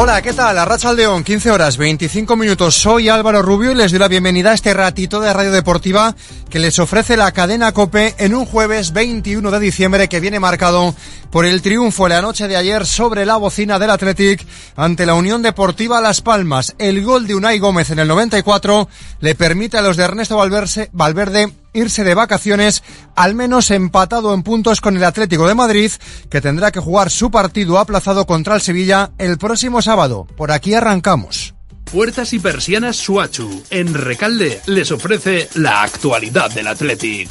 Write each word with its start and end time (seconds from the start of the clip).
Hola, 0.00 0.22
¿qué 0.22 0.32
tal? 0.32 0.56
Arracha 0.56 0.92
León, 0.92 1.24
15 1.24 1.50
horas, 1.50 1.76
25 1.76 2.36
minutos. 2.36 2.76
Soy 2.76 3.08
Álvaro 3.08 3.42
Rubio 3.42 3.72
y 3.72 3.74
les 3.74 3.90
doy 3.90 3.98
la 3.98 4.06
bienvenida 4.06 4.52
a 4.52 4.54
este 4.54 4.72
ratito 4.72 5.18
de 5.18 5.32
Radio 5.32 5.50
Deportiva 5.50 6.14
que 6.48 6.60
les 6.60 6.78
ofrece 6.78 7.16
la 7.16 7.32
cadena 7.32 7.72
Cope 7.72 8.14
en 8.18 8.32
un 8.32 8.46
jueves 8.46 8.92
21 8.92 9.50
de 9.50 9.58
diciembre 9.58 10.08
que 10.08 10.20
viene 10.20 10.38
marcado 10.38 10.94
por 11.32 11.46
el 11.46 11.62
triunfo 11.62 12.06
la 12.06 12.22
noche 12.22 12.46
de 12.46 12.56
ayer 12.56 12.86
sobre 12.86 13.26
la 13.26 13.38
bocina 13.38 13.80
del 13.80 13.90
Athletic 13.90 14.46
ante 14.76 15.04
la 15.04 15.14
Unión 15.14 15.42
Deportiva 15.42 16.00
Las 16.00 16.20
Palmas. 16.20 16.76
El 16.78 17.02
gol 17.02 17.26
de 17.26 17.34
Unai 17.34 17.58
Gómez 17.58 17.90
en 17.90 17.98
el 17.98 18.06
94 18.06 18.88
le 19.18 19.34
permite 19.34 19.78
a 19.78 19.82
los 19.82 19.96
de 19.96 20.04
Ernesto 20.04 20.36
Valverde 20.36 21.52
irse 21.72 22.04
de 22.04 22.14
vacaciones, 22.14 22.82
al 23.14 23.34
menos 23.34 23.70
empatado 23.70 24.34
en 24.34 24.42
puntos 24.42 24.80
con 24.80 24.96
el 24.96 25.04
Atlético 25.04 25.46
de 25.46 25.54
Madrid, 25.54 25.90
que 26.30 26.40
tendrá 26.40 26.70
que 26.70 26.80
jugar 26.80 27.10
su 27.10 27.30
partido 27.30 27.78
aplazado 27.78 28.26
contra 28.26 28.54
el 28.54 28.60
Sevilla 28.60 29.12
el 29.18 29.38
próximo 29.38 29.82
sábado. 29.82 30.26
Por 30.36 30.52
aquí 30.52 30.74
arrancamos. 30.74 31.54
Puertas 31.90 32.34
y 32.34 32.38
persianas 32.38 32.96
Suachu, 32.96 33.62
en 33.70 33.94
Recalde, 33.94 34.60
les 34.66 34.92
ofrece 34.92 35.48
la 35.54 35.82
actualidad 35.82 36.50
del 36.50 36.66
Athletic. 36.66 37.30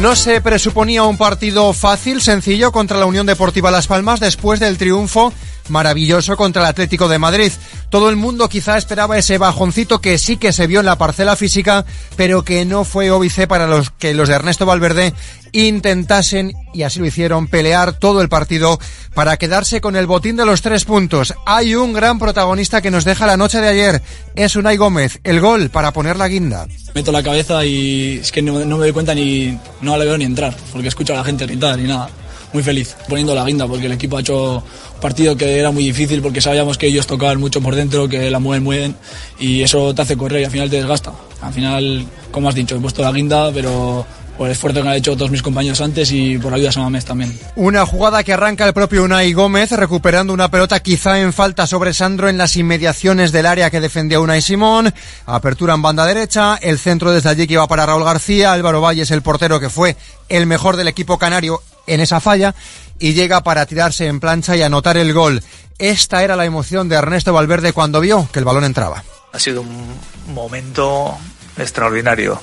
No 0.00 0.14
se 0.14 0.40
presuponía 0.40 1.04
un 1.04 1.16
partido 1.16 1.72
fácil, 1.72 2.20
sencillo 2.20 2.70
contra 2.70 2.98
la 2.98 3.06
Unión 3.06 3.26
Deportiva 3.26 3.70
Las 3.70 3.86
Palmas 3.86 4.20
después 4.20 4.60
del 4.60 4.78
triunfo 4.78 5.32
maravilloso 5.68 6.36
contra 6.36 6.62
el 6.62 6.68
Atlético 6.68 7.08
de 7.08 7.18
Madrid. 7.18 7.52
Todo 7.90 8.08
el 8.08 8.16
mundo 8.16 8.48
quizá 8.48 8.76
esperaba 8.76 9.18
ese 9.18 9.38
bajoncito 9.38 10.00
que 10.00 10.18
sí 10.18 10.36
que 10.36 10.52
se 10.52 10.66
vio 10.66 10.80
en 10.80 10.86
la 10.86 10.98
parcela 10.98 11.36
física, 11.36 11.84
pero 12.16 12.44
que 12.44 12.64
no 12.64 12.84
fue 12.84 13.10
óbice 13.10 13.46
para 13.46 13.66
los 13.66 13.90
que 13.90 14.14
los 14.14 14.28
de 14.28 14.34
Ernesto 14.34 14.66
Valverde 14.66 15.14
intentasen, 15.52 16.52
y 16.74 16.82
así 16.82 17.00
lo 17.00 17.06
hicieron, 17.06 17.46
pelear 17.46 17.94
todo 17.94 18.20
el 18.20 18.28
partido 18.28 18.78
para 19.14 19.36
quedarse 19.36 19.80
con 19.80 19.96
el 19.96 20.06
botín 20.06 20.36
de 20.36 20.44
los 20.44 20.60
tres 20.60 20.84
puntos. 20.84 21.32
Hay 21.46 21.74
un 21.74 21.92
gran 21.92 22.18
protagonista 22.18 22.82
que 22.82 22.90
nos 22.90 23.04
deja 23.04 23.26
la 23.26 23.36
noche 23.36 23.60
de 23.60 23.68
ayer, 23.68 24.02
es 24.34 24.56
Unai 24.56 24.76
Gómez, 24.76 25.20
el 25.24 25.40
gol 25.40 25.70
para 25.70 25.92
poner 25.92 26.16
la 26.16 26.28
guinda. 26.28 26.66
Meto 26.94 27.12
la 27.12 27.22
cabeza 27.22 27.64
y 27.64 28.18
es 28.22 28.32
que 28.32 28.42
no, 28.42 28.54
me 28.54 28.64
doy 28.64 28.92
cuenta 28.92 29.14
ni, 29.14 29.58
no 29.80 29.96
la 29.96 30.04
veo 30.04 30.18
ni 30.18 30.24
entrar, 30.24 30.54
porque 30.72 30.88
escucho 30.88 31.14
a 31.14 31.16
la 31.16 31.24
gente 31.24 31.46
gritar 31.46 31.78
y 31.80 31.84
nada 31.84 32.10
muy 32.52 32.62
feliz 32.62 32.96
poniendo 33.08 33.34
la 33.34 33.44
guinda 33.44 33.66
porque 33.66 33.86
el 33.86 33.92
equipo 33.92 34.16
ha 34.16 34.20
hecho 34.20 34.62
partido 35.00 35.36
que 35.36 35.58
era 35.58 35.70
muy 35.70 35.84
difícil 35.84 36.22
porque 36.22 36.40
sabíamos 36.40 36.78
que 36.78 36.86
ellos 36.86 37.06
tocaban 37.06 37.38
mucho 37.38 37.60
por 37.60 37.74
dentro, 37.74 38.08
que 38.08 38.30
la 38.30 38.38
mueven 38.38 38.64
muy 38.64 38.78
bien 38.78 38.96
y 39.38 39.62
eso 39.62 39.94
te 39.94 40.02
hace 40.02 40.16
correr 40.16 40.42
y 40.42 40.44
al 40.44 40.50
final 40.50 40.70
te 40.70 40.76
desgasta. 40.76 41.12
Al 41.42 41.52
final, 41.52 42.06
como 42.30 42.48
has 42.48 42.54
dicho, 42.54 42.76
he 42.76 42.80
puesto 42.80 43.02
la 43.02 43.12
guinda, 43.12 43.50
pero 43.52 44.06
por 44.36 44.46
el 44.46 44.52
esfuerzo 44.52 44.82
que 44.82 44.88
han 44.88 44.94
hecho 44.94 45.16
todos 45.16 45.30
mis 45.30 45.42
compañeros 45.42 45.80
antes 45.80 46.12
y 46.12 46.38
por 46.38 46.50
la 46.50 46.56
ayuda 46.56 46.68
de 46.68 46.72
Samamés 46.72 47.04
también. 47.04 47.38
Una 47.56 47.86
jugada 47.86 48.22
que 48.22 48.32
arranca 48.32 48.66
el 48.66 48.74
propio 48.74 49.04
Unai 49.04 49.32
Gómez 49.32 49.70
recuperando 49.72 50.32
una 50.32 50.50
pelota 50.50 50.80
quizá 50.80 51.20
en 51.20 51.32
falta 51.32 51.66
sobre 51.66 51.94
Sandro 51.94 52.28
en 52.28 52.38
las 52.38 52.56
inmediaciones 52.56 53.32
del 53.32 53.46
área 53.46 53.70
que 53.70 53.80
defendía 53.80 54.20
Unai 54.20 54.42
Simón. 54.42 54.92
Apertura 55.24 55.74
en 55.74 55.82
banda 55.82 56.06
derecha, 56.06 56.56
el 56.56 56.78
centro 56.78 57.12
desde 57.12 57.30
allí 57.30 57.46
que 57.46 57.54
iba 57.54 57.66
para 57.66 57.86
Raúl 57.86 58.04
García, 58.04 58.52
Álvaro 58.52 58.80
Valles 58.80 59.10
el 59.10 59.22
portero 59.22 59.60
que 59.60 59.70
fue 59.70 59.96
el 60.28 60.46
mejor 60.46 60.76
del 60.76 60.88
equipo 60.88 61.18
canario 61.18 61.62
en 61.86 62.00
esa 62.00 62.20
falla 62.20 62.54
y 62.98 63.14
llega 63.14 63.42
para 63.42 63.66
tirarse 63.66 64.06
en 64.06 64.20
plancha 64.20 64.56
y 64.56 64.62
anotar 64.62 64.96
el 64.96 65.12
gol. 65.12 65.42
Esta 65.78 66.22
era 66.22 66.36
la 66.36 66.44
emoción 66.44 66.88
de 66.88 66.96
Ernesto 66.96 67.32
Valverde 67.32 67.72
cuando 67.72 68.00
vio 68.00 68.28
que 68.32 68.38
el 68.38 68.44
balón 68.44 68.64
entraba. 68.64 69.04
Ha 69.32 69.38
sido 69.38 69.60
un 69.60 69.94
momento 70.28 71.16
extraordinario 71.58 72.40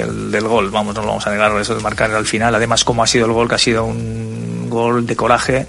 el 0.00 0.30
del 0.30 0.48
gol, 0.48 0.70
vamos, 0.70 0.94
no 0.94 1.02
lo 1.02 1.08
vamos 1.08 1.26
a 1.26 1.30
negar, 1.30 1.52
eso 1.60 1.74
de 1.74 1.82
marcar 1.82 2.10
al 2.12 2.26
final. 2.26 2.54
Además, 2.54 2.84
como 2.84 3.02
ha 3.02 3.06
sido 3.06 3.26
el 3.26 3.32
gol, 3.32 3.48
que 3.48 3.54
ha 3.56 3.58
sido 3.58 3.84
un 3.84 4.68
gol 4.70 5.06
de 5.06 5.16
coraje 5.16 5.66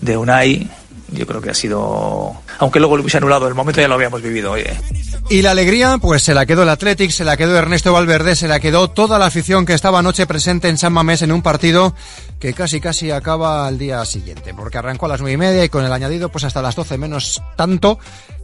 de 0.00 0.16
Unai, 0.16 0.70
yo 1.14 1.26
creo 1.26 1.40
que 1.40 1.50
ha 1.50 1.54
sido, 1.54 2.34
aunque 2.58 2.78
luego 2.80 2.96
lo 2.96 3.02
hubiese 3.02 3.18
anulado, 3.18 3.48
el 3.48 3.54
momento 3.54 3.80
ya 3.80 3.88
lo 3.88 3.94
habíamos 3.94 4.22
vivido. 4.22 4.52
Oye. 4.52 4.78
Y 5.30 5.42
la 5.42 5.52
alegría, 5.52 5.98
pues 5.98 6.22
se 6.22 6.34
la 6.34 6.46
quedó 6.46 6.64
el 6.64 6.68
Athletic, 6.68 7.10
se 7.10 7.24
la 7.24 7.36
quedó 7.36 7.56
Ernesto 7.56 7.92
Valverde, 7.92 8.36
se 8.36 8.48
la 8.48 8.60
quedó 8.60 8.88
toda 8.88 9.18
la 9.18 9.26
afición 9.26 9.64
que 9.64 9.74
estaba 9.74 10.00
anoche 10.00 10.26
presente 10.26 10.68
en 10.68 10.78
San 10.78 10.92
Mamés 10.92 11.22
en 11.22 11.32
un 11.32 11.42
partido 11.42 11.94
que 12.38 12.52
casi 12.52 12.80
casi 12.80 13.10
acaba 13.10 13.66
al 13.66 13.78
día 13.78 14.04
siguiente, 14.04 14.52
porque 14.54 14.78
arrancó 14.78 15.06
a 15.06 15.10
las 15.10 15.20
nueve 15.20 15.34
y 15.34 15.38
media 15.38 15.64
y 15.64 15.68
con 15.68 15.84
el 15.84 15.92
añadido 15.92 16.28
pues 16.28 16.44
hasta 16.44 16.60
las 16.60 16.74
doce 16.74 16.98
menos 16.98 17.42
tanto 17.56 17.98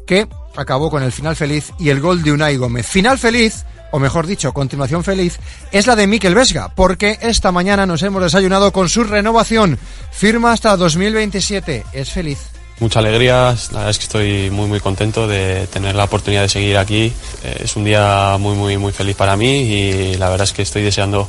que 0.06 0.26
acabó 0.56 0.90
con 0.90 1.02
el 1.02 1.12
final 1.12 1.36
feliz 1.36 1.72
y 1.78 1.90
el 1.90 2.00
gol 2.00 2.22
de 2.22 2.32
Unai 2.32 2.56
Gómez. 2.56 2.86
Final 2.86 3.18
feliz 3.18 3.64
o 3.90 3.98
mejor 3.98 4.26
dicho, 4.26 4.52
continuación 4.52 5.04
feliz, 5.04 5.38
es 5.72 5.86
la 5.86 5.96
de 5.96 6.06
Miquel 6.06 6.34
Vesga, 6.34 6.74
porque 6.74 7.18
esta 7.22 7.52
mañana 7.52 7.86
nos 7.86 8.02
hemos 8.02 8.22
desayunado 8.22 8.72
con 8.72 8.88
su 8.88 9.04
renovación. 9.04 9.78
Firma 10.12 10.52
hasta 10.52 10.76
2027. 10.76 11.84
Es 11.92 12.10
feliz. 12.10 12.59
Mucha 12.80 13.00
alegría, 13.00 13.54
la 13.72 13.78
verdad 13.78 13.90
es 13.90 13.98
que 13.98 14.04
estoy 14.04 14.50
muy 14.50 14.66
muy 14.66 14.80
contento 14.80 15.28
de 15.28 15.66
tener 15.66 15.94
la 15.94 16.04
oportunidad 16.04 16.42
de 16.42 16.48
seguir 16.48 16.78
aquí. 16.78 17.12
Eh, 17.44 17.62
es 17.64 17.76
un 17.76 17.84
día 17.84 18.36
muy 18.40 18.56
muy 18.56 18.78
muy 18.78 18.92
feliz 18.92 19.16
para 19.16 19.36
mí 19.36 19.62
y 19.62 20.14
la 20.14 20.30
verdad 20.30 20.44
es 20.44 20.52
que 20.52 20.62
estoy 20.62 20.82
deseando 20.82 21.28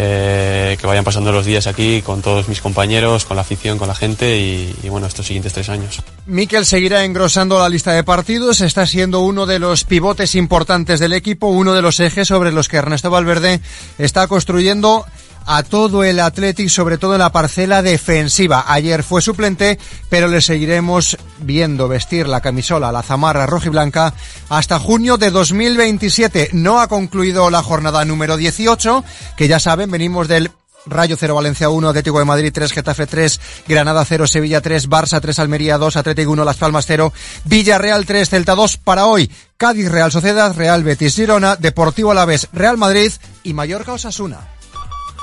eh, 0.00 0.76
que 0.80 0.86
vayan 0.86 1.02
pasando 1.02 1.32
los 1.32 1.44
días 1.44 1.66
aquí 1.66 2.02
con 2.02 2.22
todos 2.22 2.48
mis 2.48 2.60
compañeros, 2.60 3.24
con 3.24 3.36
la 3.36 3.42
afición, 3.42 3.78
con 3.78 3.88
la 3.88 3.96
gente 3.96 4.38
y, 4.38 4.88
bueno, 4.88 5.08
estos 5.08 5.26
siguientes 5.26 5.52
tres 5.52 5.68
años. 5.68 6.02
Miquel 6.26 6.66
seguirá 6.66 7.04
engrosando 7.04 7.58
la 7.58 7.68
lista 7.68 7.92
de 7.92 8.04
partidos, 8.04 8.60
está 8.60 8.86
siendo 8.86 9.20
uno 9.20 9.44
de 9.46 9.58
los 9.58 9.82
pivotes 9.82 10.36
importantes 10.36 11.00
del 11.00 11.14
equipo, 11.14 11.48
uno 11.48 11.74
de 11.74 11.82
los 11.82 11.98
ejes 11.98 12.28
sobre 12.28 12.52
los 12.52 12.68
que 12.68 12.76
Ernesto 12.76 13.10
Valverde 13.10 13.60
está 13.98 14.28
construyendo 14.28 15.04
a 15.48 15.62
todo 15.62 16.04
el 16.04 16.20
Athletic, 16.20 16.68
sobre 16.68 16.98
todo 16.98 17.14
en 17.14 17.20
la 17.20 17.32
parcela 17.32 17.80
defensiva. 17.80 18.66
Ayer 18.68 19.02
fue 19.02 19.22
suplente, 19.22 19.78
pero 20.10 20.28
le 20.28 20.42
seguiremos 20.42 21.16
viendo 21.38 21.88
vestir 21.88 22.28
la 22.28 22.42
camisola, 22.42 22.92
la 22.92 23.02
zamarra 23.02 23.46
roja 23.46 23.68
y 23.68 23.70
blanca 23.70 24.12
hasta 24.50 24.78
junio 24.78 25.16
de 25.16 25.30
2027. 25.30 26.50
No 26.52 26.80
ha 26.80 26.88
concluido 26.88 27.48
la 27.48 27.62
jornada 27.62 28.04
número 28.04 28.36
18, 28.36 29.02
que 29.38 29.48
ya 29.48 29.58
saben, 29.58 29.90
venimos 29.90 30.28
del 30.28 30.50
Rayo 30.84 31.16
0, 31.18 31.34
Valencia 31.34 31.70
1, 31.70 31.88
Atlético 31.88 32.18
de 32.18 32.24
Madrid 32.26 32.52
3, 32.52 32.70
Getafe 32.70 33.06
3, 33.06 33.40
Granada 33.66 34.04
0, 34.04 34.26
Sevilla 34.26 34.60
3, 34.60 34.88
Barça 34.90 35.18
3, 35.18 35.38
Almería 35.38 35.78
2, 35.78 35.96
Atlético 35.96 36.32
1, 36.32 36.44
Las 36.44 36.56
Palmas 36.56 36.84
0, 36.86 37.10
Villarreal 37.44 38.04
3, 38.04 38.28
Celta 38.28 38.54
2 38.54 38.76
para 38.76 39.06
hoy. 39.06 39.30
Cádiz, 39.56 39.90
Real 39.90 40.12
Sociedad, 40.12 40.54
Real 40.54 40.84
Betis, 40.84 41.16
Girona, 41.16 41.56
Deportivo 41.56 42.10
Alavés, 42.10 42.48
Real 42.52 42.76
Madrid 42.76 43.12
y 43.42 43.54
Mallorca 43.54 43.94
Osasuna. 43.94 44.57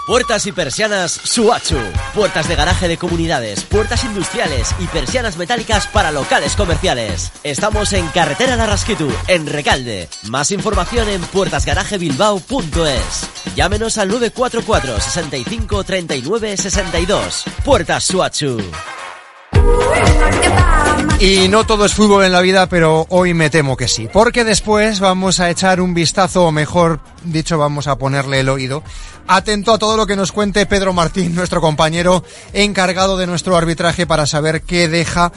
Puertas 0.05 0.45
y 0.45 0.51
persianas 0.51 1.11
Suachu. 1.11 1.79
Puertas 2.13 2.47
de 2.47 2.55
garaje 2.55 2.87
de 2.87 2.97
comunidades, 2.97 3.63
puertas 3.63 4.03
industriales 4.03 4.75
y 4.79 4.85
persianas 4.85 5.35
metálicas 5.35 5.87
para 5.87 6.11
locales 6.11 6.55
comerciales. 6.55 7.31
Estamos 7.43 7.91
en 7.91 8.07
Carretera 8.09 8.55
Larrasquitu, 8.55 9.11
en 9.27 9.47
Recalde. 9.47 10.07
Más 10.29 10.51
información 10.51 11.09
en 11.09 11.21
puertasgarajebilbao.es. 11.21 13.55
Llámenos 13.55 13.97
al 13.97 14.09
944 14.09 15.01
65 15.01 15.83
39 15.83 16.57
62. 16.57 17.43
Puertas 17.63 18.03
Suachu. 18.03 18.61
Y 21.19 21.47
no 21.47 21.65
todo 21.65 21.85
es 21.85 21.93
fútbol 21.93 22.25
en 22.25 22.33
la 22.33 22.41
vida, 22.41 22.67
pero 22.67 23.05
hoy 23.09 23.33
me 23.33 23.49
temo 23.49 23.77
que 23.77 23.87
sí. 23.87 24.09
Porque 24.11 24.43
después 24.43 24.99
vamos 24.99 25.39
a 25.39 25.49
echar 25.49 25.79
un 25.79 25.93
vistazo, 25.93 26.45
o 26.45 26.51
mejor 26.51 26.99
dicho, 27.23 27.57
vamos 27.57 27.87
a 27.87 27.97
ponerle 27.97 28.41
el 28.41 28.49
oído. 28.49 28.83
Atento 29.27 29.73
a 29.73 29.79
todo 29.79 29.97
lo 29.97 30.05
que 30.05 30.15
nos 30.15 30.31
cuente 30.31 30.67
Pedro 30.67 30.93
Martín, 30.93 31.33
nuestro 31.33 31.59
compañero 31.59 32.23
encargado 32.53 33.17
de 33.17 33.25
nuestro 33.25 33.57
arbitraje, 33.57 34.05
para 34.05 34.27
saber 34.27 34.61
qué 34.61 34.87
deja 34.87 35.31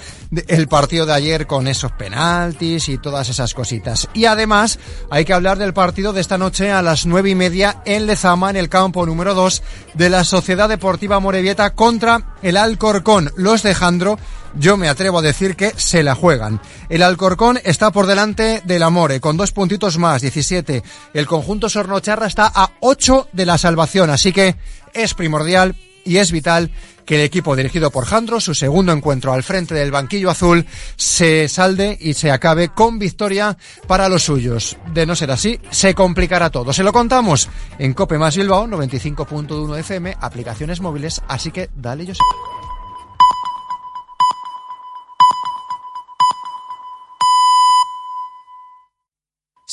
el 0.46 0.68
partido 0.68 1.06
de 1.06 1.14
ayer 1.14 1.46
con 1.46 1.66
esos 1.66 1.92
penaltis 1.92 2.90
y 2.90 2.98
todas 2.98 3.30
esas 3.30 3.54
cositas. 3.54 4.06
Y 4.12 4.26
además, 4.26 4.78
hay 5.10 5.24
que 5.24 5.32
hablar 5.32 5.56
del 5.56 5.72
partido 5.72 6.12
de 6.12 6.20
esta 6.20 6.36
noche 6.36 6.70
a 6.70 6.82
las 6.82 7.06
nueve 7.06 7.30
y 7.30 7.34
media 7.34 7.82
en 7.86 8.06
Lezama, 8.06 8.50
en 8.50 8.56
el 8.56 8.68
campo 8.68 9.06
número 9.06 9.32
dos 9.34 9.62
de 9.94 10.10
la 10.10 10.24
Sociedad 10.24 10.68
Deportiva 10.68 11.18
Morevieta 11.18 11.74
contra 11.74 12.36
el 12.42 12.58
Alcorcón. 12.58 13.32
Los 13.36 13.62
de 13.62 13.74
Jandro 13.74 14.18
yo 14.56 14.76
me 14.76 14.88
atrevo 14.88 15.18
a 15.18 15.22
decir 15.22 15.56
que 15.56 15.72
se 15.76 16.02
la 16.02 16.14
juegan. 16.14 16.60
El 16.88 17.02
Alcorcón 17.02 17.58
está 17.64 17.90
por 17.90 18.06
delante 18.06 18.62
del 18.64 18.82
Amore, 18.82 19.20
con 19.20 19.36
dos 19.36 19.52
puntitos 19.52 19.98
más, 19.98 20.22
17. 20.22 20.82
El 21.14 21.26
conjunto 21.26 21.68
Sornocharra 21.68 22.26
está 22.26 22.50
a 22.54 22.72
8 22.80 23.28
de 23.32 23.46
la 23.46 23.58
salvación, 23.58 24.10
así 24.10 24.32
que 24.32 24.56
es 24.92 25.14
primordial 25.14 25.74
y 26.04 26.16
es 26.16 26.32
vital 26.32 26.70
que 27.04 27.14
el 27.14 27.22
equipo 27.22 27.56
dirigido 27.56 27.90
por 27.90 28.04
Jandro, 28.04 28.38
su 28.38 28.54
segundo 28.54 28.92
encuentro 28.92 29.32
al 29.32 29.42
frente 29.42 29.74
del 29.74 29.90
banquillo 29.90 30.28
azul, 30.28 30.66
se 30.96 31.48
salde 31.48 31.96
y 31.98 32.12
se 32.12 32.30
acabe 32.30 32.68
con 32.68 32.98
victoria 32.98 33.56
para 33.86 34.10
los 34.10 34.24
suyos. 34.24 34.76
De 34.92 35.06
no 35.06 35.16
ser 35.16 35.30
así, 35.30 35.58
se 35.70 35.94
complicará 35.94 36.50
todo. 36.50 36.72
Se 36.74 36.82
lo 36.82 36.92
contamos 36.92 37.48
en 37.78 37.94
Cope 37.94 38.18
Más 38.18 38.36
Bilbao, 38.36 38.66
95.1 38.66 39.78
FM, 39.78 40.18
aplicaciones 40.20 40.82
móviles, 40.82 41.22
así 41.28 41.50
que 41.50 41.70
dale 41.74 42.04
yo 42.04 42.12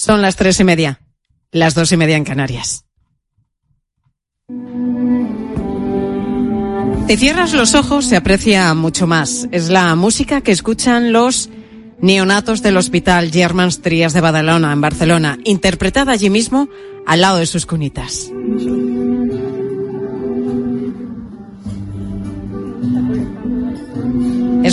Son 0.05 0.21
las 0.21 0.35
tres 0.35 0.59
y 0.59 0.63
media, 0.63 0.99
las 1.51 1.73
dos 1.73 1.91
y 1.91 1.97
media 1.97 2.15
en 2.15 2.25
Canarias. 2.25 2.85
Si 7.07 7.17
cierras 7.17 7.53
los 7.53 7.73
ojos 7.73 8.05
se 8.05 8.15
aprecia 8.15 8.71
mucho 8.75 9.07
más. 9.07 9.47
Es 9.51 9.69
la 9.69 9.95
música 9.95 10.41
que 10.41 10.51
escuchan 10.51 11.11
los 11.11 11.49
neonatos 12.01 12.61
del 12.61 12.77
Hospital 12.77 13.31
Germans 13.31 13.81
Trias 13.81 14.13
de 14.13 14.21
Badalona, 14.21 14.73
en 14.73 14.81
Barcelona, 14.81 15.39
interpretada 15.43 16.11
allí 16.11 16.29
mismo 16.29 16.69
al 17.07 17.21
lado 17.21 17.37
de 17.37 17.47
sus 17.47 17.65
cunitas. 17.65 18.31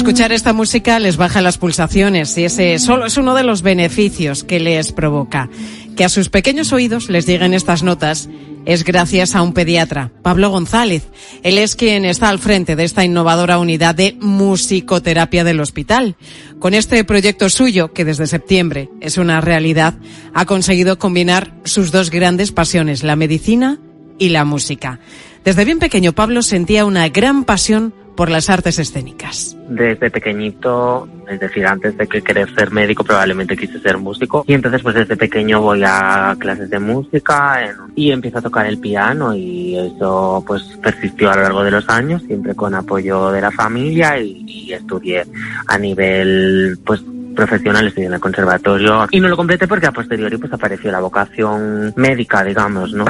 Escuchar 0.02 0.32
esta 0.32 0.52
música 0.52 0.98
les 0.98 1.16
baja 1.16 1.40
las 1.40 1.58
pulsaciones 1.58 2.36
y 2.36 2.42
ese 2.42 2.80
solo 2.80 3.06
es 3.06 3.16
uno 3.18 3.36
de 3.36 3.44
los 3.44 3.62
beneficios 3.62 4.42
que 4.42 4.58
les 4.58 4.90
provoca. 4.90 5.48
Que 5.96 6.02
a 6.02 6.08
sus 6.08 6.28
pequeños 6.28 6.72
oídos 6.72 7.08
les 7.08 7.24
lleguen 7.24 7.54
estas 7.54 7.84
notas 7.84 8.28
es 8.66 8.82
gracias 8.82 9.36
a 9.36 9.42
un 9.42 9.52
pediatra, 9.52 10.10
Pablo 10.22 10.50
González. 10.50 11.04
Él 11.44 11.56
es 11.56 11.76
quien 11.76 12.04
está 12.04 12.30
al 12.30 12.40
frente 12.40 12.74
de 12.74 12.82
esta 12.82 13.04
innovadora 13.04 13.60
unidad 13.60 13.94
de 13.94 14.16
musicoterapia 14.20 15.44
del 15.44 15.60
hospital. 15.60 16.16
Con 16.58 16.74
este 16.74 17.04
proyecto 17.04 17.48
suyo, 17.48 17.92
que 17.92 18.04
desde 18.04 18.26
septiembre 18.26 18.90
es 19.00 19.18
una 19.18 19.40
realidad, 19.40 19.94
ha 20.34 20.46
conseguido 20.46 20.98
combinar 20.98 21.54
sus 21.62 21.92
dos 21.92 22.10
grandes 22.10 22.50
pasiones, 22.50 23.04
la 23.04 23.14
medicina 23.14 23.78
y 24.18 24.30
la 24.30 24.44
música. 24.44 24.98
Desde 25.44 25.64
bien 25.64 25.78
pequeño 25.78 26.12
Pablo 26.12 26.42
sentía 26.42 26.86
una 26.86 27.08
gran 27.08 27.44
pasión 27.44 27.94
por 28.16 28.30
las 28.30 28.50
artes 28.50 28.78
escénicas. 28.78 29.56
Desde 29.68 30.10
pequeñito, 30.10 31.08
es 31.28 31.40
decir, 31.40 31.66
antes 31.66 31.96
de 31.96 32.06
que 32.06 32.22
querer 32.22 32.52
ser 32.54 32.70
médico, 32.70 33.04
probablemente 33.04 33.56
quise 33.56 33.78
ser 33.80 33.98
músico. 33.98 34.44
Y 34.46 34.54
entonces, 34.54 34.82
pues 34.82 34.94
desde 34.94 35.16
pequeño 35.16 35.60
voy 35.60 35.82
a 35.84 36.36
clases 36.38 36.70
de 36.70 36.78
música 36.78 37.60
y 37.94 38.10
empiezo 38.10 38.38
a 38.38 38.42
tocar 38.42 38.66
el 38.66 38.78
piano 38.78 39.34
y 39.34 39.76
eso 39.76 40.42
pues 40.46 40.62
persistió 40.82 41.30
a 41.30 41.36
lo 41.36 41.42
largo 41.42 41.64
de 41.64 41.70
los 41.70 41.88
años, 41.88 42.22
siempre 42.22 42.54
con 42.54 42.74
apoyo 42.74 43.30
de 43.30 43.40
la 43.40 43.50
familia 43.50 44.18
y, 44.18 44.44
y 44.46 44.72
estudié 44.72 45.24
a 45.66 45.78
nivel 45.78 46.78
pues 46.84 47.02
profesional, 47.32 47.86
estudié 47.86 48.06
en 48.06 48.14
el 48.14 48.20
conservatorio 48.20 49.06
y 49.10 49.20
no 49.20 49.28
lo 49.28 49.36
completé 49.36 49.66
porque 49.66 49.86
a 49.86 49.92
posteriori 49.92 50.36
pues 50.36 50.52
apareció 50.52 50.90
la 50.92 51.00
vocación 51.00 51.92
médica, 51.96 52.44
digamos, 52.44 52.92
¿no? 52.92 53.04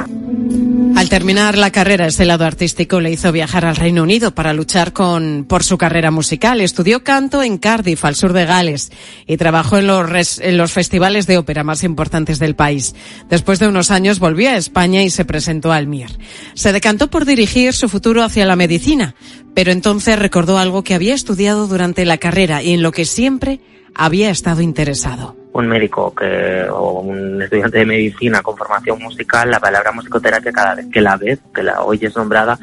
Terminar 1.12 1.58
la 1.58 1.70
carrera, 1.70 2.06
ese 2.06 2.24
lado 2.24 2.46
artístico 2.46 2.98
le 2.98 3.10
hizo 3.10 3.30
viajar 3.32 3.66
al 3.66 3.76
Reino 3.76 4.02
Unido 4.02 4.34
para 4.34 4.54
luchar 4.54 4.94
con, 4.94 5.44
por 5.46 5.62
su 5.62 5.76
carrera 5.76 6.10
musical. 6.10 6.62
Estudió 6.62 7.04
canto 7.04 7.42
en 7.42 7.58
Cardiff, 7.58 8.06
al 8.06 8.14
sur 8.14 8.32
de 8.32 8.46
Gales, 8.46 8.90
y 9.26 9.36
trabajó 9.36 9.76
en 9.76 9.88
los, 9.88 10.38
en 10.38 10.56
los 10.56 10.72
festivales 10.72 11.26
de 11.26 11.36
ópera 11.36 11.64
más 11.64 11.84
importantes 11.84 12.38
del 12.38 12.56
país. 12.56 12.94
Después 13.28 13.58
de 13.58 13.68
unos 13.68 13.90
años 13.90 14.20
volvió 14.20 14.48
a 14.48 14.56
España 14.56 15.02
y 15.02 15.10
se 15.10 15.26
presentó 15.26 15.70
al 15.70 15.86
MIR. 15.86 16.18
Se 16.54 16.72
decantó 16.72 17.10
por 17.10 17.26
dirigir 17.26 17.74
su 17.74 17.90
futuro 17.90 18.22
hacia 18.22 18.46
la 18.46 18.56
medicina, 18.56 19.14
pero 19.54 19.70
entonces 19.70 20.18
recordó 20.18 20.56
algo 20.56 20.82
que 20.82 20.94
había 20.94 21.12
estudiado 21.12 21.66
durante 21.66 22.06
la 22.06 22.16
carrera 22.16 22.62
y 22.62 22.72
en 22.72 22.80
lo 22.80 22.90
que 22.90 23.04
siempre 23.04 23.60
había 23.94 24.30
estado 24.30 24.62
interesado. 24.62 25.41
Un 25.52 25.68
médico 25.68 26.14
que, 26.14 26.66
o 26.70 27.00
un 27.00 27.42
estudiante 27.42 27.78
de 27.78 27.86
medicina 27.86 28.42
con 28.42 28.56
formación 28.56 28.98
musical, 29.02 29.50
la 29.50 29.60
palabra 29.60 29.92
musicoterapia 29.92 30.50
cada 30.52 30.74
vez 30.74 30.86
que 30.90 31.00
la 31.00 31.16
ves, 31.16 31.40
que 31.54 31.62
la 31.62 31.82
oyes 31.82 32.16
nombrada, 32.16 32.58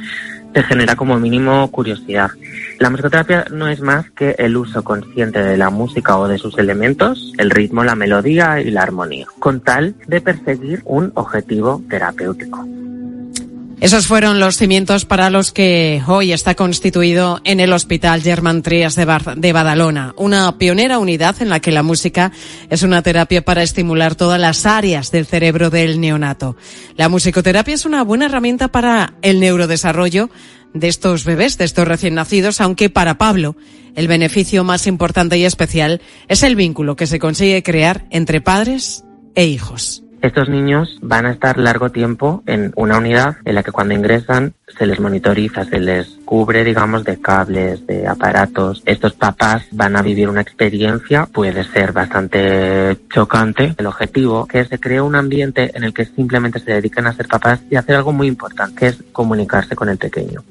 te 0.53 0.63
genera 0.63 0.95
como 0.95 1.19
mínimo 1.19 1.69
curiosidad. 1.71 2.31
La 2.80 2.89
musicoterapia 2.89 3.45
no 3.51 3.68
es 3.68 3.81
más 3.81 4.09
que 4.12 4.36
el 4.39 4.57
uso 4.57 4.83
consciente 4.83 5.44
de 5.44 5.57
la 5.57 5.69
música 5.69 6.18
o 6.18 6.27
de 6.27 6.38
sus 6.38 6.57
elementos, 6.57 7.33
el 7.38 7.51
ritmo, 7.51 7.83
la 7.83 7.95
melodía 7.95 8.59
y 8.59 8.71
la 8.71 8.81
armonía, 8.81 9.27
con 9.39 9.62
tal 9.62 9.95
de 10.07 10.21
perseguir 10.21 10.81
un 10.85 11.12
objetivo 11.15 11.83
terapéutico. 11.89 12.65
Esos 13.81 14.08
fueron 14.08 14.42
los 14.42 14.58
cimientos 14.58 15.06
para 15.06 15.30
los 15.30 15.54
que 15.54 16.04
hoy 16.06 16.34
está 16.34 16.54
constituido 16.54 17.40
en 17.46 17.62
el 17.62 17.72
Hospital 17.72 18.22
Germán 18.22 18.62
Trias 18.62 18.96
de, 18.96 19.08
de 19.38 19.54
Badalona, 19.54 20.14
una 20.18 20.58
pionera 20.58 21.00
unidad 21.00 21.42
en 21.42 21.48
la 21.48 21.62
que 21.62 21.72
la 21.72 21.81
música 21.81 22.34
es 22.70 22.84
una 22.84 23.02
terapia 23.02 23.42
para 23.42 23.64
estimular 23.64 24.16
todas 24.16 24.40
las 24.40 24.66
áreas 24.66 25.12
del 25.12 25.26
cerebro 25.26 25.70
del 25.70 26.02
neonato. 26.02 26.58
La 26.98 27.08
musicoterapia 27.08 27.74
es 27.74 27.86
una 27.86 28.04
buena 28.04 28.26
herramienta 28.26 28.68
para 28.68 29.14
el 29.22 29.40
neurodesarrollo 29.40 30.30
de 30.74 30.90
estos 30.90 31.24
bebés, 31.24 31.58
de 31.58 31.64
estos 31.64 31.88
recién 31.88 32.16
nacidos, 32.16 32.60
aunque 32.60 32.90
para 32.90 33.18
Pablo 33.18 33.56
el 33.96 34.10
beneficio 34.10 34.66
más 34.66 34.88
importante 34.88 35.38
y 35.38 35.46
especial 35.46 36.02
es 36.28 36.44
el 36.44 36.58
vínculo 36.58 36.98
que 36.98 37.08
se 37.08 37.20
consigue 37.20 37.64
crear 37.64 38.06
entre 38.12 38.42
padres 38.42 39.06
e 39.36 39.46
hijos. 39.46 40.04
Estos 40.21 40.50
niños 40.50 40.98
van 41.01 41.25
a 41.25 41.31
estar 41.31 41.57
largo 41.57 41.92
tiempo 41.92 42.44
en 42.45 42.74
una 42.75 42.98
unidad 42.98 43.38
en 43.45 43.56
la 43.56 43.63
que 43.63 43.71
cuando 43.71 43.94
ingresan 43.94 44.54
se 44.77 44.86
les 44.86 45.00
monitoriza, 45.00 45.63
se 45.63 45.80
les 45.80 46.19
cubre, 46.25 46.66
digamos, 46.66 47.06
de 47.06 47.21
cables, 47.21 47.88
de 47.88 48.06
aparatos. 48.06 48.83
Estos 48.86 49.13
papás 49.13 49.63
van 49.71 49.95
a 49.95 50.01
vivir 50.01 50.27
una 50.27 50.42
experiencia, 50.42 51.25
puede 51.25 51.63
ser 51.63 51.94
bastante 51.94 52.98
chocante. 53.10 53.75
El 53.77 53.88
objetivo 53.88 54.45
que 54.45 54.66
se 54.66 54.80
cree 54.80 55.00
un 55.00 55.16
ambiente 55.16 55.71
en 55.74 55.86
el 55.86 55.94
que 55.94 56.06
simplemente 56.06 56.60
se 56.60 56.74
dediquen 56.74 57.07
a 57.07 57.13
ser 57.13 57.27
papás 57.27 57.62
y 57.69 57.77
hacer 57.77 57.95
algo 57.95 58.12
muy 58.12 58.27
importante, 58.27 58.75
que 58.75 58.88
es 58.88 59.04
comunicarse 59.13 59.75
con 59.75 59.88
el 59.88 59.98
pequeño. 59.98 60.44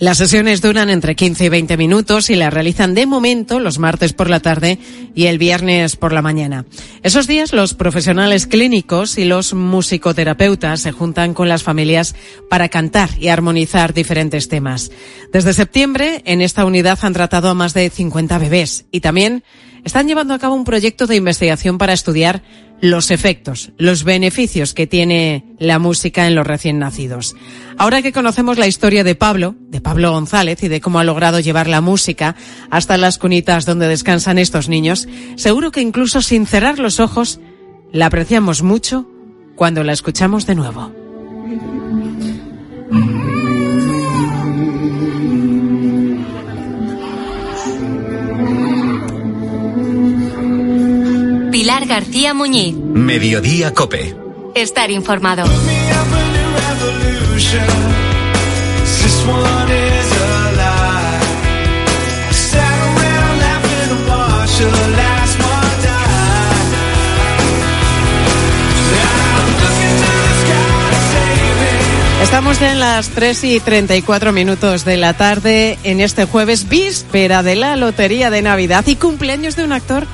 Las 0.00 0.16
sesiones 0.16 0.62
duran 0.62 0.88
entre 0.88 1.14
15 1.14 1.44
y 1.44 1.48
20 1.50 1.76
minutos 1.76 2.30
y 2.30 2.34
las 2.34 2.54
realizan 2.54 2.94
de 2.94 3.04
momento 3.04 3.60
los 3.60 3.78
martes 3.78 4.14
por 4.14 4.30
la 4.30 4.40
tarde 4.40 4.78
y 5.14 5.26
el 5.26 5.36
viernes 5.36 5.96
por 5.96 6.14
la 6.14 6.22
mañana. 6.22 6.64
Esos 7.02 7.26
días 7.26 7.52
los 7.52 7.74
profesionales 7.74 8.46
clínicos 8.46 9.18
y 9.18 9.26
los 9.26 9.52
musicoterapeutas 9.52 10.80
se 10.80 10.92
juntan 10.92 11.34
con 11.34 11.50
las 11.50 11.64
familias 11.64 12.14
para 12.48 12.70
cantar 12.70 13.10
y 13.20 13.28
armonizar 13.28 13.92
diferentes 13.92 14.48
temas. 14.48 14.90
Desde 15.34 15.52
septiembre 15.52 16.22
en 16.24 16.40
esta 16.40 16.64
unidad 16.64 16.98
han 17.02 17.12
tratado 17.12 17.50
a 17.50 17.54
más 17.54 17.74
de 17.74 17.90
50 17.90 18.38
bebés 18.38 18.86
y 18.90 19.00
también 19.00 19.44
están 19.84 20.08
llevando 20.08 20.32
a 20.32 20.38
cabo 20.38 20.54
un 20.54 20.64
proyecto 20.64 21.06
de 21.06 21.16
investigación 21.16 21.76
para 21.76 21.92
estudiar 21.92 22.42
los 22.80 23.10
efectos, 23.10 23.72
los 23.76 24.04
beneficios 24.04 24.74
que 24.74 24.86
tiene 24.86 25.44
la 25.58 25.78
música 25.78 26.26
en 26.26 26.34
los 26.34 26.46
recién 26.46 26.78
nacidos. 26.78 27.36
Ahora 27.76 28.02
que 28.02 28.12
conocemos 28.12 28.58
la 28.58 28.66
historia 28.66 29.04
de 29.04 29.14
Pablo, 29.14 29.54
de 29.68 29.80
Pablo 29.80 30.12
González 30.12 30.62
y 30.62 30.68
de 30.68 30.80
cómo 30.80 30.98
ha 30.98 31.04
logrado 31.04 31.40
llevar 31.40 31.68
la 31.68 31.80
música 31.80 32.36
hasta 32.70 32.96
las 32.96 33.18
cunitas 33.18 33.66
donde 33.66 33.88
descansan 33.88 34.38
estos 34.38 34.68
niños, 34.68 35.08
seguro 35.36 35.70
que 35.70 35.80
incluso 35.80 36.22
sin 36.22 36.46
cerrar 36.46 36.78
los 36.78 37.00
ojos, 37.00 37.40
la 37.92 38.06
apreciamos 38.06 38.62
mucho 38.62 39.06
cuando 39.56 39.84
la 39.84 39.92
escuchamos 39.92 40.46
de 40.46 40.54
nuevo. 40.54 40.99
Pilar 51.60 51.84
García 51.84 52.32
Muñiz. 52.32 52.74
Mediodía 52.74 53.74
Cope. 53.74 54.16
Estar 54.54 54.90
informado. 54.90 55.44
Estamos 72.22 72.62
en 72.62 72.80
las 72.80 73.10
3 73.10 73.44
y 73.44 73.60
34 73.60 74.32
minutos 74.32 74.86
de 74.86 74.96
la 74.96 75.12
tarde 75.12 75.78
en 75.84 76.00
este 76.00 76.24
jueves 76.24 76.70
víspera 76.70 77.42
de 77.42 77.56
la 77.56 77.76
Lotería 77.76 78.30
de 78.30 78.40
Navidad 78.40 78.86
y 78.86 78.96
cumpleaños 78.96 79.56
de 79.56 79.64
un 79.64 79.72
actor 79.72 80.06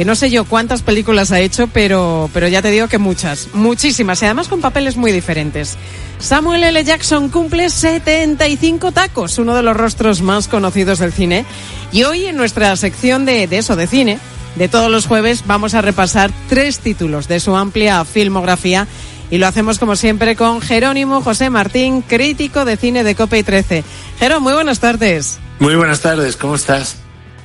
que 0.00 0.06
no 0.06 0.14
sé 0.14 0.30
yo 0.30 0.46
cuántas 0.46 0.80
películas 0.80 1.30
ha 1.30 1.40
hecho, 1.40 1.66
pero, 1.66 2.30
pero 2.32 2.48
ya 2.48 2.62
te 2.62 2.70
digo 2.70 2.88
que 2.88 2.96
muchas, 2.96 3.48
muchísimas, 3.52 4.22
y 4.22 4.24
además 4.24 4.48
con 4.48 4.62
papeles 4.62 4.96
muy 4.96 5.12
diferentes. 5.12 5.76
Samuel 6.18 6.64
L. 6.64 6.82
Jackson 6.82 7.28
cumple 7.28 7.68
75 7.68 8.92
tacos, 8.92 9.36
uno 9.36 9.54
de 9.54 9.62
los 9.62 9.76
rostros 9.76 10.22
más 10.22 10.48
conocidos 10.48 11.00
del 11.00 11.12
cine. 11.12 11.44
Y 11.92 12.04
hoy 12.04 12.24
en 12.24 12.38
nuestra 12.38 12.74
sección 12.76 13.26
de, 13.26 13.46
eso, 13.50 13.76
de 13.76 13.86
cine, 13.86 14.18
de 14.56 14.68
todos 14.68 14.90
los 14.90 15.06
jueves, 15.06 15.42
vamos 15.46 15.74
a 15.74 15.82
repasar 15.82 16.30
tres 16.48 16.78
títulos 16.78 17.28
de 17.28 17.38
su 17.38 17.54
amplia 17.54 18.02
filmografía. 18.06 18.86
Y 19.30 19.36
lo 19.36 19.46
hacemos 19.46 19.78
como 19.78 19.96
siempre 19.96 20.34
con 20.34 20.62
Jerónimo 20.62 21.20
José 21.20 21.50
Martín, 21.50 22.00
crítico 22.00 22.64
de 22.64 22.78
cine 22.78 23.04
de 23.04 23.14
Cope 23.14 23.40
y 23.40 23.42
13. 23.42 23.84
Jerónimo, 24.18 24.44
muy 24.44 24.54
buenas 24.54 24.80
tardes. 24.80 25.38
Muy 25.58 25.74
buenas 25.74 26.00
tardes, 26.00 26.38
¿cómo 26.38 26.54
estás? 26.54 26.96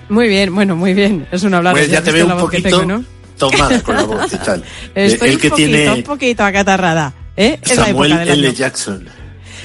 Muy 0.09 0.27
bien, 0.27 0.53
bueno, 0.53 0.75
muy 0.75 0.93
bien. 0.93 1.27
Es 1.31 1.43
un 1.43 1.53
hablar. 1.53 1.73
Pues 1.73 1.89
ya 1.89 2.01
te 2.01 2.11
veo 2.11 2.27
un 2.27 2.37
poquito 2.37 2.69
tengo, 2.69 2.85
¿no? 2.85 3.03
tomada 3.37 3.81
con 3.81 3.95
la 3.95 4.03
voz 4.03 4.33
y 4.33 4.37
tal. 4.45 4.63
Estoy 4.93 5.29
el 5.29 5.39
que 5.39 5.47
un 5.47 5.51
poquito, 5.51 5.55
tiene 5.55 5.91
un 5.91 6.03
poquito 6.03 6.43
acatarrada. 6.43 7.13
¿eh? 7.35 7.59
Es 7.61 7.73
Samuel 7.73 8.09
la 8.11 8.15
época 8.17 8.31
del 8.31 8.39
L. 8.39 8.47
año. 8.47 8.57
Jackson. 8.57 9.07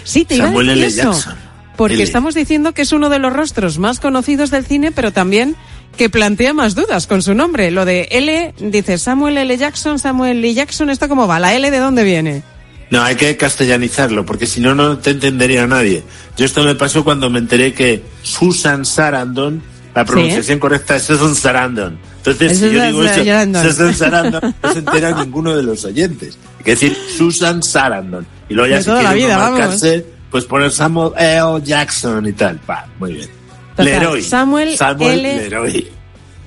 Sí, 0.04 0.24
te 0.24 0.36
Samuel 0.36 0.66
iba 0.66 0.74
a 0.74 0.76
L. 0.76 0.86
eso. 0.86 1.12
Jackson. 1.12 1.34
Porque 1.76 1.94
L. 1.94 2.02
estamos 2.02 2.34
diciendo 2.34 2.72
que 2.74 2.82
es 2.82 2.92
uno 2.92 3.08
de 3.08 3.18
los 3.18 3.32
rostros 3.32 3.78
más 3.78 4.00
conocidos 4.00 4.50
del 4.50 4.66
cine, 4.66 4.92
pero 4.92 5.12
también 5.12 5.56
que 5.96 6.08
plantea 6.08 6.54
más 6.54 6.74
dudas 6.74 7.06
con 7.06 7.22
su 7.22 7.34
nombre. 7.34 7.70
Lo 7.70 7.84
de 7.84 8.08
L, 8.10 8.54
dice 8.58 8.98
Samuel 8.98 9.38
L. 9.38 9.56
Jackson, 9.56 9.98
Samuel 9.98 10.38
L. 10.38 10.54
Jackson, 10.54 10.90
¿esto 10.90 11.08
cómo 11.08 11.26
va? 11.26 11.38
¿La 11.38 11.54
L 11.54 11.70
de 11.70 11.78
dónde 11.78 12.04
viene? 12.04 12.42
No, 12.90 13.02
hay 13.02 13.14
que 13.14 13.36
castellanizarlo, 13.36 14.26
porque 14.26 14.46
si 14.46 14.60
no, 14.60 14.74
no 14.74 14.98
te 14.98 15.10
entendería 15.10 15.66
nadie. 15.66 16.02
Yo 16.36 16.44
esto 16.44 16.64
me 16.64 16.74
pasó 16.74 17.04
cuando 17.04 17.30
me 17.30 17.38
enteré 17.38 17.72
que 17.72 18.02
Susan 18.22 18.84
Sarandon, 18.84 19.62
la 20.00 20.04
pronunciación 20.06 20.58
correcta 20.58 20.96
es 20.96 21.02
Susan 21.02 21.34
Sarandon. 21.34 21.98
Entonces, 22.18 22.58
si 22.58 22.70
yo 22.70 22.82
digo 22.84 23.02
eso, 23.04 23.62
Susan 23.62 23.94
Sarandon, 23.94 24.54
no 24.62 24.72
se 24.72 24.78
entera 24.78 25.22
ninguno 25.22 25.56
de 25.56 25.62
los 25.62 25.84
oyentes. 25.84 26.38
Hay 26.58 26.64
que 26.64 26.70
decir 26.72 26.96
Susan 27.16 27.62
Sarandon. 27.62 28.26
Y 28.48 28.54
luego 28.54 28.70
ya 28.70 28.76
De 28.78 28.82
si 28.84 28.90
quiere 28.90 29.14
vida, 29.14 29.36
uno 29.36 29.38
vamos. 29.38 29.58
marcarse, 29.60 30.06
pues 30.30 30.44
poner 30.44 30.70
Samuel 30.70 31.12
L. 31.18 31.62
Jackson 31.62 32.26
y 32.26 32.32
tal. 32.32 32.58
Va, 32.68 32.86
muy 32.98 33.12
bien. 33.14 33.28
Total, 33.76 33.84
Leroy. 33.86 34.22
Samuel 34.22 34.76
L. 34.78 35.36
Leroy. 35.36 35.88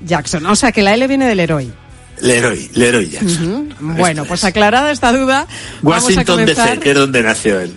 Jackson. 0.06 0.46
O 0.48 0.56
sea 0.56 0.72
que 0.72 0.82
la 0.82 0.94
L 0.94 1.08
viene 1.08 1.28
del 1.28 1.40
héroe. 1.40 1.68
Leroy, 2.22 2.70
Leroy 2.74 3.10
Jackson. 3.10 3.74
Bueno, 3.80 4.26
pues 4.26 4.44
aclarada 4.44 4.92
esta 4.92 5.12
duda, 5.12 5.48
vamos 5.82 6.04
a 6.04 6.08
Washington 6.08 6.40
comenzar. 6.40 6.70
DC, 6.70 6.80
que 6.80 6.92
es 6.92 6.96
donde 6.96 7.24
nació 7.24 7.60
él. 7.60 7.74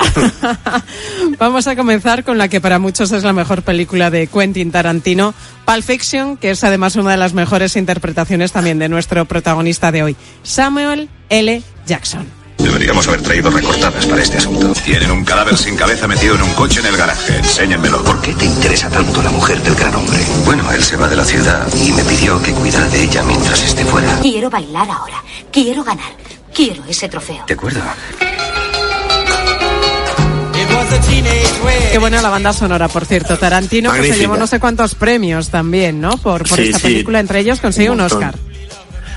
Vamos 1.38 1.66
a 1.66 1.76
comenzar 1.76 2.24
con 2.24 2.38
la 2.38 2.48
que 2.48 2.60
para 2.60 2.78
muchos 2.78 3.12
es 3.12 3.24
la 3.24 3.32
mejor 3.32 3.62
película 3.62 4.10
de 4.10 4.26
Quentin 4.26 4.70
Tarantino, 4.70 5.34
Pulp 5.64 5.82
Fiction, 5.82 6.36
que 6.36 6.50
es 6.50 6.64
además 6.64 6.96
una 6.96 7.10
de 7.10 7.16
las 7.16 7.34
mejores 7.34 7.76
interpretaciones 7.76 8.52
también 8.52 8.78
de 8.78 8.88
nuestro 8.88 9.24
protagonista 9.24 9.92
de 9.92 10.02
hoy, 10.02 10.16
Samuel 10.42 11.08
L. 11.28 11.62
Jackson. 11.86 12.35
Deberíamos 12.66 13.06
haber 13.06 13.22
traído 13.22 13.48
recortadas 13.50 14.04
para 14.06 14.22
este 14.22 14.38
asunto. 14.38 14.72
Tienen 14.84 15.10
un 15.12 15.24
cadáver 15.24 15.56
sin 15.56 15.76
cabeza 15.76 16.08
metido 16.08 16.34
en 16.34 16.42
un 16.42 16.50
coche 16.54 16.80
en 16.80 16.86
el 16.86 16.96
garaje. 16.96 17.36
Enséñenmelo. 17.36 18.02
¿Por 18.02 18.20
qué 18.20 18.34
te 18.34 18.44
interesa 18.44 18.90
tanto 18.90 19.22
la 19.22 19.30
mujer 19.30 19.62
del 19.62 19.74
gran 19.76 19.94
hombre? 19.94 20.18
Bueno, 20.44 20.70
él 20.72 20.82
se 20.82 20.96
va 20.96 21.06
de 21.08 21.14
la 21.16 21.24
ciudad 21.24 21.66
y 21.74 21.92
me 21.92 22.02
pidió 22.04 22.42
que 22.42 22.52
cuidara 22.52 22.86
de 22.88 23.04
ella 23.04 23.22
mientras 23.22 23.62
esté 23.62 23.84
fuera. 23.84 24.18
Quiero 24.20 24.50
bailar 24.50 24.90
ahora. 24.90 25.22
Quiero 25.52 25.84
ganar. 25.84 26.10
Quiero 26.52 26.82
ese 26.88 27.08
trofeo. 27.08 27.44
De 27.46 27.54
acuerdo. 27.54 27.80
Qué 31.92 31.98
buena 31.98 32.20
la 32.20 32.28
banda 32.30 32.52
sonora, 32.52 32.88
por 32.88 33.04
cierto. 33.06 33.38
Tarantino 33.38 33.90
pues, 33.90 34.12
se 34.14 34.18
llevó 34.18 34.36
no 34.36 34.46
sé 34.46 34.58
cuántos 34.60 34.94
premios 34.94 35.50
también, 35.50 36.00
¿no? 36.00 36.16
Por, 36.18 36.48
por 36.48 36.58
Sí, 36.58 36.64
esta 36.66 36.78
sí. 36.80 36.84
película, 36.88 37.20
entre 37.20 37.40
ellos 37.40 37.60
consiguió 37.60 37.92
un, 37.92 38.00
Un 38.00 38.02
montón. 38.08 38.24
Oscar. 38.24 38.40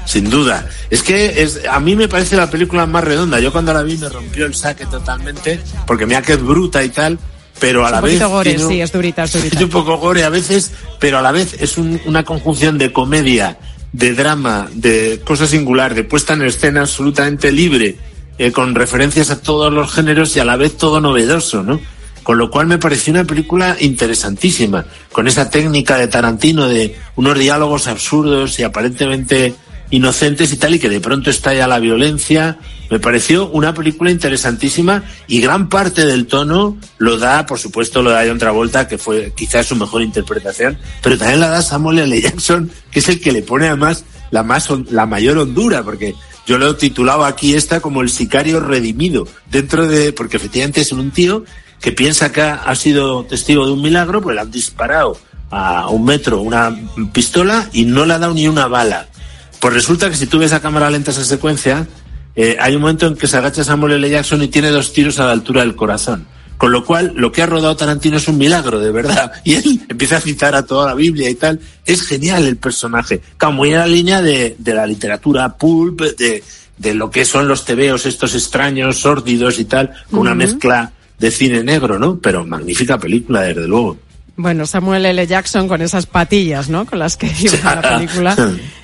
Sin 0.09 0.27
duda. 0.27 0.67
Es 0.89 1.03
que 1.03 1.43
es, 1.43 1.61
a 1.69 1.79
mí 1.79 1.95
me 1.95 2.07
parece 2.07 2.35
la 2.35 2.49
película 2.49 2.87
más 2.87 3.03
redonda. 3.03 3.39
Yo 3.39 3.51
cuando 3.51 3.71
la 3.71 3.83
vi 3.83 3.95
me 3.95 4.09
rompió 4.09 4.47
el 4.47 4.55
saque 4.55 4.87
totalmente, 4.87 5.59
porque 5.85 6.07
mira 6.07 6.23
que 6.23 6.33
es 6.33 6.41
bruta 6.41 6.83
y 6.83 6.89
tal, 6.89 7.19
pero 7.59 7.85
a 7.85 7.91
la 7.91 7.99
un 7.99 8.05
vez... 8.05 8.19
gore, 8.19 8.55
tiene 8.55 8.67
sí, 8.67 8.81
es 8.81 8.91
durita, 8.91 9.25
es 9.25 9.33
durita. 9.37 9.57
es 9.57 9.63
un 9.63 9.69
poco 9.69 9.97
gore 9.97 10.23
a 10.23 10.29
veces, 10.29 10.71
pero 10.99 11.19
a 11.19 11.21
la 11.21 11.31
vez 11.31 11.55
es 11.59 11.77
un- 11.77 12.01
una 12.05 12.23
conjunción 12.23 12.79
de 12.79 12.91
comedia, 12.91 13.59
de 13.93 14.15
drama, 14.15 14.67
de 14.73 15.21
cosa 15.23 15.45
singular, 15.45 15.93
de 15.93 16.03
puesta 16.05 16.33
en 16.33 16.41
escena 16.41 16.81
absolutamente 16.81 17.51
libre, 17.51 17.97
eh, 18.39 18.51
con 18.51 18.73
referencias 18.73 19.29
a 19.29 19.39
todos 19.43 19.71
los 19.71 19.93
géneros 19.93 20.35
y 20.35 20.39
a 20.39 20.45
la 20.45 20.55
vez 20.55 20.75
todo 20.75 20.99
novedoso, 21.01 21.61
¿no? 21.61 21.79
Con 22.23 22.39
lo 22.39 22.49
cual 22.49 22.65
me 22.65 22.79
pareció 22.79 23.13
una 23.13 23.25
película 23.25 23.77
interesantísima, 23.79 24.85
con 25.11 25.27
esa 25.27 25.51
técnica 25.51 25.97
de 25.97 26.07
Tarantino 26.07 26.67
de 26.67 26.97
unos 27.15 27.37
diálogos 27.37 27.87
absurdos 27.87 28.57
y 28.59 28.63
aparentemente 28.63 29.53
inocentes 29.91 30.51
y 30.53 30.57
tal, 30.57 30.75
y 30.75 30.79
que 30.79 30.89
de 30.89 31.01
pronto 31.01 31.29
estalla 31.29 31.67
la 31.67 31.79
violencia. 31.79 32.57
Me 32.89 32.99
pareció 32.99 33.49
una 33.49 33.73
película 33.73 34.11
interesantísima 34.11 35.03
y 35.27 35.41
gran 35.41 35.69
parte 35.69 36.05
del 36.05 36.27
tono 36.27 36.77
lo 36.97 37.17
da, 37.17 37.45
por 37.45 37.59
supuesto, 37.59 38.01
lo 38.01 38.11
da 38.11 38.23
John 38.25 38.39
Travolta, 38.39 38.87
que 38.87 38.97
fue 38.97 39.33
quizás 39.35 39.67
su 39.67 39.75
mejor 39.75 40.01
interpretación, 40.01 40.77
pero 41.01 41.17
también 41.17 41.39
la 41.39 41.49
da 41.49 41.61
Samuel 41.61 41.99
L. 41.99 42.21
Jackson, 42.21 42.71
que 42.91 42.99
es 42.99 43.09
el 43.09 43.19
que 43.21 43.31
le 43.31 43.41
pone 43.41 43.67
además 43.67 44.05
la, 44.31 44.43
más, 44.43 44.69
la 44.89 45.05
mayor 45.05 45.37
hondura, 45.37 45.83
porque 45.83 46.15
yo 46.47 46.57
lo 46.57 46.71
he 46.71 46.73
titulado 46.73 47.25
aquí 47.25 47.53
esta 47.53 47.79
como 47.79 48.01
el 48.01 48.09
sicario 48.09 48.59
redimido, 48.59 49.27
dentro 49.51 49.87
de, 49.87 50.13
porque 50.13 50.37
efectivamente 50.37 50.81
es 50.81 50.91
un 50.91 51.11
tío 51.11 51.43
que 51.79 51.91
piensa 51.91 52.31
que 52.31 52.41
ha 52.41 52.75
sido 52.75 53.23
testigo 53.23 53.65
de 53.65 53.71
un 53.71 53.81
milagro, 53.81 54.21
pues 54.21 54.35
le 54.35 54.41
han 54.41 54.51
disparado 54.51 55.17
a 55.51 55.89
un 55.89 56.05
metro 56.05 56.41
una 56.41 56.75
pistola 57.13 57.69
y 57.73 57.85
no 57.85 58.05
le 58.05 58.13
ha 58.13 58.19
dado 58.19 58.33
ni 58.33 58.47
una 58.47 58.67
bala. 58.67 59.07
Pues 59.59 59.73
resulta 59.73 60.09
que 60.09 60.15
si 60.15 60.27
tú 60.27 60.39
ves 60.39 60.53
a 60.53 60.61
cámara 60.61 60.89
lenta 60.89 61.11
esa 61.11 61.25
secuencia, 61.25 61.87
eh, 62.35 62.57
hay 62.59 62.75
un 62.75 62.81
momento 62.81 63.07
en 63.07 63.15
que 63.15 63.27
se 63.27 63.37
agacha 63.37 63.63
Samuel 63.63 63.93
L. 63.93 64.09
Jackson 64.09 64.41
y 64.41 64.47
tiene 64.47 64.69
dos 64.69 64.93
tiros 64.93 65.19
a 65.19 65.25
la 65.25 65.31
altura 65.31 65.61
del 65.61 65.75
corazón. 65.75 66.27
Con 66.57 66.73
lo 66.73 66.83
cual, 66.83 67.13
lo 67.15 67.31
que 67.31 67.41
ha 67.41 67.45
rodado 67.45 67.75
Tarantino 67.75 68.17
es 68.17 68.27
un 68.27 68.37
milagro, 68.37 68.79
de 68.79 68.91
verdad. 68.91 69.31
Y 69.43 69.55
él 69.55 69.81
empieza 69.87 70.17
a 70.17 70.21
citar 70.21 70.55
a 70.55 70.65
toda 70.65 70.87
la 70.87 70.93
Biblia 70.93 71.29
y 71.29 71.35
tal. 71.35 71.59
Es 71.85 72.01
genial 72.01 72.45
el 72.45 72.57
personaje. 72.57 73.21
Claro, 73.37 73.53
muy 73.53 73.69
en 73.69 73.79
la 73.79 73.87
línea 73.87 74.21
de, 74.21 74.55
de 74.57 74.73
la 74.73 74.85
literatura 74.85 75.55
pulp, 75.57 76.01
de, 76.01 76.43
de 76.77 76.93
lo 76.93 77.11
que 77.11 77.25
son 77.25 77.47
los 77.47 77.65
tebeos 77.65 78.05
estos 78.05 78.35
extraños, 78.35 78.99
sórdidos 78.99 79.59
y 79.59 79.65
tal, 79.65 79.91
con 80.09 80.19
una 80.19 80.35
mezcla 80.35 80.91
de 81.17 81.31
cine 81.31 81.63
negro, 81.63 81.99
¿no? 81.99 82.19
Pero 82.19 82.45
magnífica 82.45 82.97
película, 82.97 83.41
desde 83.41 83.67
luego. 83.67 83.97
Bueno, 84.41 84.65
Samuel 84.65 85.05
L. 85.05 85.27
Jackson 85.27 85.67
con 85.67 85.81
esas 85.81 86.05
patillas, 86.05 86.69
¿no? 86.69 86.85
Con 86.85 86.97
las 86.97 87.17
que 87.17 87.27
iba 87.41 87.71
a 87.71 87.75
la 87.75 87.97
película. 87.97 88.37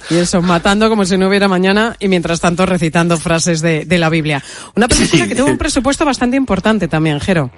Y 0.09 0.15
eso, 0.15 0.41
matando 0.41 0.89
como 0.89 1.05
si 1.05 1.17
no 1.17 1.29
hubiera 1.29 1.47
mañana 1.47 1.95
y 1.97 2.09
mientras 2.09 2.41
tanto 2.41 2.65
recitando 2.65 3.17
frases 3.17 3.61
de, 3.61 3.85
de 3.85 3.97
la 3.97 4.09
Biblia. 4.09 4.43
Una 4.75 4.89
película 4.89 5.25
que 5.29 5.33
tuvo 5.33 5.47
un 5.47 5.57
presupuesto 5.57 6.03
bastante 6.03 6.35
importante 6.35 6.89
también, 6.89 7.21
Jero. 7.21 7.49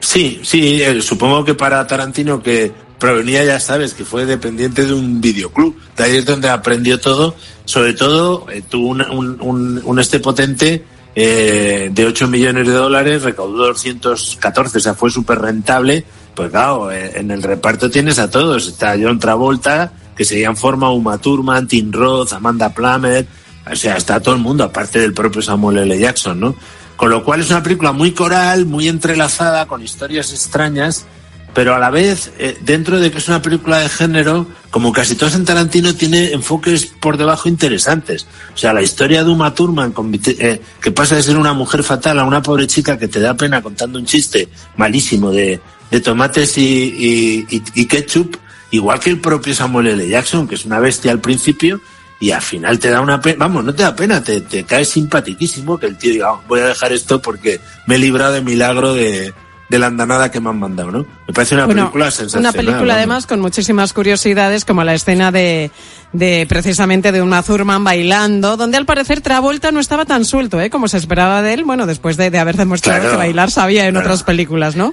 Sí, 0.00 0.40
sí, 0.42 0.82
eh, 0.82 1.00
supongo 1.00 1.42
que 1.42 1.54
para 1.54 1.86
Tarantino 1.86 2.42
que 2.42 2.72
provenía, 2.98 3.42
ya 3.42 3.58
sabes, 3.58 3.94
que 3.94 4.04
fue 4.04 4.26
dependiente 4.26 4.84
de 4.84 4.92
un 4.92 5.22
videoclub, 5.22 5.74
de 5.96 6.04
ahí 6.04 6.16
es 6.18 6.26
donde 6.26 6.50
aprendió 6.50 7.00
todo, 7.00 7.34
sobre 7.64 7.94
todo 7.94 8.46
eh, 8.50 8.62
tuvo 8.68 8.88
un, 8.88 9.00
un, 9.00 9.40
un, 9.40 9.82
un 9.82 9.98
este 9.98 10.20
potente 10.20 10.84
eh, 11.14 11.90
de 11.92 12.06
8 12.06 12.28
millones 12.28 12.66
de 12.66 12.72
dólares, 12.72 13.22
recaudó 13.22 13.66
214, 13.68 14.78
o 14.78 14.80
sea, 14.80 14.94
fue 14.94 15.10
súper 15.10 15.40
rentable, 15.40 16.04
pues 16.34 16.50
claro, 16.50 16.90
eh, 16.90 17.12
en 17.16 17.30
el 17.30 17.42
reparto 17.42 17.90
tienes 17.90 18.18
a 18.18 18.30
todos, 18.30 18.68
está 18.68 18.94
John 19.00 19.18
Travolta, 19.18 19.92
que 20.16 20.24
seguía 20.24 20.48
en 20.48 20.56
forma, 20.56 20.90
Uma 20.90 21.18
Thurman, 21.18 21.66
Tim 21.66 21.92
Roth, 21.92 22.32
Amanda 22.32 22.70
Plummer, 22.74 23.26
o 23.70 23.76
sea, 23.76 23.96
está 23.96 24.20
todo 24.20 24.34
el 24.34 24.40
mundo, 24.40 24.64
aparte 24.64 24.98
del 24.98 25.14
propio 25.14 25.42
Samuel 25.42 25.78
L. 25.78 25.98
Jackson, 25.98 26.40
¿no? 26.40 26.54
Con 26.96 27.10
lo 27.10 27.24
cual 27.24 27.40
es 27.40 27.50
una 27.50 27.62
película 27.62 27.92
muy 27.92 28.12
coral, 28.12 28.66
muy 28.66 28.88
entrelazada, 28.88 29.66
con 29.66 29.82
historias 29.82 30.32
extrañas, 30.32 31.06
pero 31.54 31.74
a 31.74 31.78
la 31.78 31.90
vez, 31.90 32.32
eh, 32.38 32.58
dentro 32.60 33.00
de 33.00 33.10
que 33.10 33.18
es 33.18 33.28
una 33.28 33.42
película 33.42 33.78
de 33.78 33.88
género, 33.88 34.46
como 34.70 34.92
casi 34.92 35.16
todas 35.16 35.34
en 35.34 35.44
Tarantino, 35.44 35.94
tiene 35.94 36.32
enfoques 36.32 36.86
por 37.00 37.16
debajo 37.16 37.48
interesantes. 37.48 38.26
O 38.54 38.58
sea, 38.58 38.72
la 38.72 38.82
historia 38.82 39.24
de 39.24 39.30
Uma 39.30 39.54
Thurman, 39.54 39.92
eh, 40.26 40.60
que 40.80 40.90
pasa 40.92 41.16
de 41.16 41.22
ser 41.22 41.36
una 41.36 41.54
mujer 41.54 41.82
fatal 41.82 42.18
a 42.18 42.24
una 42.24 42.42
pobre 42.42 42.66
chica 42.66 42.98
que 42.98 43.08
te 43.08 43.20
da 43.20 43.34
pena 43.34 43.62
contando 43.62 43.98
un 43.98 44.06
chiste 44.06 44.48
malísimo 44.76 45.32
de, 45.32 45.60
de 45.90 46.00
tomates 46.00 46.56
y, 46.58 46.62
y- 46.64 47.46
y- 47.56 47.62
y 47.74 47.86
ketchup, 47.86 48.36
igual 48.70 49.00
que 49.00 49.10
el 49.10 49.20
propio 49.20 49.54
Samuel 49.54 49.88
L. 49.88 50.08
Jackson, 50.08 50.46
que 50.46 50.54
es 50.54 50.64
una 50.64 50.78
bestia 50.78 51.10
al 51.12 51.20
principio, 51.20 51.80
y 52.20 52.30
al 52.32 52.42
final 52.42 52.78
te 52.78 52.90
da 52.90 53.00
una 53.00 53.20
pena, 53.20 53.36
vamos, 53.40 53.64
no 53.64 53.74
te 53.74 53.82
da 53.82 53.96
pena, 53.96 54.22
te, 54.22 54.42
te 54.42 54.64
cae 54.64 54.84
simpatiquísimo 54.84 55.78
que 55.78 55.86
el 55.86 55.96
tío 55.96 56.12
diga, 56.12 56.32
"Oh, 56.32 56.42
voy 56.46 56.60
a 56.60 56.66
dejar 56.66 56.92
esto 56.92 57.20
porque 57.22 57.60
me 57.86 57.94
he 57.94 57.98
librado 57.98 58.34
de 58.34 58.42
milagro 58.42 58.92
de, 58.92 59.32
de 59.70 59.78
la 59.78 59.86
andanada 59.86 60.30
que 60.30 60.38
me 60.38 60.50
han 60.50 60.58
mandado, 60.58 60.90
¿no? 60.90 61.06
Me 61.26 61.32
parece 61.32 61.54
una 61.54 61.64
Bueno, 61.64 61.82
película 61.84 62.10
sensacional. 62.10 62.52
Una 62.54 62.60
película 62.60 62.94
además 62.94 63.26
con 63.26 63.40
muchísimas 63.40 63.92
curiosidades, 63.94 64.64
como 64.66 64.84
la 64.84 64.94
escena 64.94 65.32
de, 65.32 65.70
de 66.12 66.44
precisamente 66.48 67.10
de 67.10 67.22
una 67.22 67.42
Thurman 67.42 67.82
bailando, 67.84 68.56
donde 68.58 68.76
al 68.76 68.84
parecer 68.84 69.22
Travolta 69.22 69.72
no 69.72 69.80
estaba 69.80 70.04
tan 70.04 70.24
suelto, 70.26 70.60
¿eh? 70.60 70.68
Como 70.70 70.88
se 70.88 70.98
esperaba 70.98 71.40
de 71.40 71.54
él, 71.54 71.64
bueno, 71.64 71.86
después 71.86 72.16
de, 72.18 72.30
de 72.30 72.38
haber 72.38 72.56
demostrado 72.58 73.00
Claro, 73.00 73.14
que 73.14 73.18
bailar 73.18 73.50
sabía 73.50 73.86
en 73.86 73.92
claro. 73.94 74.06
otras 74.06 74.24
películas, 74.24 74.76
¿no? 74.76 74.92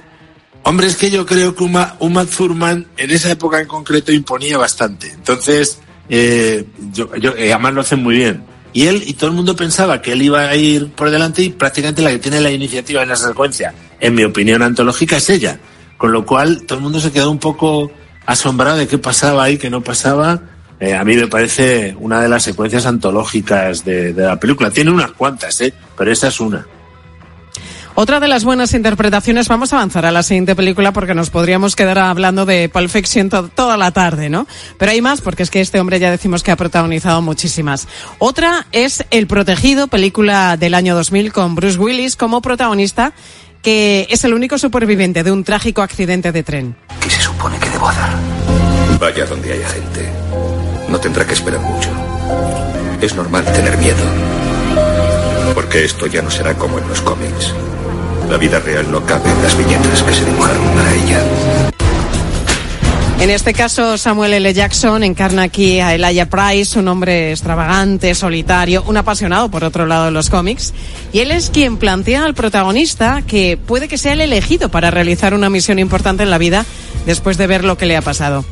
Hombre, 0.68 0.86
es 0.86 0.96
que 0.96 1.10
yo 1.10 1.24
creo 1.24 1.54
que 1.54 1.64
Uma, 1.64 1.96
Uma 1.98 2.26
Thurman 2.26 2.86
en 2.98 3.10
esa 3.10 3.30
época 3.30 3.58
en 3.58 3.66
concreto 3.66 4.12
imponía 4.12 4.58
bastante. 4.58 5.10
Entonces, 5.10 5.78
eh, 6.10 6.66
yo, 6.92 7.08
yo, 7.16 7.34
eh, 7.38 7.54
además 7.54 7.72
lo 7.72 7.80
hacen 7.80 8.02
muy 8.02 8.16
bien. 8.16 8.44
Y 8.74 8.86
él 8.86 9.02
y 9.06 9.14
todo 9.14 9.30
el 9.30 9.36
mundo 9.36 9.56
pensaba 9.56 10.02
que 10.02 10.12
él 10.12 10.20
iba 10.20 10.40
a 10.46 10.54
ir 10.56 10.90
por 10.90 11.08
delante 11.08 11.40
y 11.40 11.48
prácticamente 11.48 12.02
la 12.02 12.10
que 12.10 12.18
tiene 12.18 12.42
la 12.42 12.50
iniciativa 12.50 13.02
en 13.02 13.10
esa 13.10 13.28
secuencia, 13.28 13.72
en 13.98 14.14
mi 14.14 14.24
opinión 14.24 14.60
antológica, 14.60 15.16
es 15.16 15.30
ella. 15.30 15.58
Con 15.96 16.12
lo 16.12 16.26
cual 16.26 16.66
todo 16.66 16.76
el 16.76 16.84
mundo 16.84 17.00
se 17.00 17.12
quedó 17.12 17.30
un 17.30 17.38
poco 17.38 17.90
asombrado 18.26 18.76
de 18.76 18.86
qué 18.86 18.98
pasaba 18.98 19.44
ahí, 19.44 19.56
qué 19.56 19.70
no 19.70 19.82
pasaba. 19.82 20.38
Eh, 20.80 20.94
a 20.94 21.02
mí 21.02 21.16
me 21.16 21.28
parece 21.28 21.96
una 21.98 22.20
de 22.20 22.28
las 22.28 22.42
secuencias 22.42 22.84
antológicas 22.84 23.86
de, 23.86 24.12
la 24.12 24.38
película. 24.38 24.70
Tiene 24.70 24.90
unas 24.90 25.12
cuantas, 25.12 25.62
¿eh? 25.62 25.72
pero 25.96 26.12
esta 26.12 26.28
es 26.28 26.38
una. 26.40 26.66
Otra 28.00 28.20
de 28.20 28.28
las 28.28 28.44
buenas 28.44 28.74
interpretaciones, 28.74 29.48
vamos 29.48 29.72
a 29.72 29.76
avanzar 29.78 30.06
a 30.06 30.12
la 30.12 30.22
siguiente 30.22 30.54
película 30.54 30.92
porque 30.92 31.16
nos 31.16 31.30
podríamos 31.30 31.74
quedar 31.74 31.98
hablando 31.98 32.46
de 32.46 32.68
Pulp 32.68 32.88
Fiction 32.88 33.28
to- 33.28 33.48
toda 33.48 33.76
la 33.76 33.90
tarde, 33.90 34.28
¿no? 34.28 34.46
Pero 34.78 34.92
hay 34.92 35.02
más 35.02 35.20
porque 35.20 35.42
es 35.42 35.50
que 35.50 35.60
este 35.60 35.80
hombre 35.80 35.98
ya 35.98 36.08
decimos 36.08 36.44
que 36.44 36.52
ha 36.52 36.56
protagonizado 36.56 37.22
muchísimas. 37.22 37.88
Otra 38.20 38.68
es 38.70 39.04
El 39.10 39.26
Protegido, 39.26 39.88
película 39.88 40.56
del 40.56 40.74
año 40.74 40.94
2000 40.94 41.32
con 41.32 41.56
Bruce 41.56 41.76
Willis 41.76 42.14
como 42.14 42.40
protagonista, 42.40 43.14
que 43.62 44.06
es 44.10 44.22
el 44.22 44.32
único 44.32 44.58
superviviente 44.58 45.24
de 45.24 45.32
un 45.32 45.42
trágico 45.42 45.82
accidente 45.82 46.30
de 46.30 46.44
tren. 46.44 46.76
¿Qué 47.00 47.10
se 47.10 47.20
supone 47.20 47.58
que 47.58 47.68
debo 47.68 47.88
hacer? 47.88 48.10
Vaya 49.00 49.26
donde 49.26 49.54
haya 49.54 49.68
gente. 49.70 50.08
tendrá 51.02 51.26
que 51.26 51.32
esperar 51.34 51.60
mucho. 51.62 51.90
Es 53.00 53.16
normal 53.16 53.44
tener 53.52 53.76
miedo. 53.78 54.04
Porque 55.52 55.84
esto 55.84 56.06
ya 56.06 56.22
no 56.22 56.30
será 56.30 56.54
como 56.54 56.78
en 56.78 56.86
los 56.88 57.00
cómics. 57.00 57.52
La 58.28 58.36
vida 58.36 58.58
real 58.60 58.90
no 58.90 59.04
cabe 59.06 59.30
en 59.30 59.42
las 59.42 59.56
viñetas 59.56 60.02
que 60.02 60.12
se 60.12 60.24
dibujaron 60.24 60.64
para 60.74 60.94
ella. 60.94 61.22
En 63.20 63.30
este 63.30 63.52
caso, 63.52 63.98
Samuel 63.98 64.34
L. 64.34 64.54
Jackson 64.54 65.02
encarna 65.02 65.42
aquí 65.42 65.80
a 65.80 65.94
Elijah 65.94 66.28
Price, 66.28 66.78
un 66.78 66.86
hombre 66.86 67.32
extravagante, 67.32 68.14
solitario, 68.14 68.84
un 68.86 68.96
apasionado 68.96 69.50
por 69.50 69.64
otro 69.64 69.86
lado 69.86 70.04
de 70.04 70.10
los 70.12 70.30
cómics. 70.30 70.72
Y 71.12 71.20
él 71.20 71.32
es 71.32 71.50
quien 71.50 71.78
plantea 71.78 72.24
al 72.24 72.34
protagonista 72.34 73.22
que 73.26 73.56
puede 73.56 73.88
que 73.88 73.98
sea 73.98 74.12
el 74.12 74.20
elegido 74.20 74.70
para 74.70 74.90
realizar 74.92 75.34
una 75.34 75.50
misión 75.50 75.80
importante 75.80 76.22
en 76.22 76.30
la 76.30 76.38
vida 76.38 76.64
después 77.06 77.38
de 77.38 77.48
ver 77.48 77.64
lo 77.64 77.76
que 77.76 77.86
le 77.86 77.96
ha 77.96 78.02
pasado. 78.02 78.44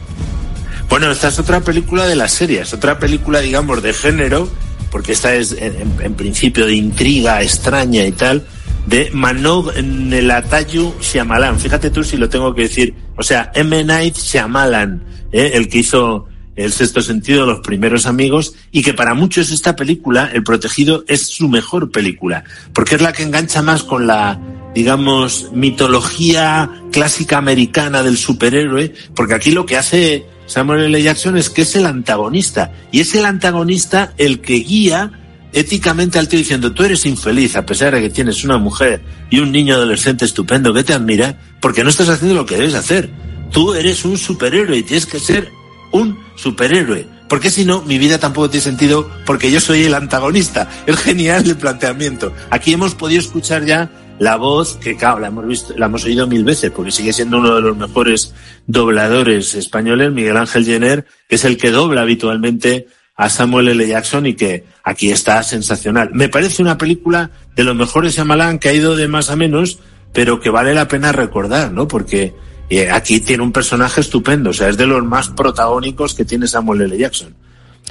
Bueno, 0.88 1.10
esta 1.12 1.28
es 1.28 1.38
otra 1.38 1.60
película 1.60 2.06
de 2.06 2.16
la 2.16 2.28
serie, 2.28 2.62
es 2.62 2.72
otra 2.72 2.98
película, 2.98 3.40
digamos, 3.40 3.82
de 3.82 3.92
género, 3.92 4.48
porque 4.90 5.12
esta 5.12 5.34
es 5.34 5.52
en, 5.52 5.94
en 6.00 6.14
principio 6.14 6.66
de 6.66 6.74
intriga 6.74 7.42
extraña 7.42 8.04
y 8.04 8.12
tal, 8.12 8.46
de 8.86 9.10
Manoj 9.12 9.74
Nelatayu 9.82 10.94
Shyamalan. 11.00 11.58
Fíjate 11.58 11.90
tú 11.90 12.02
si 12.04 12.16
lo 12.16 12.28
tengo 12.28 12.54
que 12.54 12.62
decir. 12.62 12.94
O 13.16 13.22
sea, 13.22 13.50
M. 13.54 13.84
Night 13.84 14.16
Shyamalan, 14.16 15.02
¿eh? 15.32 15.52
el 15.54 15.68
que 15.68 15.78
hizo 15.78 16.26
El 16.56 16.72
sexto 16.72 17.02
sentido, 17.02 17.44
Los 17.44 17.60
primeros 17.60 18.06
amigos, 18.06 18.54
y 18.72 18.82
que 18.82 18.94
para 18.94 19.12
muchos 19.12 19.50
esta 19.50 19.76
película, 19.76 20.30
El 20.32 20.42
protegido, 20.42 21.04
es 21.06 21.26
su 21.26 21.48
mejor 21.48 21.90
película, 21.90 22.44
porque 22.72 22.94
es 22.94 23.02
la 23.02 23.12
que 23.12 23.24
engancha 23.24 23.60
más 23.60 23.82
con 23.82 24.06
la, 24.06 24.40
digamos, 24.74 25.50
mitología 25.52 26.70
clásica 26.92 27.36
americana 27.36 28.02
del 28.02 28.16
superhéroe, 28.16 28.94
porque 29.14 29.34
aquí 29.34 29.50
lo 29.50 29.66
que 29.66 29.76
hace 29.76 30.24
Samuel 30.46 30.84
L. 30.84 31.02
Jackson 31.02 31.36
es 31.36 31.50
que 31.50 31.62
es 31.62 31.76
el 31.76 31.84
antagonista, 31.84 32.72
y 32.90 33.00
es 33.00 33.14
el 33.14 33.26
antagonista 33.26 34.14
el 34.16 34.40
que 34.40 34.54
guía 34.54 35.25
éticamente 35.56 36.18
al 36.18 36.28
tío 36.28 36.38
diciendo, 36.38 36.72
tú 36.72 36.84
eres 36.84 37.06
infeliz 37.06 37.56
a 37.56 37.64
pesar 37.64 37.94
de 37.94 38.02
que 38.02 38.10
tienes 38.10 38.44
una 38.44 38.58
mujer 38.58 39.00
y 39.30 39.38
un 39.38 39.50
niño 39.50 39.74
adolescente 39.74 40.26
estupendo 40.26 40.74
que 40.74 40.84
te 40.84 40.92
admira, 40.92 41.40
porque 41.62 41.82
no 41.82 41.88
estás 41.88 42.10
haciendo 42.10 42.34
lo 42.34 42.44
que 42.44 42.56
debes 42.56 42.74
hacer. 42.74 43.08
Tú 43.50 43.72
eres 43.72 44.04
un 44.04 44.18
superhéroe 44.18 44.76
y 44.76 44.82
tienes 44.82 45.06
que 45.06 45.18
ser 45.18 45.50
un 45.92 46.18
superhéroe. 46.34 47.08
Porque 47.26 47.50
si 47.50 47.64
no, 47.64 47.80
mi 47.82 47.96
vida 47.96 48.18
tampoco 48.18 48.50
tiene 48.50 48.64
sentido 48.64 49.10
porque 49.24 49.50
yo 49.50 49.58
soy 49.58 49.84
el 49.84 49.94
antagonista. 49.94 50.68
Es 50.86 50.98
genial 50.98 51.48
el 51.48 51.56
planteamiento. 51.56 52.34
Aquí 52.50 52.74
hemos 52.74 52.94
podido 52.94 53.20
escuchar 53.20 53.64
ya 53.64 53.90
la 54.18 54.36
voz 54.36 54.76
que, 54.76 54.94
claro, 54.94 55.20
la 55.20 55.28
hemos 55.28 55.46
visto, 55.46 55.74
la 55.76 55.86
hemos 55.86 56.04
oído 56.04 56.26
mil 56.26 56.44
veces 56.44 56.70
porque 56.70 56.90
sigue 56.90 57.14
siendo 57.14 57.38
uno 57.38 57.54
de 57.54 57.62
los 57.62 57.76
mejores 57.76 58.34
dobladores 58.66 59.54
españoles, 59.54 60.12
Miguel 60.12 60.36
Ángel 60.36 60.66
Jenner, 60.66 61.06
que 61.28 61.36
es 61.36 61.44
el 61.46 61.56
que 61.56 61.70
dobla 61.70 62.02
habitualmente 62.02 62.88
a 63.16 63.30
Samuel 63.30 63.68
L. 63.68 63.86
Jackson 63.86 64.26
y 64.26 64.34
que 64.34 64.64
aquí 64.82 65.10
está 65.10 65.42
sensacional. 65.42 66.10
Me 66.12 66.28
parece 66.28 66.62
una 66.62 66.78
película 66.78 67.30
de 67.54 67.64
los 67.64 67.74
mejores 67.74 68.14
Shyamalan 68.14 68.58
que 68.58 68.68
ha 68.68 68.74
ido 68.74 68.94
de 68.94 69.08
más 69.08 69.30
a 69.30 69.36
menos, 69.36 69.78
pero 70.12 70.40
que 70.40 70.50
vale 70.50 70.74
la 70.74 70.86
pena 70.86 71.12
recordar, 71.12 71.72
¿no? 71.72 71.88
Porque 71.88 72.34
eh, 72.68 72.90
aquí 72.90 73.20
tiene 73.20 73.42
un 73.42 73.52
personaje 73.52 74.00
estupendo, 74.00 74.50
o 74.50 74.52
sea, 74.52 74.68
es 74.68 74.76
de 74.76 74.86
los 74.86 75.02
más 75.04 75.28
protagónicos 75.30 76.14
que 76.14 76.24
tiene 76.24 76.46
Samuel 76.46 76.82
L. 76.82 76.98
Jackson. 76.98 77.34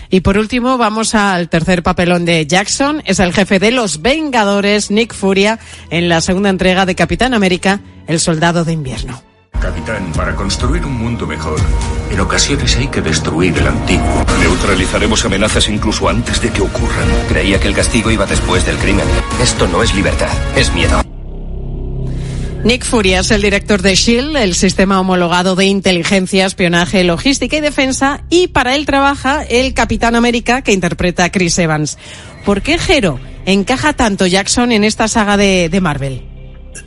Y 0.10 0.20
por 0.20 0.38
último, 0.38 0.78
vamos 0.78 1.16
al 1.16 1.50
tercer 1.50 1.82
papelón 1.82 2.26
de 2.26 2.46
Jackson. 2.46 3.02
Es 3.06 3.20
el 3.20 3.34
jefe 3.34 3.60
de 3.60 3.72
los 3.72 4.02
Vengadores, 4.02 4.92
Nick 4.92 5.14
Furia, 5.14 5.58
en 5.90 6.10
la 6.10 6.22
segunda 6.22 6.50
entrega 6.50 6.86
de 6.86 6.96
Capitán 6.96 7.34
América, 7.34 7.80
El 8.06 8.20
Soldado 8.20 8.66
de 8.66 8.74
Invierno. 8.74 9.35
Capitán, 9.60 10.12
para 10.16 10.36
construir 10.36 10.86
un 10.86 10.98
mundo 10.98 11.26
mejor, 11.26 11.60
en 12.12 12.20
ocasiones 12.20 12.76
hay 12.78 12.88
que 12.88 13.02
destruir 13.02 13.58
el 13.58 13.68
antiguo. 13.68 14.26
Neutralizaremos 14.40 15.26
amenazas 15.26 15.70
incluso 15.70 16.08
antes 16.10 16.42
de 16.42 16.50
que 16.52 16.62
ocurran. 16.62 17.08
Creía 17.28 17.60
que 17.60 17.68
el 17.68 17.74
castigo 17.74 18.12
iba 18.12 18.26
después 18.26 18.66
del 18.66 18.78
crimen. 18.78 19.06
Esto 19.42 19.68
no 19.68 19.84
es 19.84 19.94
libertad, 19.94 20.32
es 20.56 20.74
miedo. 20.74 21.02
Nick 22.66 22.84
Furia 22.84 23.20
es 23.20 23.30
el 23.30 23.44
director 23.44 23.84
de 23.84 23.94
SHIELD, 23.94 24.38
el 24.38 24.56
sistema 24.56 25.00
homologado 25.00 25.56
de 25.56 25.66
inteligencia, 25.66 26.48
espionaje, 26.48 27.04
logística 27.04 27.56
y 27.56 27.62
defensa, 27.62 28.24
y 28.32 28.48
para 28.48 28.76
él 28.76 28.88
trabaja 28.88 29.44
el 29.44 29.76
Capitán 29.76 30.16
América 30.16 30.64
que 30.64 30.74
interpreta 30.74 31.26
a 31.26 31.32
Chris 31.32 31.60
Evans. 31.60 32.00
¿Por 32.44 32.64
qué 32.64 32.80
Jero 32.80 33.20
encaja 33.46 33.94
tanto 33.94 34.26
Jackson 34.26 34.72
en 34.72 34.84
esta 34.84 35.08
saga 35.08 35.38
de, 35.38 35.70
de 35.70 35.80
Marvel? 35.80 36.25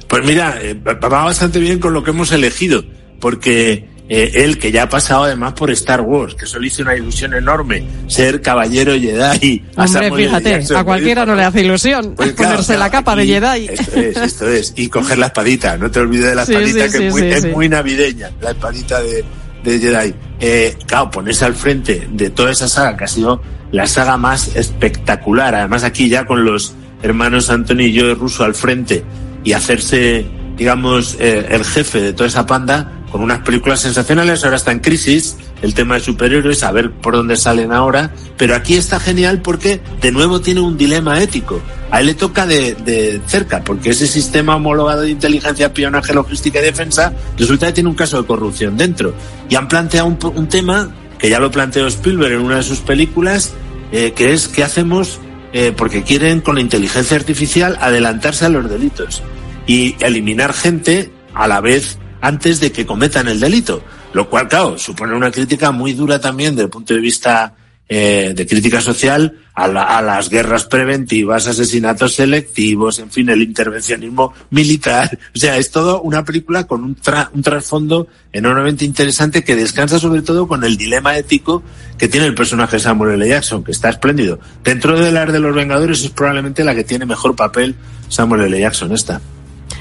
Pues 0.09 0.25
mira, 0.25 0.59
eh, 0.61 0.75
va 0.75 1.09
bastante 1.09 1.59
bien 1.59 1.79
con 1.79 1.93
lo 1.93 2.03
que 2.03 2.11
hemos 2.11 2.33
elegido, 2.33 2.83
porque 3.21 3.89
eh, 4.11 4.43
él, 4.43 4.59
que 4.59 4.73
ya 4.73 4.85
ha 4.85 4.89
pasado 4.89 5.25
además 5.25 5.53
por 5.53 5.71
Star 5.71 6.01
Wars, 6.01 6.35
que 6.35 6.47
eso 6.47 6.59
le 6.59 6.69
hizo 6.69 6.81
una 6.81 6.97
ilusión 6.97 7.35
enorme, 7.35 7.85
ser 8.07 8.41
caballero 8.41 8.95
Jedi. 8.95 9.63
Hombre, 9.77 10.11
fíjate, 10.17 10.75
a 10.75 10.83
cualquiera 10.83 11.27
no 11.27 11.35
le 11.35 11.45
hace 11.45 11.61
ilusión 11.63 12.15
pues 12.17 12.33
ponerse 12.37 12.79
la 12.79 12.91
capa 12.91 13.15
de 13.15 13.27
Jedi. 13.27 13.69
Esto 13.71 13.97
es, 13.97 14.17
esto 14.17 14.49
es. 14.49 14.73
Y 14.77 14.89
coger 14.89 15.19
la 15.19 15.27
espadita, 15.27 15.77
no 15.77 15.91
te 15.91 16.01
olvides 16.01 16.27
de 16.27 16.35
la 16.35 16.43
espadita, 16.45 16.89
que 16.89 17.07
es, 17.09 17.13
muy, 17.13 17.23
es 17.23 17.53
muy 17.53 17.69
navideña, 17.69 18.31
la 18.41 18.53
espadita 18.53 19.03
de, 19.03 19.25
de 19.63 19.79
Jedi. 19.79 20.15
Eh, 20.41 20.77
claro, 20.87 21.11
ponerse 21.11 21.45
al 21.45 21.55
frente 21.55 22.09
de 22.11 22.31
toda 22.31 22.51
esa 22.51 22.67
saga, 22.67 22.97
que 22.97 23.05
ha 23.05 23.09
sido 23.09 23.43
la 23.73 23.87
saga 23.87 24.17
más 24.17 24.57
espectacular, 24.57 25.55
además 25.55 25.85
aquí 25.85 26.09
ya 26.09 26.25
con 26.25 26.47
los 26.47 26.75
hermanos 27.03 27.51
Anthony 27.51 27.83
y 27.83 28.01
Joe 28.01 28.15
Russo 28.15 28.45
al 28.45 28.55
frente, 28.55 29.05
y 29.49 29.55
hacerse, 29.55 30.27
digamos, 30.59 31.17
eh, 31.19 31.47
el 31.49 31.65
jefe 31.65 32.03
de 32.03 32.13
toda 32.13 32.29
esa 32.29 32.45
panda, 32.45 33.01
con 33.11 33.23
unas 33.23 33.39
películas 33.39 33.81
sensacionales, 33.81 34.45
ahora 34.45 34.59
está 34.59 34.73
en 34.73 34.81
crisis, 34.81 35.39
el 35.63 35.73
tema 35.73 35.95
de 35.95 36.01
superhéroes, 36.01 36.63
a 36.65 36.71
ver 36.71 36.91
por 36.93 37.15
dónde 37.15 37.35
salen 37.35 37.73
ahora, 37.73 38.13
pero 38.37 38.55
aquí 38.55 38.77
está 38.77 39.01
genial 39.01 39.41
porque 39.41 39.81
de 40.03 40.13
nuevo 40.13 40.43
tiene 40.43 40.61
un 40.61 40.77
dilema 40.77 41.23
ético. 41.23 41.63
A 41.91 42.01
él 42.01 42.09
le 42.09 42.15
toca 42.15 42.45
de, 42.45 42.75
de 42.75 43.23
cerca, 43.25 43.65
porque 43.65 43.89
ese 43.89 44.07
sistema 44.07 44.57
homologado 44.57 45.01
de 45.01 45.13
inteligencia, 45.13 45.69
espionaje, 45.69 46.13
logística 46.13 46.59
y 46.59 46.63
defensa 46.65 47.15
resulta 47.39 47.69
que 47.69 47.73
tiene 47.73 47.89
un 47.89 47.97
caso 47.97 48.21
de 48.21 48.27
corrupción 48.27 48.77
dentro. 48.77 49.15
Y 49.49 49.55
han 49.55 49.67
planteado 49.67 50.09
un, 50.09 50.49
tema 50.49 50.95
que 51.19 51.31
ya 51.31 51.41
lo 51.41 51.51
planteó 51.51 51.87
Spielberg 51.87 52.35
en 52.35 52.41
una 52.41 52.57
de 52.57 52.65
sus 52.65 52.81
películas, 52.81 53.55
eh, 53.93 54.13
que 54.13 54.35
es 54.35 54.47
qué 54.47 54.63
hacemos 54.63 55.21
eh, 55.55 55.73
porque 55.75 56.03
quieren 56.03 56.43
con 56.43 56.57
la 56.57 56.61
inteligencia 56.61 57.17
artificial 57.17 57.79
adelantarse 57.81 58.45
a 58.45 58.51
los 58.51 58.69
delitos 58.69 59.23
y 59.69 59.95
eliminar 60.01 60.53
gente 60.53 61.13
a 61.35 61.47
la 61.47 61.61
vez 61.61 61.99
antes 62.21 62.59
de 62.59 62.73
que 62.73 62.87
cometan 62.87 63.29
el 63.29 63.39
delito. 63.39 63.85
Lo 64.13 64.29
cual, 64.29 64.49
claro, 64.49 64.79
supone 64.79 65.15
una 65.15 65.31
crítica 65.31 65.71
muy 65.71 65.93
dura 65.93 66.21
también 66.21 66.55
desde 66.55 66.65
el 66.65 66.71
punto 66.71 66.95
de 66.95 67.01
vista 67.01 67.55
eh, 67.87 68.33
de 68.35 68.47
crítica 68.47 68.81
social 68.81 69.39
a, 69.55 69.69
la, 69.69 69.83
a, 69.83 70.03
las 70.03 70.31
guerras 70.31 70.65
preventivas, 70.65 71.47
asesinatos 71.47 72.15
selectivos, 72.15 72.99
en 72.99 73.11
fin, 73.11 73.29
el 73.29 73.43
intervencionismo 73.43 74.33
militar. 74.51 75.19
O 75.35 75.39
sea, 75.39 75.57
es 75.59 75.71
todo 75.71 76.01
una 76.01 76.25
película 76.25 76.67
con 76.67 76.83
un, 76.83 76.95
tra 76.95 77.31
un 77.33 77.43
trasfondo 77.43 78.09
enormemente 78.33 78.85
interesante 78.85 79.45
que 79.45 79.55
descansa 79.55 79.99
sobre 79.99 80.23
todo 80.23 80.49
con 80.49 80.65
el 80.65 80.77
dilema 80.77 81.17
ético 81.17 81.63
que 81.97 82.09
tiene 82.09 82.27
el 82.27 82.35
personaje 82.35 82.79
Samuel 82.79 83.15
L. 83.15 83.29
Jackson, 83.29 83.63
que 83.63 83.73
está 83.73 83.91
espléndido. 83.91 84.41
Dentro 84.65 84.99
de 84.99 85.13
las 85.13 85.31
de 85.33 85.39
los 85.39 85.55
Vengadores 85.55 86.03
es 86.03 86.11
probablemente 86.11 86.65
la 86.65 86.75
que 86.75 86.85
tiene 86.85 87.07
mejor 87.07 87.37
papel 87.37 87.75
Samuel 88.09 88.43
L. 88.43 88.59
Jackson 88.59 88.93
esta. 88.93 89.21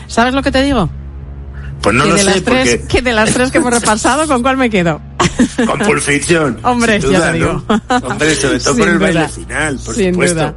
¿Sabes 0.07 0.33
lo 0.33 0.41
que 0.41 0.51
te 0.51 0.61
digo? 0.63 0.89
Pues 1.81 1.95
no 1.95 2.03
que 2.03 2.09
lo 2.09 2.15
de 2.15 2.19
sé, 2.21 2.25
las 2.25 2.43
tres, 2.43 2.69
porque 2.77 2.87
que 2.87 3.01
de 3.01 3.13
las 3.13 3.33
tres 3.33 3.51
que 3.51 3.59
hemos 3.59 3.71
repasado, 3.71 4.27
¿con 4.27 4.41
cuál 4.41 4.57
me 4.57 4.69
quedo? 4.69 4.99
con 5.67 5.79
Pulp 5.79 5.99
Fiction. 6.01 6.59
Hombre, 6.63 6.99
sin 7.01 7.11
ya 7.11 7.17
duda, 7.17 7.31
te 7.31 7.37
digo. 7.37 7.63
¿no? 7.67 8.07
Hombre, 8.07 8.35
sobre 8.35 8.59
todo 8.59 8.73
Sin 8.73 8.79
por 8.79 8.89
el 8.89 8.99
baile 8.99 9.19
duda. 9.19 9.29
final, 9.29 9.79
por 9.85 9.95
Sin 9.95 10.13
supuesto. 10.13 10.35
duda. 10.39 10.55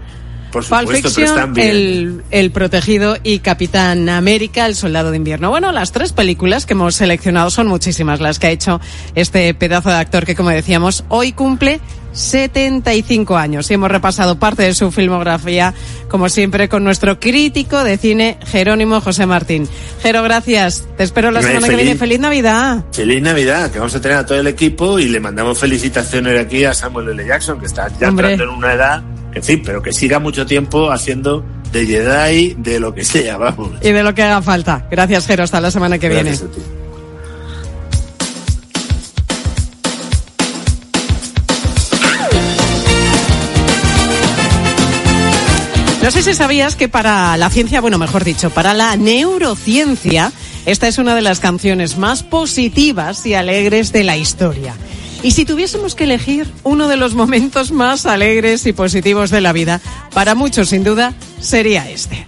Por 0.50 0.64
Pulp 0.64 0.80
supuesto, 0.80 1.10
pero 1.14 1.28
Fiction, 1.28 1.58
el, 1.58 2.24
el 2.32 2.50
Protegido 2.50 3.16
y 3.22 3.38
Capitán 3.38 4.08
América, 4.08 4.66
El 4.66 4.74
Soldado 4.74 5.10
de 5.12 5.18
Invierno. 5.18 5.50
Bueno, 5.50 5.70
las 5.70 5.92
tres 5.92 6.12
películas 6.12 6.66
que 6.66 6.72
hemos 6.72 6.96
seleccionado 6.96 7.50
son 7.50 7.68
muchísimas 7.68 8.20
las 8.20 8.38
que 8.40 8.48
ha 8.48 8.50
hecho 8.50 8.80
este 9.14 9.52
pedazo 9.54 9.90
de 9.90 9.96
actor 9.96 10.24
que, 10.26 10.34
como 10.34 10.50
decíamos, 10.50 11.04
hoy 11.08 11.32
cumple 11.32 11.80
75 12.12 13.36
años 13.36 13.70
y 13.70 13.74
hemos 13.74 13.90
repasado 13.90 14.38
parte 14.38 14.62
de 14.62 14.74
su 14.74 14.90
filmografía, 14.90 15.74
como 16.08 16.28
siempre, 16.28 16.68
con 16.68 16.84
nuestro 16.84 17.18
crítico 17.20 17.82
de 17.84 17.96
cine, 17.98 18.38
Jerónimo 18.46 19.00
José 19.00 19.26
Martín. 19.26 19.68
Jero, 20.02 20.22
gracias. 20.22 20.84
Te 20.96 21.04
espero 21.04 21.30
la 21.30 21.42
semana 21.42 21.60
que 21.66 21.72
feliz- 21.74 21.84
viene. 21.84 21.98
¡Feliz 21.98 22.20
Navidad! 22.20 22.84
Feliz 22.92 23.22
Navidad, 23.22 23.70
que 23.70 23.78
vamos 23.78 23.94
a 23.94 24.00
tener 24.00 24.18
a 24.18 24.26
todo 24.26 24.38
el 24.40 24.46
equipo 24.46 24.98
y 24.98 25.08
le 25.08 25.20
mandamos 25.20 25.58
felicitaciones 25.58 26.38
aquí 26.40 26.64
a 26.64 26.74
Samuel 26.74 27.08
L. 27.10 27.26
Jackson, 27.26 27.58
que 27.60 27.66
está 27.66 27.88
ya 27.98 28.08
Hombre. 28.08 28.32
entrando 28.32 28.52
en 28.54 28.58
una 28.58 28.72
edad, 28.74 29.02
en 29.34 29.42
fin, 29.42 29.62
pero 29.64 29.80
que 29.82 29.92
siga 29.92 30.18
mucho 30.18 30.44
tiempo 30.46 30.90
haciendo 30.90 31.44
de 31.72 31.86
Jedi, 31.86 32.54
de 32.58 32.80
lo 32.80 32.92
que 32.94 33.04
sea, 33.04 33.36
vamos. 33.36 33.70
Y 33.82 33.92
de 33.92 34.02
lo 34.02 34.12
que 34.14 34.22
haga 34.22 34.42
falta. 34.42 34.86
Gracias, 34.90 35.26
Jero. 35.26 35.44
Hasta 35.44 35.60
la 35.60 35.70
semana 35.70 35.98
que 35.98 36.08
viene. 36.08 36.30
Gracias 36.30 36.50
a 36.50 36.52
ti. 36.52 36.60
No 46.10 46.14
sé 46.14 46.24
si 46.24 46.34
sabías 46.34 46.74
que 46.74 46.88
para 46.88 47.36
la 47.36 47.50
ciencia, 47.50 47.80
bueno, 47.80 47.96
mejor 47.96 48.24
dicho, 48.24 48.50
para 48.50 48.74
la 48.74 48.96
neurociencia, 48.96 50.32
esta 50.66 50.88
es 50.88 50.98
una 50.98 51.14
de 51.14 51.22
las 51.22 51.38
canciones 51.38 51.98
más 51.98 52.24
positivas 52.24 53.24
y 53.26 53.34
alegres 53.34 53.92
de 53.92 54.02
la 54.02 54.16
historia. 54.16 54.74
Y 55.22 55.30
si 55.30 55.44
tuviésemos 55.44 55.94
que 55.94 56.02
elegir 56.02 56.52
uno 56.64 56.88
de 56.88 56.96
los 56.96 57.14
momentos 57.14 57.70
más 57.70 58.06
alegres 58.06 58.66
y 58.66 58.72
positivos 58.72 59.30
de 59.30 59.40
la 59.40 59.52
vida, 59.52 59.80
para 60.12 60.34
muchos 60.34 60.70
sin 60.70 60.82
duda 60.82 61.14
sería 61.38 61.88
este. 61.88 62.26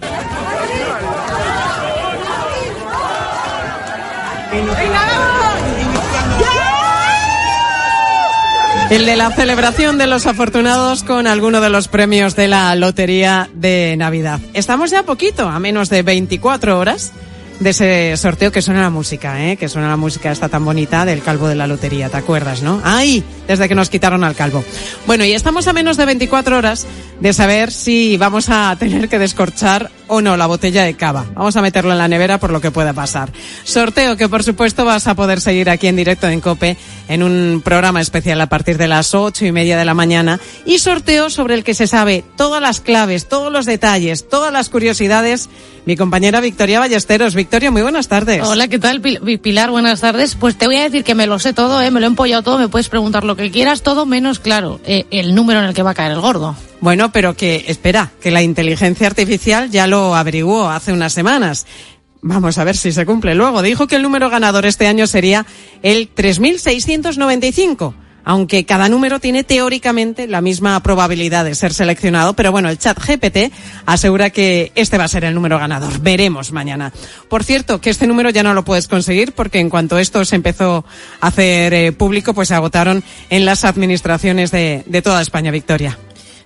El 8.92 9.07
de 9.07 9.16
la 9.16 9.31
celebración 9.31 9.96
de 9.96 10.07
los 10.07 10.26
afortunados 10.26 11.02
con 11.02 11.26
alguno 11.26 11.62
de 11.62 11.70
los 11.70 11.88
premios 11.88 12.37
de 12.37 12.46
la 12.46 12.74
Lotería 12.74 13.48
de 13.55 13.94
Navidad. 13.96 14.38
Estamos 14.52 14.90
ya 14.90 15.02
poquito, 15.02 15.48
a 15.48 15.59
menos 15.59 15.88
de 15.88 16.02
24 16.02 16.78
horas 16.78 17.11
de 17.59 17.70
ese 17.70 18.14
sorteo 18.18 18.52
que 18.52 18.61
suena 18.61 18.83
la 18.83 18.90
música, 18.90 19.46
¿eh? 19.46 19.57
que 19.57 19.70
suena 19.70 19.88
la 19.88 19.96
música 19.96 20.31
esta 20.31 20.50
tan 20.50 20.66
bonita 20.66 21.07
del 21.07 21.22
calvo 21.22 21.48
de 21.48 21.55
la 21.55 21.66
lotería, 21.66 22.11
¿te 22.11 22.18
acuerdas, 22.18 22.61
no? 22.61 22.83
¡Ay! 22.85 23.24
Desde 23.48 23.66
que 23.66 23.74
nos 23.74 23.88
quitaron 23.88 24.24
al 24.24 24.35
calvo. 24.35 24.62
Bueno, 25.07 25.24
y 25.24 25.33
estamos 25.33 25.68
a 25.68 25.72
menos 25.72 25.96
de 25.96 26.05
24 26.05 26.59
horas 26.59 26.87
de 27.18 27.33
saber 27.33 27.72
si 27.72 28.18
vamos 28.18 28.50
a 28.50 28.76
tener 28.78 29.09
que 29.09 29.18
descorchar 29.18 29.90
o 30.12 30.20
no 30.20 30.37
la 30.37 30.46
botella 30.46 30.85
de 30.85 30.92
cava. 30.92 31.25
Vamos 31.35 31.57
a 31.57 31.62
meterlo 31.62 31.90
en 31.90 31.96
la 31.96 32.07
nevera 32.07 32.37
por 32.38 32.51
lo 32.51 32.61
que 32.61 32.70
pueda 32.70 32.92
pasar. 32.92 33.33
Sorteo 33.64 34.14
que 34.18 34.29
por 34.29 34.42
supuesto 34.42 34.85
vas 34.85 35.07
a 35.07 35.14
poder 35.14 35.40
seguir 35.40 35.70
aquí 35.70 35.87
en 35.87 35.96
directo 35.96 36.29
en 36.29 36.42
COPE 36.42 36.77
en 37.09 37.22
un 37.22 37.62
programa 37.64 38.03
especial 38.03 38.38
a 38.42 38.46
partir 38.46 38.77
de 38.77 38.88
las 38.88 39.14
ocho 39.14 39.46
y 39.46 39.53
media 39.53 39.79
de 39.79 39.87
la 39.87 39.94
mañana 39.94 40.38
y 40.66 40.81
sorteo 40.81 41.31
sobre 41.31 41.55
el 41.55 41.64
que 41.64 41.72
se 41.72 41.87
sabe 41.87 42.25
todas 42.37 42.61
las 42.61 42.81
claves, 42.81 43.27
todos 43.27 43.51
los 43.51 43.64
detalles, 43.64 44.29
todas 44.29 44.53
las 44.53 44.68
curiosidades. 44.68 45.48
Mi 45.87 45.96
compañera 45.96 46.42
Victoria 46.42 46.79
Ballesteros. 46.79 47.35
Victoria, 47.35 47.70
muy 47.70 47.81
buenas 47.81 48.07
tardes. 48.07 48.46
Hola, 48.46 48.68
¿qué 48.68 48.79
tal? 48.79 49.01
Pilar, 49.01 49.70
buenas 49.70 50.03
tardes. 50.03 50.35
Pues 50.35 50.57
te 50.57 50.66
voy 50.66 50.77
a 50.77 50.83
decir 50.83 51.05
que 51.05 51.14
me 51.14 51.27
lo 51.27 51.38
sé 51.38 51.55
todo, 51.55 51.81
¿eh? 51.81 51.90
me 51.90 52.01
lo 52.01 52.07
he 52.07 52.11
empollado 52.11 52.42
todo, 52.42 52.59
me 52.59 52.68
puedes 52.68 52.90
preguntar 52.90 53.25
lo 53.25 53.35
que 53.35 53.51
quieras, 53.51 53.81
todo 53.81 54.05
menos, 54.05 54.40
claro, 54.40 54.79
eh, 54.85 55.07
el 55.11 55.35
número 55.35 55.61
en 55.61 55.66
el 55.66 55.75
que 55.75 55.83
va 55.83 55.92
a 55.92 55.94
caer 55.94 56.12
el 56.12 56.20
gordo. 56.20 56.55
Bueno, 56.82 57.12
pero 57.12 57.36
que, 57.36 57.64
espera, 57.68 58.10
que 58.20 58.32
la 58.32 58.42
inteligencia 58.42 59.06
artificial 59.06 59.70
ya 59.70 59.86
lo 59.86 60.16
averiguó 60.16 60.68
hace 60.68 60.92
unas 60.92 61.12
semanas. 61.12 61.64
Vamos 62.22 62.58
a 62.58 62.64
ver 62.64 62.76
si 62.76 62.90
se 62.90 63.06
cumple 63.06 63.36
luego. 63.36 63.62
Dijo 63.62 63.86
que 63.86 63.94
el 63.94 64.02
número 64.02 64.28
ganador 64.28 64.66
este 64.66 64.88
año 64.88 65.06
sería 65.06 65.46
el 65.82 66.08
3695 66.08 67.94
aunque 68.24 68.64
cada 68.64 68.88
número 68.88 69.18
tiene 69.18 69.42
teóricamente 69.42 70.28
la 70.28 70.40
misma 70.40 70.80
probabilidad 70.80 71.44
de 71.44 71.56
ser 71.56 71.74
seleccionado, 71.74 72.34
pero 72.34 72.52
bueno, 72.52 72.68
el 72.68 72.78
chat 72.78 72.96
GPT 72.96 73.52
asegura 73.84 74.30
que 74.30 74.70
este 74.76 74.96
va 74.96 75.04
a 75.04 75.08
ser 75.08 75.24
el 75.24 75.34
número 75.34 75.58
ganador. 75.58 75.98
Veremos 76.00 76.52
mañana. 76.52 76.92
Por 77.28 77.42
cierto, 77.42 77.80
que 77.80 77.90
este 77.90 78.06
número 78.06 78.30
ya 78.30 78.44
no 78.44 78.54
lo 78.54 78.64
puedes 78.64 78.86
conseguir 78.86 79.32
porque 79.32 79.58
en 79.58 79.70
cuanto 79.70 79.98
esto 79.98 80.24
se 80.24 80.36
empezó 80.36 80.84
a 81.20 81.26
hacer 81.26 81.74
eh, 81.74 81.90
público, 81.90 82.32
pues 82.32 82.46
se 82.46 82.54
agotaron 82.54 83.02
en 83.28 83.44
las 83.44 83.64
administraciones 83.64 84.52
de, 84.52 84.84
de 84.86 85.02
toda 85.02 85.20
España, 85.20 85.50
Victoria. 85.50 85.98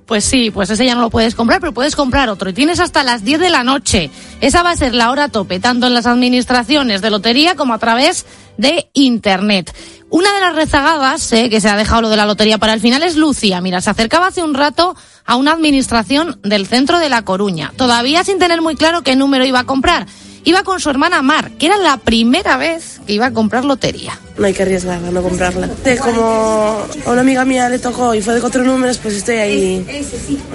Pues 0.07 0.25
sí, 0.25 0.51
pues 0.51 0.71
ese 0.71 0.87
ya 0.87 0.95
no 0.95 1.01
lo 1.01 1.11
puedes 1.11 1.35
comprar, 1.35 1.61
pero 1.61 1.75
puedes 1.75 1.97
comprar 1.97 2.29
otro. 2.29 2.51
Y 2.51 2.53
tienes 2.53 2.79
hasta 2.79 3.03
las 3.03 3.25
10 3.25 3.41
de 3.41 3.51
la 3.51 3.65
noche. 3.65 4.11
Esa 4.41 4.63
va 4.63 4.71
a 4.71 4.77
ser 4.77 4.95
la 4.95 5.11
hora 5.11 5.29
tope, 5.29 5.59
tanto 5.59 5.89
en 5.89 5.95
las 5.95 6.07
administraciones 6.07 7.03
de 7.03 7.11
lotería 7.11 7.57
como 7.57 7.75
a 7.75 7.79
través 7.79 8.25
de 8.57 8.89
Internet. 8.93 9.75
Una 10.09 10.33
de 10.33 10.41
las 10.41 10.55
rezagadas, 10.55 11.33
eh, 11.33 11.51
que 11.51 11.61
se 11.61 11.69
ha 11.69 11.77
dejado 11.77 12.03
lo 12.03 12.09
de 12.09 12.17
la 12.17 12.27
lotería 12.27 12.59
para 12.59 12.73
el 12.73 12.81
final, 12.81 13.03
es 13.03 13.17
Lucía. 13.17 13.61
Mira, 13.61 13.81
se 13.81 13.91
acercaba 13.91 14.29
hace 14.29 14.45
un 14.45 14.55
rato 14.55 14.95
a 15.25 15.35
una 15.35 15.53
administración 15.53 16.39
del 16.45 16.67
centro 16.67 17.01
de 17.01 17.09
La 17.09 17.23
Coruña, 17.23 17.73
todavía 17.77 18.23
sin 18.23 18.39
tener 18.39 18.63
muy 18.63 18.77
claro 18.77 19.03
qué 19.03 19.17
número 19.17 19.45
iba 19.45 19.61
a 19.61 19.65
comprar 19.65 20.07
iba 20.47 20.63
con 20.63 20.81
su 20.81 20.89
hermana 20.89 21.23
Mar, 21.23 21.51
que 21.59 21.67
era 21.67 21.77
la 21.77 21.99
primera 21.99 22.57
vez 22.57 23.01
que 23.05 23.15
iba 23.15 23.27
a 23.27 23.33
comprar 23.33 23.65
lotería. 23.65 24.19
No 24.39 24.47
hay 24.47 24.53
que 24.53 24.63
arriesgar 24.63 25.03
a 25.03 25.11
no 25.11 25.23
comprarla. 25.23 25.69
Como 25.99 26.87
a 27.07 27.11
una 27.11 27.21
amiga 27.23 27.45
mía 27.45 27.69
le 27.71 27.79
tocó 27.79 28.15
y 28.15 28.21
fue 28.21 28.35
de 28.35 28.41
cuatro 28.41 28.65
números, 28.65 28.99
pues 28.99 29.15
estoy 29.15 29.37
ahí 29.37 29.87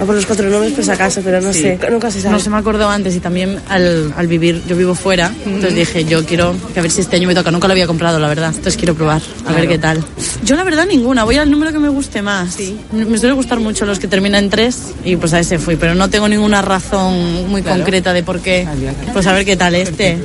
a 0.00 0.04
por 0.04 0.14
los 0.14 0.24
cuatro 0.24 0.48
números 0.48 0.72
pues 0.74 0.88
acaso, 0.88 1.20
pero 1.24 1.40
no 1.40 1.52
sé, 1.52 1.78
nunca 1.90 2.10
se 2.10 2.20
sabe. 2.20 2.32
No 2.32 2.40
se 2.40 2.48
me 2.48 2.58
acordó 2.58 2.88
antes 2.88 3.16
y 3.16 3.20
también 3.20 3.58
al, 3.68 4.14
al 4.16 4.26
vivir, 4.28 4.62
yo 4.68 4.76
vivo 4.76 4.94
fuera, 4.94 5.32
entonces 5.44 5.74
dije, 5.74 6.04
yo 6.04 6.24
quiero 6.24 6.54
que 6.72 6.78
a 6.78 6.82
ver 6.82 6.92
si 6.92 7.00
este 7.00 7.16
año 7.16 7.26
me 7.26 7.34
toca, 7.34 7.50
nunca 7.50 7.66
lo 7.66 7.72
había 7.72 7.86
comprado 7.88 8.20
la 8.20 8.28
verdad, 8.28 8.50
entonces 8.50 8.76
quiero 8.76 8.94
probar, 8.94 9.20
a 9.46 9.52
ver 9.52 9.66
qué 9.66 9.78
tal. 9.78 10.04
Yo 10.44 10.54
la 10.54 10.62
verdad 10.62 10.86
ninguna, 10.86 11.24
voy 11.24 11.36
al 11.38 11.50
número 11.50 11.72
que 11.72 11.78
me 11.78 11.88
guste 11.88 12.22
más. 12.22 12.54
Sí. 12.54 12.78
Me 12.92 13.18
suele 13.18 13.34
gustar 13.34 13.58
mucho 13.58 13.84
los 13.84 13.98
que 13.98 14.06
terminan 14.06 14.44
en 14.44 14.50
tres 14.50 14.92
y 15.04 15.16
pues 15.16 15.32
a 15.32 15.40
ese 15.40 15.58
fui, 15.58 15.74
pero 15.76 15.94
no 15.96 16.08
tengo 16.08 16.28
ninguna 16.28 16.62
razón 16.62 17.48
muy 17.48 17.62
concreta 17.62 18.12
de 18.12 18.22
por 18.22 18.40
qué. 18.40 18.66
Pues 19.12 19.26
a 19.26 19.32
ver 19.32 19.44
qué 19.44 19.56
tal 19.56 19.74
este. 19.74 20.18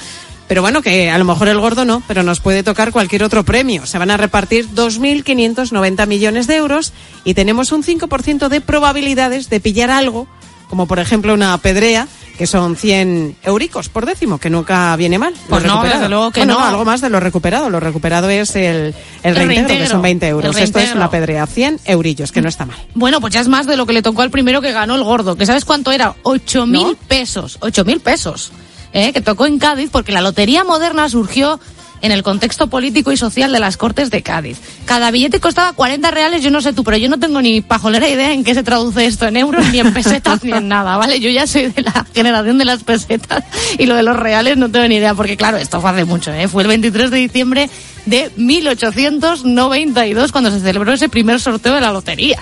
Pero 0.48 0.62
bueno, 0.62 0.82
que 0.82 1.10
a 1.10 1.18
lo 1.18 1.26
mejor 1.26 1.48
el 1.48 1.60
gordo 1.60 1.86
no, 1.86 2.04
pero 2.08 2.22
nos 2.22 2.40
puede 2.40 2.64
tocar 2.64 2.92
cualquier 2.92 3.24
otro 3.24 3.44
premio. 3.44 3.86
Se 3.86 3.98
van 3.98 4.12
a 4.12 4.18
repartir 4.18 4.68
2.590 4.70 6.06
millones 6.06 6.48
de 6.48 6.58
euros 6.58 6.94
y 7.24 7.34
tenemos 7.34 7.72
un 7.72 7.84
5% 7.84 8.50
de 8.50 8.62
probabilidades 8.62 9.50
de 9.50 9.60
pillar 9.60 9.90
algo, 9.90 10.28
como 10.70 10.86
por 10.86 11.00
ejemplo 11.00 11.34
una 11.34 11.58
pedrea, 11.58 12.08
que 12.38 12.48
son 12.48 12.76
100 12.76 13.38
euricos 13.44 13.90
por 13.90 14.06
décimo, 14.06 14.40
que 14.40 14.50
nunca 14.50 14.96
viene 14.96 15.20
mal. 15.20 15.34
Pues 15.50 15.64
no, 15.66 15.84
desde 15.84 16.10
luego 16.10 16.32
que 16.32 16.46
no. 16.46 16.60
Algo 16.60 16.86
más 16.86 17.02
de 17.02 17.10
lo 17.10 17.20
recuperado. 17.20 17.70
Lo 17.70 17.80
recuperado 17.80 18.30
es 18.30 18.56
el, 18.56 18.96
el, 19.22 19.36
reintegro, 19.36 19.68
que 19.68 19.88
son 19.88 20.02
20 20.02 20.28
euros. 20.28 20.58
Esto 20.58 20.80
es 20.80 20.94
una 20.94 21.10
pedrea, 21.10 21.46
100 21.46 21.82
eurillos, 21.86 22.32
que 22.32 22.42
no 22.42 22.50
está 22.50 22.66
mal. 22.66 22.78
Bueno, 22.96 23.22
pues 23.22 23.34
ya 23.34 23.42
es 23.42 23.48
más 23.48 23.68
de 23.68 23.78
lo 23.78 23.86
que 23.86 23.94
le 23.94 24.02
tocó 24.02 24.22
al 24.22 24.32
primero 24.32 24.62
que 24.62 24.72
ganó 24.72 24.96
el 24.96 25.04
gordo, 25.04 25.36
que 25.36 25.46
¿sabes 25.46 25.66
cuánto 25.66 25.92
era? 25.92 26.16
8.000 26.24 26.68
mil 26.68 26.98
pesos. 27.08 27.60
8.000 27.60 27.86
mil 27.86 28.00
pesos. 28.00 28.52
¿eh? 28.94 29.14
Que 29.14 29.22
tocó 29.22 29.46
en 29.46 29.60
Cádiz 29.60 29.90
porque 29.92 30.12
la 30.12 30.22
lotería 30.22 30.64
moderna 30.64 31.10
surgió 31.10 31.60
en 32.04 32.12
el 32.12 32.22
contexto 32.22 32.68
político 32.68 33.12
y 33.14 33.18
social 33.18 33.52
de 33.54 33.60
las 33.60 33.78
Cortes 33.78 34.12
de 34.12 34.22
Cádiz. 34.22 34.60
Cada 34.86 35.10
billete 35.10 35.40
costaba 35.40 35.72
40 35.72 36.12
reales, 36.12 36.44
yo 36.44 36.52
no 36.52 36.62
sé 36.62 36.74
tú, 36.74 36.84
pero 36.84 36.98
yo 36.98 37.08
no 37.10 37.18
tengo 37.18 37.42
ni 37.42 37.62
pajolera 37.62 38.10
idea 38.10 38.34
en 38.34 38.44
qué 38.44 38.54
se 38.54 38.62
traduce 38.62 39.06
esto 39.06 39.26
en 39.26 39.38
euros, 39.38 39.66
ni 39.72 39.80
en 39.80 39.94
pesetas, 39.94 40.44
ni 40.44 40.52
en 40.52 40.68
nada, 40.68 40.98
¿vale? 40.98 41.22
Yo 41.22 41.30
ya 41.30 41.48
soy 41.48 41.68
de 41.68 41.82
la 41.82 42.06
generación 42.14 42.58
de 42.58 42.66
las 42.66 42.84
pesetas 42.84 43.46
y 43.80 43.86
lo 43.86 43.96
de 43.96 44.04
los 44.04 44.18
reales 44.18 44.58
no 44.58 44.70
tengo 44.70 44.86
ni 44.90 44.96
idea, 44.96 45.16
porque 45.16 45.38
claro, 45.38 45.56
esto 45.58 45.80
fue 45.80 45.92
hace 45.92 46.04
mucho, 46.04 46.34
¿eh? 46.34 46.50
Fue 46.50 46.64
el 46.64 46.68
23 46.68 47.10
de 47.10 47.18
diciembre 47.18 47.70
de 48.06 48.30
1892 48.36 50.34
cuando 50.34 50.52
se 50.52 50.60
celebró 50.60 50.92
ese 50.92 51.08
primer 51.08 51.40
sorteo 51.40 51.74
de 51.74 51.82
la 51.82 51.94
lotería. 51.94 52.40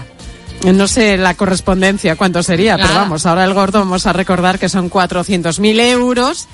No 0.66 0.88
sé 0.88 1.18
la 1.18 1.36
correspondencia 1.36 2.16
cuánto 2.16 2.42
sería, 2.42 2.78
pero 2.78 2.96
vamos, 2.96 3.28
ahora 3.28 3.44
el 3.46 3.54
gordo 3.54 3.80
vamos 3.80 4.08
a 4.08 4.14
recordar 4.14 4.58
que 4.58 4.70
son 4.70 4.90
400.000 4.90 5.80
euros 5.82 6.48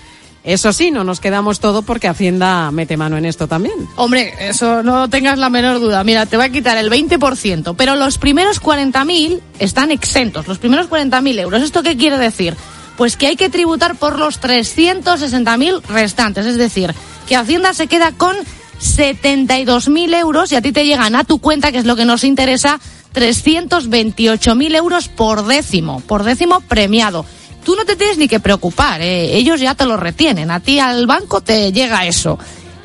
eso 0.48 0.72
sí, 0.72 0.92
no 0.92 1.04
nos 1.04 1.20
quedamos 1.20 1.60
todo 1.60 1.82
porque 1.82 2.08
Hacienda 2.08 2.72
mete 2.72 2.96
mano 2.96 3.18
en 3.18 3.26
esto 3.26 3.50
también. 3.50 3.76
Hombre, 3.98 4.34
eso 4.40 4.82
no 4.82 5.10
tengas 5.10 5.38
la 5.38 5.50
menor 5.50 5.82
duda. 5.82 6.06
Mira, 6.06 6.26
te 6.26 6.38
va 6.38 6.46
a 6.46 6.50
quitar 6.50 6.78
el 6.78 6.90
20%, 6.90 7.76
pero 7.78 7.98
los 7.98 8.18
primeros 8.18 8.62
40.000 8.62 9.42
están 9.60 9.92
exentos, 9.92 10.48
los 10.48 10.58
primeros 10.58 10.90
40.000 10.90 11.40
euros. 11.42 11.62
¿Esto 11.62 11.84
qué 11.84 11.98
quiere 11.98 12.18
decir? 12.18 12.56
Pues 12.96 13.18
que 13.18 13.28
hay 13.28 13.36
que 13.36 13.50
tributar 13.50 13.98
por 13.98 14.18
los 14.18 14.40
360.000 14.40 15.82
restantes, 15.82 16.46
es 16.46 16.56
decir, 16.56 16.96
que 17.28 17.36
Hacienda 17.36 17.74
se 17.74 17.88
queda 17.88 18.14
con 18.14 18.38
72.000 18.80 20.16
euros 20.16 20.54
y 20.54 20.56
a 20.56 20.62
ti 20.62 20.72
te 20.72 20.86
llegan 20.86 21.18
a 21.18 21.26
tu 21.26 21.40
cuenta, 21.40 21.74
que 21.74 21.80
es 21.80 21.86
lo 21.86 21.98
que 21.98 22.06
nos 22.06 22.24
interesa, 22.24 22.80
328.000 23.14 24.76
euros 24.78 25.10
por 25.10 25.46
décimo, 25.46 26.00
por 26.00 26.24
décimo 26.24 26.62
premiado 26.62 27.26
tú 27.68 27.76
no 27.76 27.84
te 27.84 27.98
tienes 27.98 28.18
ni 28.18 28.30
que 28.30 28.40
preocupar, 28.40 29.02
¿eh? 29.02 29.36
ellos 29.36 29.60
ya 29.60 29.76
te 29.76 29.86
lo 29.86 29.98
retienen, 29.98 30.52
a 30.52 30.62
ti 30.62 30.80
al 30.80 31.06
banco 31.06 31.42
te 31.42 31.74
llega 31.74 32.06
eso. 32.06 32.40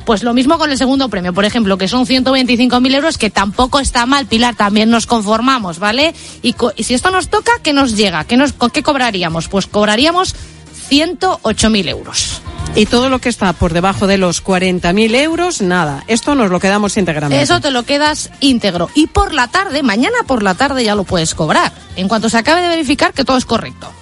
Pues 0.05 0.25
lo 0.25 0.35
mismo 0.35 0.59
con 0.59 0.73
el 0.73 0.77
segundo 0.77 1.09
premio, 1.09 1.33
por 1.33 1.45
ejemplo, 1.45 1.79
que 1.79 1.87
son 1.87 2.05
125.000 2.05 2.92
euros, 2.97 3.16
que 3.16 3.31
tampoco 3.31 3.79
está 3.79 4.07
mal, 4.07 4.27
Pilar, 4.27 4.57
también 4.57 4.90
nos 4.90 5.07
conformamos, 5.07 5.79
¿vale? 5.79 6.12
Y, 6.42 6.57
si 6.83 6.95
esto 6.95 7.12
nos 7.12 7.29
toca, 7.29 7.53
¿qué 7.62 7.73
nos 7.73 7.97
llega? 7.97 8.25
¿Qué, 8.25 8.37
nos, 8.37 8.55
¿Qué 8.73 8.83
cobraríamos? 8.83 9.47
Pues 9.47 9.68
cobraríamos 9.68 10.35
108.000 10.90 11.88
euros. 11.88 12.42
Y 12.75 12.87
todo 12.87 13.09
lo 13.09 13.21
que 13.21 13.29
está 13.29 13.53
por 13.53 13.75
debajo 13.75 14.09
de 14.09 14.18
los 14.18 14.42
40.000 14.42 15.14
euros, 15.14 15.62
nada. 15.62 16.03
Esto 16.09 16.35
nos 16.35 16.51
lo 16.51 16.59
quedamos 16.59 16.97
íntegramente. 16.97 17.40
Eso 17.40 17.61
te 17.61 17.71
lo 17.71 17.85
quedas 17.85 18.31
íntegro. 18.40 18.90
Y 18.97 19.07
por 19.07 19.33
la 19.33 19.47
tarde, 19.47 19.85
mañana 19.85 20.16
por 20.27 20.42
la 20.42 20.57
tarde 20.57 20.83
ya 20.83 20.97
lo 20.97 21.05
puedes 21.05 21.37
cobrar. 21.37 21.71
En 21.95 22.09
cuanto 22.09 22.29
se 22.29 22.38
acabe 22.38 22.62
de 22.62 22.68
verificar 22.68 23.12
que 23.12 23.25
todo 23.25 23.37
es 23.37 23.45
correcto. 23.45 23.92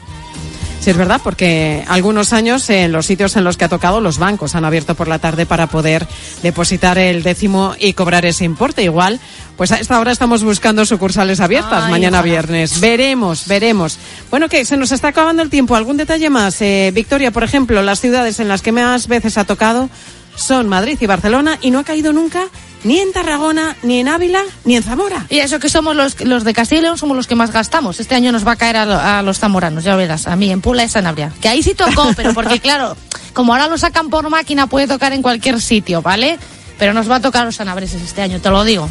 Sí, 0.81 0.89
es 0.89 0.97
verdad, 0.97 1.21
porque 1.23 1.85
algunos 1.89 2.33
años 2.33 2.71
en 2.71 2.91
los 2.91 3.05
sitios 3.05 3.37
en 3.37 3.45
los 3.45 3.59
que 3.59 3.67
ha 3.67 3.69
tocado 3.69 4.01
los 4.01 4.17
bancos 4.17 4.55
han 4.55 4.65
abierto 4.65 4.95
por 4.95 5.09
la 5.09 5.19
tarde 5.19 5.45
para 5.45 5.67
poder 5.67 6.07
depositar 6.43 6.97
el 6.97 7.23
décimo 7.23 7.75
y 7.79 7.93
cobrar 7.93 8.25
ese 8.25 8.47
importe. 8.47 8.83
Igual, 8.83 9.21
pues 9.59 9.73
a 9.73 9.77
esta 9.77 10.01
hora 10.01 10.11
estamos 10.11 10.43
buscando 10.43 10.87
sucursales 10.87 11.41
abiertas 11.41 11.91
mañana 11.91 12.23
viernes. 12.23 12.81
Veremos, 12.81 13.47
veremos. 13.47 13.99
Bueno, 14.31 14.49
que 14.49 14.65
se 14.65 14.79
nos 14.79 14.91
está 14.91 15.09
acabando 15.09 15.43
el 15.43 15.51
tiempo. 15.51 15.77
¿Algún 15.77 15.99
detalle 15.99 16.31
más? 16.31 16.63
Eh, 16.63 16.91
Victoria, 16.95 17.31
por 17.31 17.45
ejemplo, 17.45 17.83
las 17.83 18.01
ciudades 18.01 18.41
en 18.41 18.49
las 18.49 18.63
que 18.63 18.73
más 18.73 19.07
veces 19.07 19.37
ha 19.37 19.45
tocado 19.45 19.91
son 20.35 20.67
Madrid 20.67 20.97
y 20.99 21.07
Barcelona 21.07 21.59
y 21.61 21.71
no 21.71 21.81
ha 21.81 21.85
caído 21.85 22.15
nunca 22.15 22.47
ni 22.85 22.99
en 22.99 23.13
Tarragona, 23.13 23.77
ni 23.83 24.01
en 24.01 24.09
Ávila, 24.09 24.43
ni 24.65 24.77
en 24.77 24.83
Zamora. 24.83 25.27
Y 25.29 25.39
eso 25.39 25.59
que 25.59 25.69
somos 25.69 25.95
los, 25.97 26.21
los 26.21 26.45
de 26.45 26.55
Castilla 26.55 26.81
y 26.81 26.83
León, 26.83 26.99
somos 26.99 27.17
los 27.17 27.27
que 27.27 27.35
más 27.35 27.53
gastamos. 27.53 28.01
Este 28.01 28.15
año 28.15 28.33
nos 28.33 28.47
va 28.47 28.53
a 28.53 28.57
caer 28.57 28.77
a, 28.77 29.19
a 29.19 29.23
los 29.23 29.39
zamoranos, 29.39 29.85
ya 29.85 29.97
verás. 29.97 30.27
A 30.27 30.37
mí, 30.37 30.51
en 30.51 30.61
Pula 30.61 30.85
y 30.85 30.89
Sanabria. 30.89 31.33
Que 31.41 31.49
ahí 31.49 31.63
sí 31.63 31.75
tocó, 31.75 32.11
pero 32.17 32.35
porque 32.35 32.61
claro, 32.61 32.97
como 33.33 33.53
ahora 33.53 33.69
lo 33.69 33.79
sacan 33.79 34.11
por 34.11 34.29
máquina, 34.31 34.67
puede 34.67 34.87
tocar 34.87 35.13
en 35.13 35.23
cualquier 35.23 35.61
sitio, 35.61 36.03
¿vale? 36.03 36.39
Pero 36.79 36.93
nos 36.95 37.11
va 37.11 37.17
a 37.17 37.21
tocar 37.21 37.45
los 37.45 37.57
sanabreses 37.57 38.03
este 38.03 38.23
año, 38.23 38.41
te 38.41 38.51
lo 38.51 38.65
digo. 38.65 38.89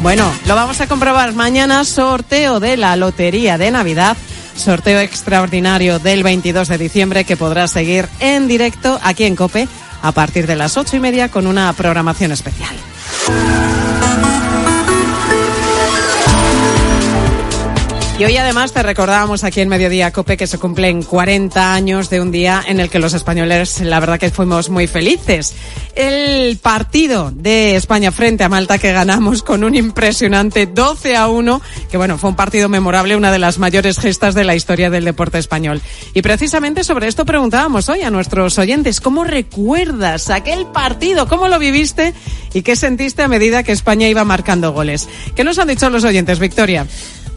Bueno, 0.00 0.30
lo 0.46 0.54
vamos 0.54 0.80
a 0.80 0.86
comprobar 0.86 1.34
mañana, 1.34 1.84
sorteo 1.84 2.60
de 2.60 2.76
la 2.76 2.94
Lotería 2.96 3.58
de 3.58 3.70
Navidad. 3.70 4.16
Sorteo 4.54 5.00
extraordinario 5.00 5.98
del 5.98 6.22
22 6.22 6.68
de 6.68 6.78
diciembre 6.78 7.24
que 7.24 7.36
podrás 7.36 7.70
seguir 7.72 8.08
en 8.20 8.48
directo 8.48 8.98
aquí 9.02 9.24
en 9.24 9.36
Cope 9.36 9.68
a 10.02 10.12
partir 10.12 10.46
de 10.46 10.56
las 10.56 10.76
ocho 10.76 10.96
y 10.96 11.00
media 11.00 11.28
con 11.28 11.46
una 11.46 11.72
programación 11.72 12.32
especial. 12.32 12.74
Thank 13.28 13.92
you. 13.92 13.97
Y 18.18 18.24
hoy 18.24 18.36
además 18.36 18.72
te 18.72 18.82
recordábamos 18.82 19.44
aquí 19.44 19.60
en 19.60 19.68
Mediodía 19.68 20.12
Cope 20.12 20.36
que 20.36 20.48
se 20.48 20.58
cumplen 20.58 21.04
40 21.04 21.72
años 21.72 22.10
de 22.10 22.20
un 22.20 22.32
día 22.32 22.64
en 22.66 22.80
el 22.80 22.90
que 22.90 22.98
los 22.98 23.14
españoles, 23.14 23.80
la 23.80 24.00
verdad 24.00 24.18
que 24.18 24.32
fuimos 24.32 24.70
muy 24.70 24.88
felices. 24.88 25.54
El 25.94 26.58
partido 26.58 27.30
de 27.32 27.76
España 27.76 28.10
frente 28.10 28.42
a 28.42 28.48
Malta 28.48 28.78
que 28.78 28.90
ganamos 28.90 29.44
con 29.44 29.62
un 29.62 29.76
impresionante 29.76 30.66
12 30.66 31.14
a 31.14 31.28
1, 31.28 31.62
que 31.88 31.96
bueno, 31.96 32.18
fue 32.18 32.30
un 32.30 32.34
partido 32.34 32.68
memorable, 32.68 33.14
una 33.14 33.30
de 33.30 33.38
las 33.38 33.58
mayores 33.58 34.00
gestas 34.00 34.34
de 34.34 34.42
la 34.42 34.56
historia 34.56 34.90
del 34.90 35.04
deporte 35.04 35.38
español. 35.38 35.80
Y 36.12 36.20
precisamente 36.22 36.82
sobre 36.82 37.06
esto 37.06 37.24
preguntábamos 37.24 37.88
hoy 37.88 38.02
a 38.02 38.10
nuestros 38.10 38.58
oyentes, 38.58 39.00
¿cómo 39.00 39.22
recuerdas 39.22 40.28
aquel 40.30 40.66
partido? 40.66 41.28
¿Cómo 41.28 41.46
lo 41.46 41.60
viviste? 41.60 42.14
¿Y 42.52 42.62
qué 42.62 42.74
sentiste 42.74 43.22
a 43.22 43.28
medida 43.28 43.62
que 43.62 43.70
España 43.70 44.08
iba 44.08 44.24
marcando 44.24 44.72
goles? 44.72 45.08
¿Qué 45.36 45.44
nos 45.44 45.60
han 45.60 45.68
dicho 45.68 45.88
los 45.88 46.02
oyentes, 46.02 46.40
Victoria? 46.40 46.84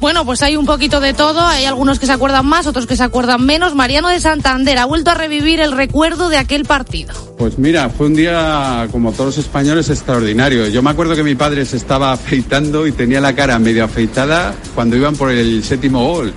Bueno, 0.02 0.26
pues 0.26 0.42
hay 0.42 0.56
un 0.56 0.66
poquito 0.66 1.00
de 1.00 1.14
todo. 1.14 1.46
Hay 1.46 1.66
algunos 1.66 2.00
que 2.00 2.08
se 2.08 2.12
acuerdan 2.12 2.48
más, 2.48 2.66
otros 2.66 2.88
que 2.88 2.96
se 2.96 3.04
acuerdan 3.04 3.46
menos. 3.46 3.76
Mariano 3.76 4.10
de 4.10 4.20
Santander 4.20 4.80
ha 4.80 4.86
vuelto 4.86 5.12
a 5.12 5.14
revivir 5.14 5.60
el 5.60 5.72
recuerdo 5.72 6.30
de 6.30 6.38
aquel 6.38 6.66
partido. 6.66 7.14
Pues 7.38 7.60
mira, 7.60 7.88
fue 7.92 8.08
un 8.08 8.16
día, 8.16 8.88
como 8.92 9.12
todos 9.12 9.36
los 9.36 9.46
españoles, 9.46 9.92
extraordinario. 9.92 10.68
Yo 10.70 10.82
me 10.82 10.90
acuerdo 10.90 11.16
que 11.16 11.22
mi 11.22 11.36
padre 11.36 11.68
se 11.68 11.78
estaba 11.78 12.14
afeitando 12.14 12.88
y 12.88 12.94
tenía 12.94 13.22
la 13.22 13.36
cara 13.36 13.60
medio 13.60 13.86
afeitada 13.86 14.56
cuando 14.74 14.96
iban 14.96 15.16
por 15.16 15.30
el 15.30 15.64
séptimo 15.64 16.04
gol. 16.04 16.34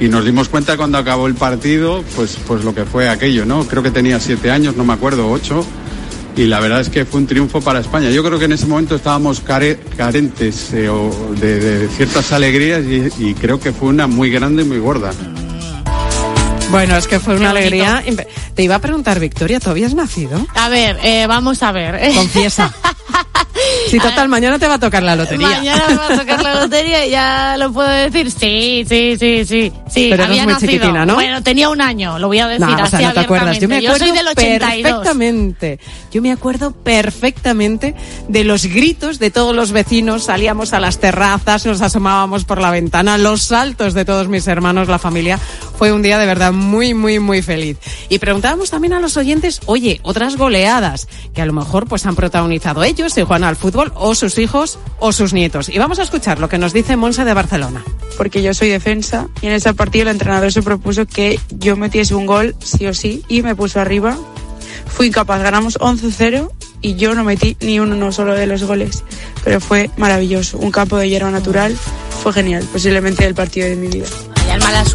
Y 0.00 0.08
nos 0.08 0.24
dimos 0.24 0.48
cuenta 0.48 0.76
cuando 0.76 0.98
acabó 0.98 1.28
el 1.28 1.36
partido, 1.36 2.02
pues, 2.16 2.36
pues 2.48 2.64
lo 2.64 2.74
que 2.74 2.84
fue 2.84 3.08
aquello, 3.08 3.46
¿no? 3.46 3.64
Creo 3.64 3.84
que 3.84 3.92
tenía 3.92 4.18
siete 4.18 4.50
años, 4.50 4.74
no 4.74 4.82
me 4.82 4.94
acuerdo, 4.94 5.30
ocho 5.30 5.64
y 6.38 6.46
la 6.46 6.60
verdad 6.60 6.80
es 6.80 6.88
que 6.88 7.04
fue 7.04 7.20
un 7.20 7.26
triunfo 7.26 7.60
para 7.60 7.80
España. 7.80 8.10
Yo 8.10 8.22
creo 8.22 8.38
que 8.38 8.44
en 8.44 8.52
ese 8.52 8.66
momento 8.66 8.94
estábamos 8.94 9.40
carentes 9.40 10.72
eh, 10.72 10.88
de, 11.40 11.88
ciertas 11.88 12.30
alegrías 12.30 12.84
y, 13.18 13.34
creo 13.34 13.58
que 13.58 13.72
fue 13.72 13.88
una 13.88 14.06
muy 14.06 14.30
grande 14.30 14.62
y 14.62 14.64
muy 14.64 14.78
gorda. 14.78 15.10
Bueno, 16.70 16.96
es 16.96 17.08
que 17.08 17.18
fue 17.18 17.34
una 17.34 17.50
alegría. 17.50 18.04
Te 18.54 18.62
iba 18.62 18.76
a 18.76 18.78
preguntar, 18.78 19.18
Victoria, 19.18 19.58
¿tú 19.58 19.70
habías 19.70 19.94
nacido? 19.94 20.46
A 20.54 20.68
ver, 20.68 20.98
eh, 21.02 21.26
vamos 21.26 21.64
a 21.64 21.72
ver. 21.72 22.14
Confiesa. 22.14 22.72
Sí, 23.88 23.98
total, 23.98 24.28
mañana 24.28 24.58
te 24.58 24.66
va 24.66 24.74
a 24.74 24.78
tocar 24.78 25.02
la 25.02 25.16
lotería. 25.16 25.48
Mañana 25.48 25.84
me 25.88 25.94
va 25.96 26.06
a 26.06 26.18
tocar 26.18 26.42
la 26.42 26.54
lotería, 26.60 27.06
ya 27.06 27.56
lo 27.56 27.72
puedo 27.72 27.88
decir. 27.88 28.30
Sí, 28.30 28.84
sí, 28.88 29.16
sí, 29.18 29.44
sí. 29.44 29.72
sí 29.88 30.08
Pero 30.10 30.24
había 30.24 30.44
muy 30.44 30.52
nacido. 30.52 30.72
chiquitina, 30.72 31.06
¿no? 31.06 31.14
Bueno, 31.14 31.42
tenía 31.42 31.68
un 31.68 31.80
año, 31.80 32.18
lo 32.18 32.28
voy 32.28 32.38
a 32.38 32.48
decir 32.48 32.66
no, 32.66 32.74
así 32.74 32.96
o 32.96 32.98
sea, 32.98 33.08
no 33.08 33.14
te 33.14 33.20
acuerdas. 33.20 33.58
Yo 33.58 33.68
me 33.68 33.76
acuerdo 33.78 33.98
Yo 33.98 34.04
soy 34.04 34.16
del 34.16 34.28
82. 34.28 34.82
perfectamente. 34.82 35.80
Yo 36.10 36.22
me 36.22 36.32
acuerdo 36.32 36.72
perfectamente 36.72 37.94
de 38.28 38.44
los 38.44 38.66
gritos 38.66 39.18
de 39.18 39.30
todos 39.30 39.54
los 39.54 39.72
vecinos. 39.72 40.24
Salíamos 40.24 40.72
a 40.72 40.80
las 40.80 40.98
terrazas, 40.98 41.64
nos 41.66 41.80
asomábamos 41.80 42.44
por 42.44 42.60
la 42.60 42.70
ventana, 42.70 43.18
los 43.18 43.42
saltos 43.42 43.94
de 43.94 44.04
todos 44.04 44.28
mis 44.28 44.46
hermanos, 44.46 44.88
la 44.88 44.98
familia. 44.98 45.38
Fue 45.78 45.92
un 45.92 46.02
día 46.02 46.18
de 46.18 46.26
verdad 46.26 46.52
muy, 46.52 46.94
muy, 46.94 47.18
muy 47.18 47.42
feliz. 47.42 47.78
Y 48.08 48.18
preguntábamos 48.18 48.70
también 48.70 48.92
a 48.92 49.00
los 49.00 49.16
oyentes, 49.16 49.60
oye, 49.66 50.00
otras 50.02 50.36
goleadas 50.36 51.08
que 51.34 51.40
a 51.42 51.46
lo 51.46 51.52
mejor 51.52 51.86
pues 51.86 52.04
han 52.06 52.16
protagonizado 52.16 52.82
ellos, 52.82 53.16
y 53.16 53.22
Juan 53.22 53.44
al 53.44 53.56
fútbol 53.56 53.77
o 53.94 54.14
sus 54.14 54.38
hijos 54.38 54.78
o 54.98 55.12
sus 55.12 55.32
nietos. 55.32 55.68
Y 55.68 55.78
vamos 55.78 55.98
a 55.98 56.02
escuchar 56.02 56.40
lo 56.40 56.48
que 56.48 56.58
nos 56.58 56.72
dice 56.72 56.96
Monse 56.96 57.24
de 57.24 57.34
Barcelona. 57.34 57.84
Porque 58.16 58.42
yo 58.42 58.52
soy 58.52 58.68
defensa 58.68 59.28
y 59.40 59.46
en 59.46 59.52
ese 59.52 59.72
partido 59.74 60.02
el 60.02 60.08
entrenador 60.08 60.52
se 60.52 60.62
propuso 60.62 61.06
que 61.06 61.38
yo 61.50 61.76
metiese 61.76 62.14
un 62.14 62.26
gol 62.26 62.56
sí 62.60 62.86
o 62.86 62.94
sí 62.94 63.22
y 63.28 63.42
me 63.42 63.54
puso 63.54 63.80
arriba. 63.80 64.16
Fui 64.86 65.08
incapaz, 65.08 65.42
ganamos 65.42 65.78
11-0 65.78 66.50
y 66.80 66.96
yo 66.96 67.14
no 67.14 67.24
metí 67.24 67.56
ni 67.60 67.78
uno 67.78 68.10
solo 68.10 68.34
de 68.34 68.46
los 68.46 68.64
goles. 68.64 69.04
Pero 69.44 69.60
fue 69.60 69.90
maravilloso, 69.96 70.58
un 70.58 70.72
campo 70.72 70.96
de 70.96 71.08
hierba 71.08 71.30
natural, 71.30 71.76
fue 72.22 72.32
genial, 72.32 72.64
posiblemente 72.72 73.24
el 73.26 73.34
partido 73.34 73.68
de 73.68 73.76
mi 73.76 73.88
vida. 73.88 74.06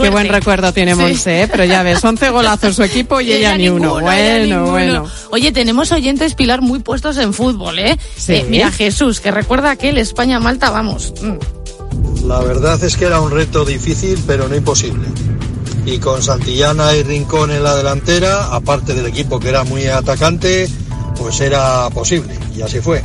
Qué 0.01 0.09
buen 0.09 0.27
recuerdo 0.27 0.73
tiene 0.73 0.95
Monse, 0.95 1.43
¿eh? 1.43 1.47
pero 1.47 1.63
ya 1.65 1.83
ves, 1.83 2.03
11 2.03 2.29
golazos 2.29 2.75
su 2.75 2.83
equipo 2.83 3.21
y, 3.21 3.31
ella, 3.33 3.57
ni 3.57 3.69
uno. 3.69 3.99
Bueno, 3.99 4.71
bueno. 4.71 5.09
Oye, 5.31 5.51
tenemos 5.51 5.91
oyentes, 5.91 6.35
Pilar, 6.35 6.61
muy 6.61 6.79
puestos 6.79 7.17
en 7.17 7.33
fútbol, 7.33 7.79
¿eh? 7.79 7.97
Sí. 8.17 8.33
Eh, 8.33 8.45
mira, 8.49 8.71
Jesús, 8.71 9.19
que 9.19 9.31
recuerda 9.31 9.71
aquel 9.71 9.97
España-Malta, 9.97 10.71
vamos. 10.71 11.13
Mm. 11.21 12.27
La 12.27 12.39
verdad 12.39 12.83
es 12.83 12.97
que 12.97 13.05
era 13.05 13.21
un 13.21 13.31
reto 13.31 13.65
difícil, 13.65 14.21
pero 14.25 14.47
no 14.47 14.55
imposible. 14.55 15.07
Y 15.85 15.97
con 15.97 16.23
Santillana 16.23 16.93
y 16.95 17.03
Rincón 17.03 17.51
en 17.51 17.63
la 17.63 17.75
delantera, 17.75 18.53
aparte 18.53 18.93
del 18.93 19.05
equipo 19.05 19.39
que 19.39 19.49
era 19.49 19.63
muy 19.63 19.85
atacante, 19.87 20.69
pues 21.17 21.41
era 21.41 21.89
posible. 21.89 22.37
Y 22.55 22.61
así 22.61 22.79
fue. 22.79 23.03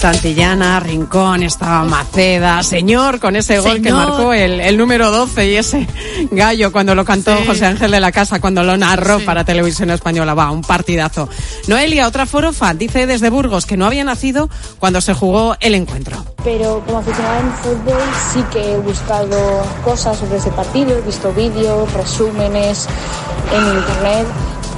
Santillana, 0.00 0.80
Rincón, 0.80 1.42
estaba 1.42 1.84
Maceda, 1.84 2.62
señor, 2.62 3.20
con 3.20 3.36
ese 3.36 3.58
gol 3.58 3.82
que 3.82 3.92
marcó 3.92 4.32
el, 4.32 4.78
número 4.78 5.10
12 5.10 5.50
y 5.50 5.56
ese 5.56 5.86
gallo 6.30 6.72
cuando 6.72 6.94
lo 6.94 7.04
cantó 7.04 7.36
José 7.44 7.66
Ángel 7.66 7.90
de 7.90 8.00
la 8.00 8.10
Casa, 8.10 8.40
cuando 8.40 8.62
lo 8.62 8.78
narró 8.78 9.20
para 9.26 9.44
Televisión 9.44 9.90
Española. 9.90 10.32
Va, 10.32 10.52
un 10.52 10.62
partidazo. 10.62 11.28
Noelia, 11.68 12.08
otra 12.08 12.24
forofa, 12.24 12.72
dice 12.72 13.06
desde 13.06 13.28
Burgos 13.28 13.66
que 13.66 13.76
no 13.76 13.84
había 13.84 14.02
nacido 14.02 14.48
cuando 14.78 15.02
se 15.02 15.12
jugó 15.12 15.54
el 15.60 15.74
encuentro. 15.74 16.24
Pero 16.44 16.82
como 16.86 17.00
aficionada 17.00 17.40
en 17.40 17.52
fútbol 17.52 18.02
sí 18.32 18.42
que 18.50 18.72
he 18.72 18.78
buscado 18.78 19.62
cosas 19.84 20.16
sobre 20.16 20.38
ese 20.38 20.50
partido, 20.52 20.96
he 20.96 21.02
visto 21.02 21.30
vídeos, 21.34 21.92
resúmenes 21.92 22.88
en 23.52 23.76
internet 23.76 24.26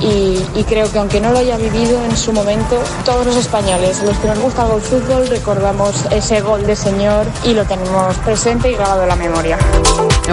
y, 0.02 0.64
creo 0.64 0.90
que 0.90 0.98
aunque 0.98 1.20
no 1.20 1.32
lo 1.32 1.38
haya 1.38 1.56
vivido 1.56 2.02
en 2.04 2.16
su 2.16 2.32
momento, 2.32 2.82
todos 3.04 3.26
los 3.26 3.36
españoles, 3.36 4.00
a 4.00 4.04
los 4.04 4.16
que 4.18 4.28
nos 4.28 4.38
gusta 4.38 4.66
el 4.74 4.80
fútbol, 4.80 5.28
recordamos 5.28 5.94
ese 6.10 6.40
gol 6.40 6.66
de 6.66 6.76
señor 6.76 7.26
y 7.44 7.54
lo 7.54 7.64
tenemos 7.64 8.16
presente 8.18 8.70
y 8.70 8.74
grabado 8.74 9.02
en 9.02 9.08
la 9.08 9.16
memoria. 9.16 9.58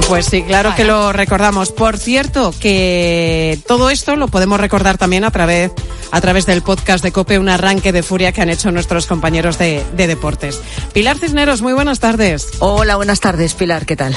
Pues 0.08 0.26
sí, 0.26 0.44
claro 0.44 0.74
que 0.76 0.86
lo 0.86 1.14
recordamos. 1.14 1.72
Por 1.72 1.98
cierto, 1.98 2.54
que 2.60 3.60
todo 3.68 3.90
esto 3.90 4.16
lo 4.16 4.28
podemos 4.28 4.60
recordar 4.60 4.98
también 4.98 5.24
a 5.24 5.32
través, 5.32 5.72
a 6.12 6.22
través 6.22 6.46
del 6.46 6.62
podcast 6.62 7.04
de 7.04 7.12
COPE, 7.12 7.40
un 7.40 7.50
arranque 7.50 7.92
de 7.92 8.04
furia 8.04 8.32
que 8.32 8.42
han 8.42 8.50
hecho 8.50 8.72
nuestros 8.72 9.08
compañeros 9.08 9.58
de, 9.58 9.84
de 9.94 10.08
deportes. 10.08 10.62
Pilar 10.94 11.18
Cisneros, 11.18 11.62
muy 11.62 11.74
buenas 11.74 12.00
tardes. 12.00 12.48
Hola, 12.60 12.96
buenas 12.96 13.20
tardes, 13.20 13.54
Pilar, 13.54 13.86
¿qué 13.86 13.96
tal? 13.96 14.16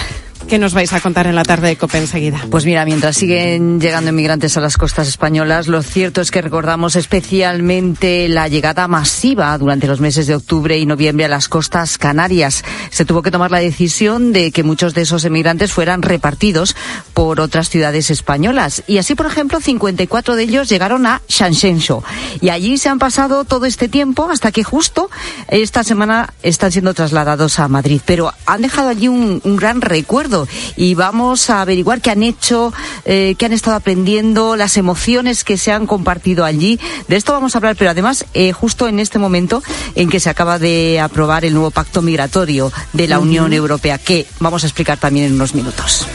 ¿Qué 0.52 0.58
nos 0.58 0.74
vais 0.74 0.92
a 0.92 1.00
contar 1.00 1.26
en 1.26 1.34
la 1.34 1.44
tarde 1.44 1.68
de 1.68 1.76
COPE 1.78 1.96
enseguida? 1.96 2.46
Pues 2.50 2.66
mira, 2.66 2.84
mientras 2.84 3.16
siguen 3.16 3.80
llegando 3.80 4.10
inmigrantes 4.10 4.54
a 4.58 4.60
las 4.60 4.76
costas 4.76 5.08
españolas, 5.08 5.66
lo 5.66 5.82
cierto 5.82 6.20
es 6.20 6.30
que 6.30 6.42
recordamos 6.42 6.94
especialmente 6.94 8.28
la 8.28 8.48
llegada 8.48 8.86
masiva 8.86 9.56
durante 9.56 9.86
los 9.86 10.00
meses 10.00 10.26
de 10.26 10.34
octubre 10.34 10.78
y 10.78 10.84
noviembre 10.84 11.24
a 11.24 11.28
las 11.28 11.48
costas 11.48 11.96
canarias. 11.96 12.64
Se 12.90 13.06
tuvo 13.06 13.22
que 13.22 13.30
tomar 13.30 13.50
la 13.50 13.60
decisión 13.60 14.34
de 14.34 14.52
que 14.52 14.62
muchos 14.62 14.92
de 14.92 15.00
esos 15.00 15.24
emigrantes 15.24 15.72
fueran 15.72 16.02
repartidos 16.02 16.76
por 17.14 17.40
otras 17.40 17.70
ciudades 17.70 18.10
españolas. 18.10 18.82
Y 18.86 18.98
así, 18.98 19.14
por 19.14 19.24
ejemplo, 19.24 19.58
54 19.58 20.36
de 20.36 20.42
ellos 20.42 20.68
llegaron 20.68 21.06
a 21.06 21.22
Shanshensho. 21.28 22.04
Y 22.42 22.50
allí 22.50 22.76
se 22.76 22.90
han 22.90 22.98
pasado 22.98 23.44
todo 23.44 23.64
este 23.64 23.88
tiempo 23.88 24.28
hasta 24.28 24.52
que 24.52 24.64
justo 24.64 25.08
esta 25.48 25.82
semana 25.82 26.34
están 26.42 26.72
siendo 26.72 26.92
trasladados 26.92 27.58
a 27.58 27.68
Madrid. 27.68 28.02
Pero 28.04 28.34
han 28.44 28.60
dejado 28.60 28.90
allí 28.90 29.08
un 29.08 29.40
gran 29.56 29.80
recuerdo 29.80 30.41
y 30.76 30.94
vamos 30.94 31.50
a 31.50 31.60
averiguar 31.62 32.00
qué 32.00 32.10
han 32.10 32.22
hecho, 32.22 32.72
eh, 33.04 33.34
qué 33.38 33.46
han 33.46 33.52
estado 33.52 33.76
aprendiendo, 33.76 34.56
las 34.56 34.76
emociones 34.76 35.44
que 35.44 35.56
se 35.56 35.72
han 35.72 35.86
compartido 35.86 36.44
allí. 36.44 36.78
De 37.08 37.16
esto 37.16 37.32
vamos 37.32 37.54
a 37.54 37.58
hablar, 37.58 37.76
pero 37.76 37.90
además 37.90 38.24
eh, 38.34 38.52
justo 38.52 38.88
en 38.88 38.98
este 38.98 39.18
momento 39.18 39.62
en 39.94 40.08
que 40.08 40.20
se 40.20 40.30
acaba 40.30 40.58
de 40.58 41.00
aprobar 41.00 41.44
el 41.44 41.54
nuevo 41.54 41.70
pacto 41.70 42.02
migratorio 42.02 42.72
de 42.92 43.08
la 43.08 43.18
Unión 43.18 43.52
Europea, 43.52 43.98
que 43.98 44.26
vamos 44.40 44.64
a 44.64 44.66
explicar 44.66 44.98
también 44.98 45.26
en 45.26 45.34
unos 45.34 45.54
minutos. 45.54 46.06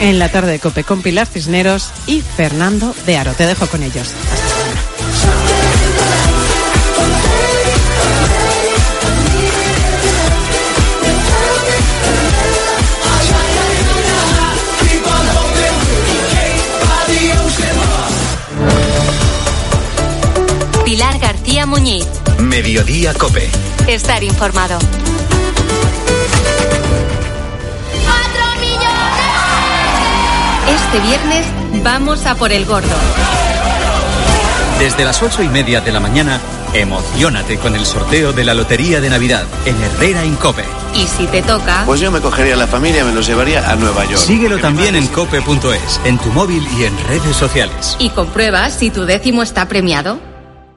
en 0.00 0.18
la 0.18 0.30
tarde 0.30 0.52
de 0.52 0.58
Cope 0.58 0.82
con 0.82 1.02
Pilar 1.02 1.26
Cisneros 1.26 1.90
y 2.06 2.22
Fernando 2.22 2.94
de 3.06 3.18
Aro. 3.18 3.34
Te 3.34 3.46
dejo 3.46 3.66
con 3.66 3.82
ellos. 3.82 4.14
Muñiz. 21.80 22.04
Mediodía 22.38 23.14
Cope. 23.14 23.48
Estar 23.86 24.22
informado. 24.22 24.78
Este 30.68 31.00
viernes 31.00 31.46
vamos 31.82 32.26
a 32.26 32.34
por 32.34 32.52
el 32.52 32.66
gordo. 32.66 32.94
Desde 34.78 35.06
las 35.06 35.22
ocho 35.22 35.42
y 35.42 35.48
media 35.48 35.80
de 35.80 35.90
la 35.90 36.00
mañana, 36.00 36.38
emocionate 36.74 37.56
con 37.56 37.74
el 37.74 37.86
sorteo 37.86 38.34
de 38.34 38.44
la 38.44 38.52
Lotería 38.52 39.00
de 39.00 39.08
Navidad 39.08 39.46
en 39.64 39.82
Herrera 39.82 40.26
Incope. 40.26 40.66
Y 40.94 41.06
si 41.06 41.26
te 41.28 41.40
toca... 41.40 41.84
Pues 41.86 41.98
yo 41.98 42.10
me 42.10 42.20
cogería 42.20 42.54
a 42.54 42.58
la 42.58 42.66
familia 42.66 43.00
y 43.00 43.04
me 43.04 43.12
los 43.12 43.26
llevaría 43.26 43.70
a 43.70 43.74
Nueva 43.76 44.04
York. 44.04 44.18
Síguelo 44.18 44.58
también 44.58 44.96
en 44.96 45.06
cope.es, 45.06 46.00
en 46.04 46.18
tu 46.18 46.28
móvil 46.28 46.62
y 46.78 46.84
en 46.84 46.98
redes 47.08 47.36
sociales. 47.36 47.96
Y 47.98 48.10
comprueba 48.10 48.68
si 48.68 48.90
tu 48.90 49.06
décimo 49.06 49.42
está 49.42 49.66
premiado. 49.66 50.29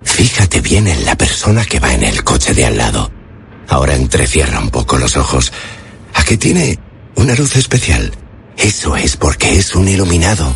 Fíjate 0.04 0.62
bien 0.62 0.88
en 0.88 1.06
la 1.06 1.16
persona 1.16 1.66
que 1.66 1.80
va 1.80 1.94
en 1.94 2.04
el 2.04 2.24
coche 2.24 2.54
de 2.54 2.66
al 2.66 2.78
lado. 2.78 3.12
Ahora 3.68 3.96
entrecierra 3.96 4.60
un 4.60 4.70
poco 4.70 4.98
los 4.98 5.18
ojos. 5.18 5.52
¿A 6.14 6.24
qué 6.24 6.38
tiene 6.38 6.80
una 7.16 7.36
luz 7.36 7.56
especial? 7.56 8.12
Eso 8.58 8.96
es 8.96 9.18
porque 9.18 9.58
es 9.58 9.76
un 9.76 9.88
iluminado. 9.88 10.54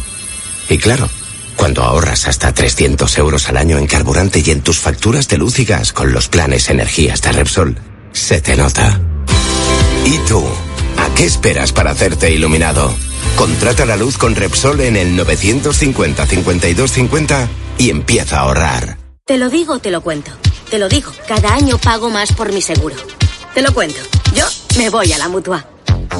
Y 0.70 0.78
claro, 0.78 1.10
cuando 1.56 1.84
ahorras 1.84 2.28
hasta 2.28 2.54
300 2.54 3.18
euros 3.18 3.50
al 3.50 3.58
año 3.58 3.78
en 3.78 3.88
carburante 3.88 4.44
y 4.46 4.52
en 4.52 4.62
tus 4.62 4.78
facturas 4.78 5.28
de 5.28 5.38
luz 5.38 5.60
y 5.60 5.66
gas 5.66 5.92
con 5.92 6.14
los 6.14 6.30
planes 6.30 6.70
energías 6.70 7.22
de 7.22 7.32
Repsol, 7.32 7.78
se 8.14 8.42
te 8.42 8.56
nota. 8.56 9.02
¿Y 10.06 10.18
tú? 10.28 10.46
¿A 10.98 11.14
qué 11.16 11.26
esperas 11.26 11.72
para 11.72 11.92
hacerte 11.92 12.32
iluminado? 12.32 12.96
Contrata 13.36 13.86
la 13.86 13.98
luz 13.98 14.18
con 14.18 14.36
Repsol 14.36 14.82
en 14.82 14.96
el 14.96 15.20
950-5250 15.20 17.48
y 17.78 17.90
empieza 17.90 18.38
a 18.38 18.42
ahorrar. 18.42 18.97
Te 19.28 19.38
lo 19.38 19.50
digo, 19.50 19.80
te 19.80 19.92
lo 19.92 20.00
cuento. 20.00 20.32
Te 20.70 20.80
lo 20.80 20.88
digo, 20.88 21.12
cada 21.28 21.54
año 21.54 21.78
pago 21.78 22.10
más 22.10 22.32
por 22.32 22.54
mi 22.54 22.62
seguro. 22.62 22.96
Te 23.54 23.62
lo 23.62 23.74
cuento. 23.74 24.00
Yo 24.34 24.46
me 24.78 24.90
voy 24.90 25.12
a 25.12 25.18
la 25.18 25.28
mutua. 25.28 25.66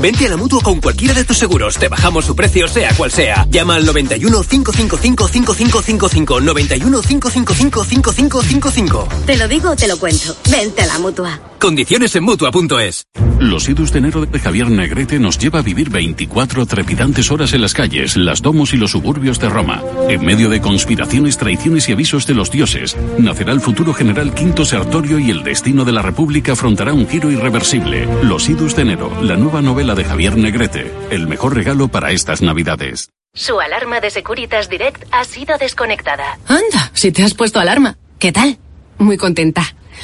Vente 0.02 0.26
a 0.26 0.30
la 0.30 0.36
mutua 0.36 0.62
con 0.62 0.82
cualquiera 0.82 1.14
de 1.14 1.24
tus 1.24 1.38
seguros. 1.38 1.78
Te 1.78 1.88
bajamos 1.88 2.26
su 2.26 2.36
precio, 2.36 2.68
sea 2.68 2.94
cual 2.98 3.10
sea. 3.10 3.48
Llama 3.50 3.76
al 3.76 3.86
91 3.86 4.44
555 4.44 5.26
5555. 5.26 6.42
91 6.42 7.02
555 7.02 7.86
5555. 7.86 9.08
Te 9.26 9.38
lo 9.38 9.48
digo, 9.48 9.74
te 9.78 9.88
lo 9.88 9.98
cuento. 9.98 10.36
Vente 10.52 10.82
a 10.82 10.88
la 10.88 11.00
mutua. 11.00 11.40
Condiciones 11.60 12.16
en 12.16 12.24
mutua.es. 12.24 13.08
Los 13.40 13.68
idus 13.68 13.92
de 13.92 14.00
enero 14.00 14.26
de 14.26 14.40
Javier 14.40 14.70
Negrete 14.70 15.18
nos 15.18 15.40
lleva 15.40 15.60
a 15.60 15.64
vivir 15.64 15.90
24 15.90 16.66
trepidantes 16.66 17.32
horas 17.32 17.54
en 17.54 17.62
las 17.62 17.74
calles, 17.74 18.16
las 18.16 18.42
domos 18.42 18.74
y 18.74 18.78
los 18.78 18.92
suburbios 18.92 19.40
de 19.40 19.50
Roma. 19.50 19.82
En 20.08 20.24
medio 20.24 20.50
de 20.50 20.62
conspiraciones, 20.62 21.38
traiciones 21.38 21.90
y 21.90 21.94
avisos 21.94 22.28
de 22.28 22.36
los 22.36 22.52
dioses, 22.52 22.96
nacerá 23.18 23.54
el 23.54 23.62
futuro 23.62 23.94
general 23.94 24.34
Quinto 24.34 24.66
Sertorio 24.66 25.18
y 25.18 25.32
el 25.32 25.44
destino 25.44 25.84
de 25.84 25.94
la 25.94 26.04
República 26.04 26.54
afrontará 26.54 26.94
un 26.94 27.08
giro 27.08 27.32
irreversible. 27.32 28.08
Los 28.24 28.50
idus 28.50 28.76
de 28.76 28.84
enero, 28.84 29.12
la 29.22 29.36
nueva 29.36 29.62
novela 29.62 29.96
de 29.96 30.06
Javier 30.06 30.38
Negrete. 30.38 30.92
El 31.10 31.28
mejor 31.28 31.56
regalo 31.56 31.88
para 31.88 32.12
estas 32.12 32.42
navidades. 32.42 33.10
Su 33.34 33.60
alarma 33.60 34.00
de 34.00 34.10
Securitas 34.12 34.70
Direct 34.70 35.04
ha 35.12 35.24
sido 35.24 35.58
desconectada. 35.58 36.40
Anda, 36.48 36.92
si 36.94 37.12
te 37.12 37.24
has 37.24 37.34
puesto 37.34 37.60
alarma. 37.60 37.98
¿Qué 38.20 38.32
tal? 38.32 38.58
Muy 39.00 39.18
contenta. 39.18 39.76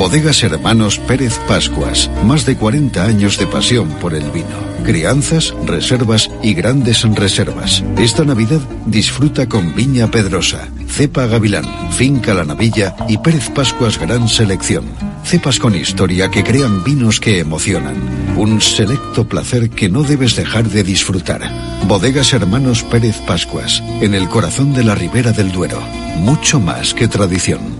Bodegas 0.00 0.42
Hermanos 0.42 0.98
Pérez 0.98 1.38
Pascuas. 1.46 2.10
Más 2.24 2.46
de 2.46 2.56
40 2.56 3.04
años 3.04 3.36
de 3.36 3.46
pasión 3.46 3.90
por 4.00 4.14
el 4.14 4.30
vino. 4.30 4.46
Crianzas, 4.82 5.54
reservas 5.66 6.30
y 6.42 6.54
grandes 6.54 7.02
reservas. 7.02 7.84
Esta 7.98 8.24
Navidad 8.24 8.62
disfruta 8.86 9.46
con 9.46 9.74
Viña 9.74 10.10
Pedrosa, 10.10 10.68
Cepa 10.88 11.26
Gavilán, 11.26 11.92
Finca 11.92 12.32
La 12.32 12.46
Navilla 12.46 12.96
y 13.08 13.18
Pérez 13.18 13.50
Pascuas 13.50 13.98
Gran 13.98 14.26
Selección. 14.26 14.86
Cepas 15.22 15.58
con 15.58 15.74
historia 15.74 16.30
que 16.30 16.44
crean 16.44 16.82
vinos 16.82 17.20
que 17.20 17.38
emocionan. 17.38 17.96
Un 18.38 18.62
selecto 18.62 19.28
placer 19.28 19.68
que 19.68 19.90
no 19.90 20.02
debes 20.02 20.34
dejar 20.34 20.66
de 20.70 20.82
disfrutar. 20.82 21.42
Bodegas 21.86 22.32
Hermanos 22.32 22.84
Pérez 22.84 23.18
Pascuas, 23.26 23.82
en 24.00 24.14
el 24.14 24.30
corazón 24.30 24.72
de 24.72 24.82
la 24.82 24.94
Ribera 24.94 25.32
del 25.32 25.52
Duero. 25.52 25.78
Mucho 26.16 26.58
más 26.58 26.94
que 26.94 27.06
tradición. 27.06 27.79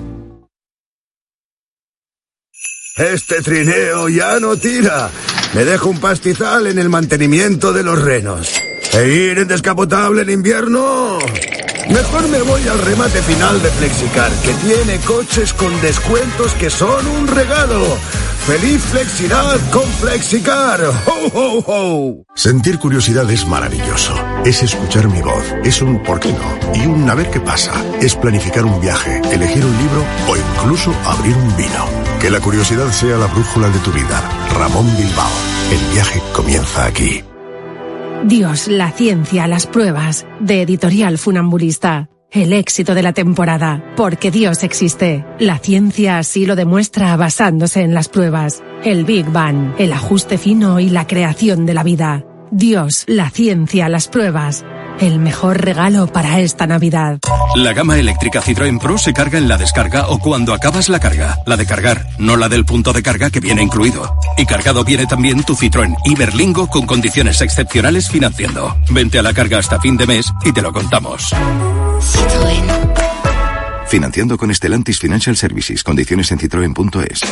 Este 3.01 3.41
trineo 3.41 4.11
ya 4.11 4.39
no 4.41 4.59
tira. 4.59 5.09
Me 5.55 5.65
dejo 5.65 5.89
un 5.89 5.99
pastizal 5.99 6.67
en 6.67 6.79
el 6.79 6.91
mantenimiento 6.91 7.73
de 7.73 7.83
los 7.83 7.99
renos. 7.99 8.53
¿E 8.93 9.09
ir 9.09 9.39
en 9.39 9.49
descapotable 9.49 10.21
en 10.21 10.29
invierno? 10.29 11.19
Mejor 11.89 12.29
me 12.29 12.43
voy 12.43 12.69
al 12.69 12.79
remate 12.79 13.23
final 13.23 13.63
de 13.63 13.71
Flexicar, 13.71 14.31
que 14.43 14.53
tiene 14.53 14.99
coches 14.99 15.55
con 15.55 15.81
descuentos 15.81 16.53
que 16.53 16.69
son 16.69 17.07
un 17.07 17.27
regalo. 17.27 17.97
¡Feliz 18.51 18.83
Flexidad 18.83 19.61
con 19.71 19.85
Flexicar! 19.85 20.81
¡Ho, 21.07 21.39
ho, 21.39 21.65
ho! 21.69 22.25
Sentir 22.35 22.81
curiosidad 22.81 23.31
es 23.31 23.47
maravilloso. 23.47 24.13
Es 24.45 24.65
escuchar 24.65 25.07
mi 25.07 25.23
voz. 25.23 25.55
Es 25.63 25.81
un 25.81 26.03
¿por 26.03 26.19
qué 26.19 26.33
no? 26.33 26.75
Y 26.75 26.85
un 26.85 27.09
a 27.09 27.15
ver 27.15 27.31
qué 27.31 27.39
pasa. 27.39 27.73
Es 28.01 28.17
planificar 28.17 28.65
un 28.65 28.81
viaje, 28.81 29.23
elegir 29.31 29.65
un 29.65 29.71
libro 29.79 30.05
o 30.29 30.37
incluso 30.37 30.93
abrir 31.05 31.37
un 31.37 31.57
vino. 31.57 31.87
Que 32.21 32.29
la 32.29 32.41
curiosidad 32.41 32.91
sea 32.91 33.19
la 33.19 33.27
brújula 33.27 33.69
de 33.69 33.79
tu 33.79 33.93
vida. 33.93 34.21
Ramón 34.59 34.87
Bilbao. 34.97 35.31
El 35.71 35.95
viaje 35.95 36.21
comienza 36.33 36.87
aquí. 36.87 37.23
Dios, 38.25 38.67
la 38.67 38.91
ciencia, 38.91 39.47
las 39.47 39.69
pruebas. 39.69 40.27
De 40.41 40.63
Editorial 40.63 41.19
Funambulista. 41.19 42.09
El 42.33 42.53
éxito 42.53 42.95
de 42.95 43.03
la 43.03 43.13
temporada. 43.13 43.85
Porque 43.97 44.31
Dios 44.31 44.63
existe. 44.63 45.25
La 45.41 45.59
ciencia 45.59 46.19
así 46.19 46.47
lo 46.47 46.55
demuestra 46.55 47.17
basándose 47.17 47.83
en 47.83 47.93
las 47.93 48.09
pruebas. 48.09 48.63
El 48.85 49.05
Big 49.05 49.27
Bang, 49.27 49.75
el 49.79 49.93
ajuste 49.93 50.39
fino 50.39 50.79
y 50.79 50.91
la 50.91 51.09
creación 51.09 51.67
de 51.67 51.75
la 51.75 51.83
vida. 51.83 52.25
Dios, 52.53 53.03
la 53.09 53.31
ciencia, 53.31 53.89
las 53.89 54.07
pruebas. 54.07 54.65
El 55.01 55.19
mejor 55.19 55.65
regalo 55.65 56.07
para 56.09 56.41
esta 56.41 56.67
Navidad. 56.67 57.21
La 57.55 57.73
gama 57.73 57.99
eléctrica 57.99 58.43
Citroën 58.43 58.79
Pro 58.79 58.99
se 58.99 59.15
carga 59.15 59.39
en 59.39 59.49
la 59.49 59.57
descarga 59.57 60.09
o 60.09 60.19
cuando 60.19 60.53
acabas 60.53 60.91
la 60.91 61.01
carga. 61.01 61.39
La 61.47 61.57
de 61.57 61.65
cargar, 61.65 62.07
no 62.19 62.37
la 62.37 62.51
del 62.51 62.67
punto 62.67 62.93
de 62.93 63.03
carga 63.03 63.31
que 63.31 63.41
viene 63.41 63.63
incluido. 63.63 64.15
Y 64.37 64.45
cargado 64.45 64.85
viene 64.85 65.07
también 65.07 65.43
tu 65.43 65.55
Citroën 65.55 65.97
Iberlingo 66.05 66.69
con 66.69 66.85
condiciones 66.85 67.41
excepcionales 67.41 68.11
financiando. 68.11 68.77
Vente 68.91 69.19
a 69.19 69.23
la 69.23 69.33
carga 69.33 69.59
hasta 69.59 69.81
fin 69.81 69.97
de 69.97 70.07
mes 70.07 70.31
y 70.45 70.53
te 70.53 70.61
lo 70.61 70.71
contamos. 70.71 71.35
Financiando 73.89 74.37
con 74.37 74.55
Stellantis 74.55 74.99
Financial 74.99 75.35
Services. 75.35 75.83
Condiciones 75.83 76.31
en 76.31 76.39
citroen.es. 76.39 77.23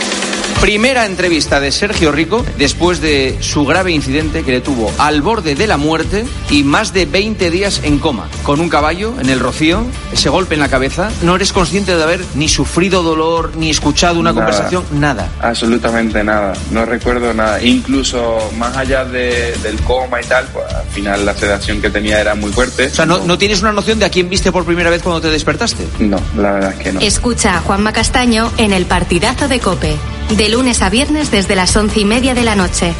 Primera 0.60 1.06
entrevista 1.06 1.60
de 1.60 1.70
Sergio 1.70 2.10
Rico 2.10 2.44
después 2.58 3.00
de 3.00 3.38
su 3.40 3.64
grave 3.64 3.92
incidente 3.92 4.42
que 4.42 4.50
le 4.50 4.60
tuvo 4.60 4.90
al 4.98 5.22
borde 5.22 5.54
de 5.54 5.68
la 5.68 5.76
muerte 5.76 6.26
y 6.50 6.64
más 6.64 6.92
de 6.92 7.06
20 7.06 7.50
días 7.50 7.80
en 7.84 7.98
coma, 8.00 8.28
con 8.42 8.60
un 8.60 8.68
caballo 8.68 9.14
en 9.20 9.30
el 9.30 9.38
rocío, 9.38 9.86
ese 10.12 10.28
golpe 10.30 10.54
en 10.54 10.60
la 10.60 10.68
cabeza. 10.68 11.10
No 11.22 11.36
eres 11.36 11.52
consciente 11.52 11.96
de 11.96 12.02
haber 12.02 12.24
ni 12.34 12.48
sufrido 12.48 13.04
dolor, 13.04 13.52
ni 13.56 13.70
escuchado 13.70 14.18
una 14.18 14.32
Nada. 14.32 14.44
conversación, 14.46 14.84
nada. 15.00 15.28
Absolutamente 15.40 16.24
nada, 16.24 16.52
no 16.72 16.84
recuerdo 16.84 17.32
nada. 17.32 17.62
Incluso 17.62 18.36
más 18.58 18.76
allá 18.76 19.04
de- 19.04 19.56
del 19.62 19.80
coma 19.82 20.20
y 20.20 20.24
tal, 20.24 20.44
pues 20.52 20.66
al 20.74 20.86
final 20.88 21.24
la 21.24 21.34
sedación 21.34 21.80
que 21.80 21.88
tenía 21.88 22.20
era 22.20 22.34
muy 22.34 22.50
fuerte. 22.52 22.86
O 22.88 22.94
sea, 22.94 23.06
¿no, 23.06 23.18
no 23.20 23.38
tienes 23.38 23.62
una 23.62 23.72
noción 23.72 24.00
de 24.00 24.06
a 24.06 24.10
quién 24.10 24.28
viste 24.28 24.50
por 24.50 24.64
primera 24.64 24.90
vez 24.90 25.02
cuando 25.02 25.20
te 25.20 25.28
despertaste? 25.30 25.86
No, 26.00 26.18
la 26.36 26.52
verdad 26.52 26.72
es 26.76 26.78
que 26.80 26.92
no. 26.92 27.00
Escucha 27.00 27.56
a 27.56 27.60
Juanma 27.60 27.92
Castaño 27.92 28.50
en 28.58 28.72
el 28.72 28.86
partidazo 28.86 29.46
de 29.46 29.60
Cope 29.60 29.96
de 30.36 30.48
lunes 30.48 30.82
a 30.82 30.90
viernes 30.90 31.30
desde 31.30 31.56
las 31.56 31.74
once 31.76 32.00
y 32.00 32.04
media 32.04 32.34
de 32.34 32.42
la 32.42 32.54
noche. 32.54 32.94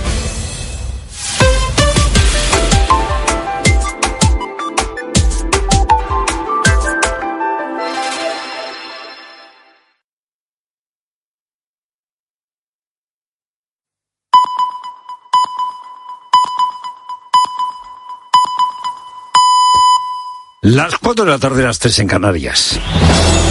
Las 20.61 20.99
cuatro 20.99 21.25
de 21.25 21.31
la 21.31 21.39
tarde, 21.39 21.63
las 21.63 21.79
tres 21.79 21.99
en 21.99 22.09
Canarias. 22.09 22.79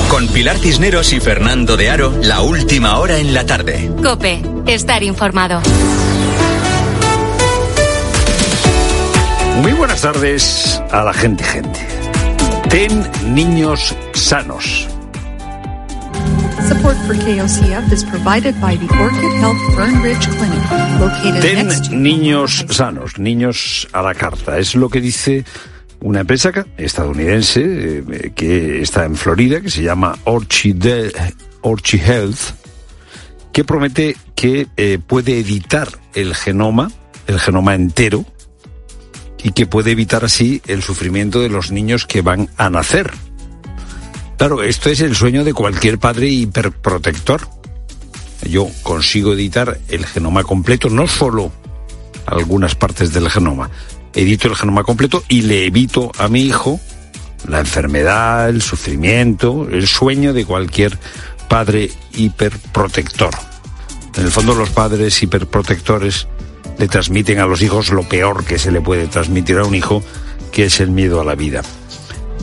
Con 0.10 0.28
Pilar 0.30 0.58
Cisneros 0.58 1.12
y 1.12 1.20
Fernando 1.20 1.76
de 1.76 1.90
Aro, 1.90 2.14
la 2.24 2.42
última 2.42 2.98
hora 2.98 3.20
en 3.20 3.34
la 3.34 3.46
tarde. 3.46 3.92
Cope, 4.02 4.42
estar 4.66 5.04
informado. 5.04 5.62
Muy 9.62 9.74
buenas 9.74 10.02
tardes 10.02 10.82
a 10.92 11.04
la 11.04 11.14
gente, 11.14 11.44
gente. 11.44 11.80
Ten 12.70 13.06
niños 13.34 13.96
sanos. 14.14 14.88
Support 16.68 16.98
for 17.06 17.16
KOCF 17.16 17.92
is 17.92 18.04
provided 18.04 18.60
by 18.62 18.78
the 18.78 18.88
Orchid 19.00 19.40
Health 19.40 19.76
Fern 19.76 20.02
Ridge 20.02 20.28
Clinic, 20.28 21.00
located 21.00 21.42
Ten 21.42 21.68
next 21.68 21.90
to 21.90 21.96
niños 21.96 22.66
sanos, 22.70 23.18
niños 23.20 23.88
a 23.94 24.02
la 24.02 24.14
carta. 24.14 24.58
Es 24.58 24.76
lo 24.76 24.90
que 24.90 25.02
dice 25.02 25.46
una 26.02 26.22
empresa 26.22 26.52
estadounidense 26.78 28.04
eh, 28.08 28.32
que 28.36 28.82
está 28.82 29.06
en 29.06 29.16
Florida, 29.16 29.62
que 29.62 29.70
se 29.70 29.84
llama 29.84 30.18
Orchid 30.26 30.86
Health, 30.86 32.40
que 33.52 33.64
promete 33.64 34.16
que 34.36 34.68
eh, 34.78 35.00
puede 35.06 35.40
editar 35.40 35.90
el 36.14 36.36
genoma, 36.36 36.92
el 37.28 37.40
genoma 37.40 37.76
entero, 37.76 38.26
y 39.44 39.52
que 39.52 39.66
puede 39.66 39.92
evitar 39.92 40.26
así 40.26 40.62
el 40.68 40.82
sufrimiento 40.82 41.40
de 41.40 41.50
los 41.50 41.72
niños 41.72 42.06
que 42.06 42.22
van 42.22 42.50
a 42.58 42.70
nacer. 42.70 43.12
Claro, 44.38 44.62
esto 44.62 44.90
es 44.90 45.02
el 45.02 45.16
sueño 45.16 45.44
de 45.44 45.54
cualquier 45.54 45.98
padre 45.98 46.28
hiperprotector. 46.28 47.48
Yo 48.44 48.70
consigo 48.84 49.34
editar 49.34 49.80
el 49.90 50.06
genoma 50.06 50.44
completo, 50.44 50.90
no 50.90 51.08
solo 51.08 51.52
algunas 52.26 52.76
partes 52.76 53.14
del 53.14 53.30
genoma. 53.30 53.70
Edito 54.18 54.48
el 54.48 54.56
genoma 54.56 54.84
completo 54.84 55.24
y 55.30 55.44
le 55.44 55.68
evito 55.68 56.12
a 56.18 56.28
mi 56.28 56.42
hijo 56.42 56.80
la 57.48 57.60
enfermedad, 57.60 58.50
el 58.50 58.64
sufrimiento, 58.64 59.68
el 59.70 59.88
sueño 59.88 60.34
de 60.34 60.44
cualquier 60.44 60.98
padre 61.48 61.92
hiperprotector. 62.14 63.30
En 64.18 64.26
el 64.26 64.32
fondo 64.32 64.56
los 64.56 64.72
padres 64.72 65.22
hiperprotectores 65.22 66.28
le 66.80 66.88
transmiten 66.88 67.38
a 67.38 67.46
los 67.46 67.62
hijos 67.62 67.92
lo 67.92 68.02
peor 68.02 68.44
que 68.44 68.58
se 68.58 68.72
le 68.72 68.82
puede 68.82 69.06
transmitir 69.06 69.60
a 69.60 69.66
un 69.66 69.76
hijo, 69.76 70.02
que 70.52 70.66
es 70.66 70.80
el 70.80 70.90
miedo 70.90 71.22
a 71.22 71.24
la 71.24 71.36
vida. 71.36 71.62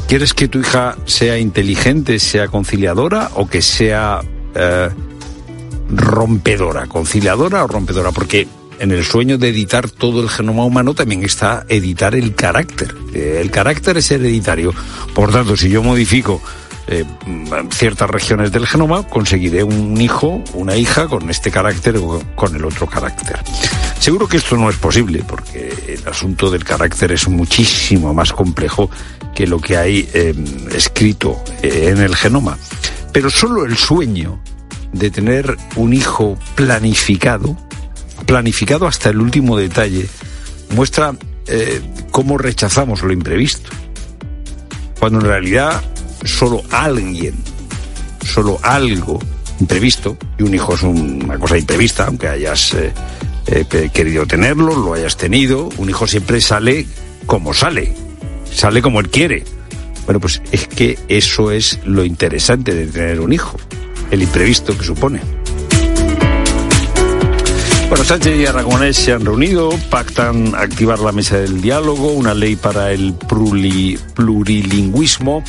¿Quieres 0.07 0.33
que 0.33 0.47
tu 0.47 0.61
hija 0.61 0.97
sea 1.07 1.39
inteligente, 1.39 2.21
sea 2.21 2.47
conciliadora 2.47 3.31
o 3.35 3.49
que 3.49 3.63
sea 3.63 4.21
eh, 4.55 4.91
rompedora? 5.89 6.87
¿Conciliadora 6.87 7.65
o 7.65 7.67
rompedora? 7.67 8.13
Porque 8.13 8.47
en 8.79 8.91
el 8.91 9.05
sueño 9.05 9.39
de 9.39 9.49
editar 9.49 9.89
todo 9.91 10.23
el 10.23 10.29
genoma 10.29 10.65
humano 10.65 10.95
también 10.95 11.25
está 11.25 11.65
editar 11.69 12.15
el 12.15 12.35
carácter. 12.35 12.95
Eh, 13.15 13.39
El 13.41 13.51
carácter 13.51 13.97
es 13.97 14.11
hereditario. 14.11 14.73
Por 15.15 15.33
tanto, 15.33 15.57
si 15.57 15.69
yo 15.69 15.83
modifico 15.83 16.41
eh, 16.87 17.05
ciertas 17.71 18.11
regiones 18.11 18.53
del 18.53 18.67
genoma, 18.67 19.05
conseguiré 19.05 19.65
un 19.65 19.99
hijo, 20.01 20.43
una 20.53 20.77
hija 20.77 21.09
con 21.09 21.31
este 21.31 21.51
carácter 21.51 21.97
o 21.97 22.23
con 22.35 22.55
el 22.55 22.65
otro 22.65 22.87
carácter. 22.87 23.39
Seguro 23.99 24.29
que 24.29 24.37
esto 24.37 24.57
no 24.57 24.69
es 24.69 24.77
posible, 24.77 25.25
porque 25.27 25.73
el 25.89 26.07
asunto 26.07 26.51
del 26.51 26.63
carácter 26.63 27.13
es 27.13 27.27
muchísimo 27.29 28.13
más 28.13 28.33
complejo 28.33 28.91
que 29.35 29.47
lo 29.47 29.61
que 29.61 29.77
hay 29.77 30.09
eh, 30.13 30.35
escrito 30.75 31.43
eh, 31.63 31.89
en 31.91 31.99
el 31.99 32.15
genoma. 32.15 32.59
Pero 33.13 33.31
solo 33.31 33.65
el 33.65 33.77
sueño 33.77 34.41
de 34.93 35.11
tener 35.11 35.57
un 35.77 35.95
hijo 35.95 36.37
planificado, 36.55 37.57
planificado 38.27 38.87
hasta 38.87 39.11
el 39.11 39.21
último 39.21 39.57
detalle, 39.57 40.07
muestra 40.75 41.15
eh, 41.47 41.81
cómo 42.11 42.39
rechazamos 42.39 43.03
lo 43.03 43.13
imprevisto. 43.13 43.71
Cuando 44.99 45.21
en 45.21 45.27
realidad 45.27 45.83
solo 46.25 46.63
alguien, 46.71 47.35
solo 48.25 48.59
algo 48.63 49.19
imprevisto, 49.61 50.17
y 50.39 50.43
un 50.43 50.55
hijo 50.55 50.75
es 50.75 50.83
un- 50.83 51.23
una 51.25 51.39
cosa 51.39 51.59
imprevista, 51.59 52.07
aunque 52.07 52.29
hayas 52.29 52.73
eh, 52.75 52.93
eh, 53.47 53.91
querido 53.93 54.27
tenerlo, 54.27 54.75
lo 54.75 54.95
hayas 54.95 55.17
tenido, 55.17 55.69
un 55.77 55.91
hijo 55.91 56.07
siempre 56.07 56.41
sale 56.41 56.87
como 57.27 57.53
sale, 57.53 57.93
sale 58.51 58.81
como 58.81 59.01
él 59.01 59.11
quiere. 59.11 59.45
Bueno, 60.07 60.21
pues 60.21 60.41
es 60.53 60.67
que 60.67 60.99
eso 61.09 61.51
es 61.51 61.79
lo 61.85 62.05
interesante 62.05 62.75
de 62.75 62.87
tener 62.87 63.21
un 63.21 63.33
hijo, 63.33 63.57
el 64.11 64.23
imprevisto 64.23 64.77
que 64.77 64.85
supone. 64.85 65.21
Bueno, 67.95 68.07
Sánchez 68.09 68.41
y 68.41 68.47
Aragonés 68.47 68.97
se 68.97 69.13
han 69.13 69.25
reunido, 69.25 69.71
pactan 69.89 70.53
activar 70.57 70.99
la 70.99 71.13
mesa 71.13 71.37
del 71.39 71.61
diálogo, 71.61 72.11
una 72.11 72.35
ley 72.35 72.57
para 72.57 72.91
el 72.91 73.17
pluri- 73.17 73.97
plurilingüismo, 74.15 75.45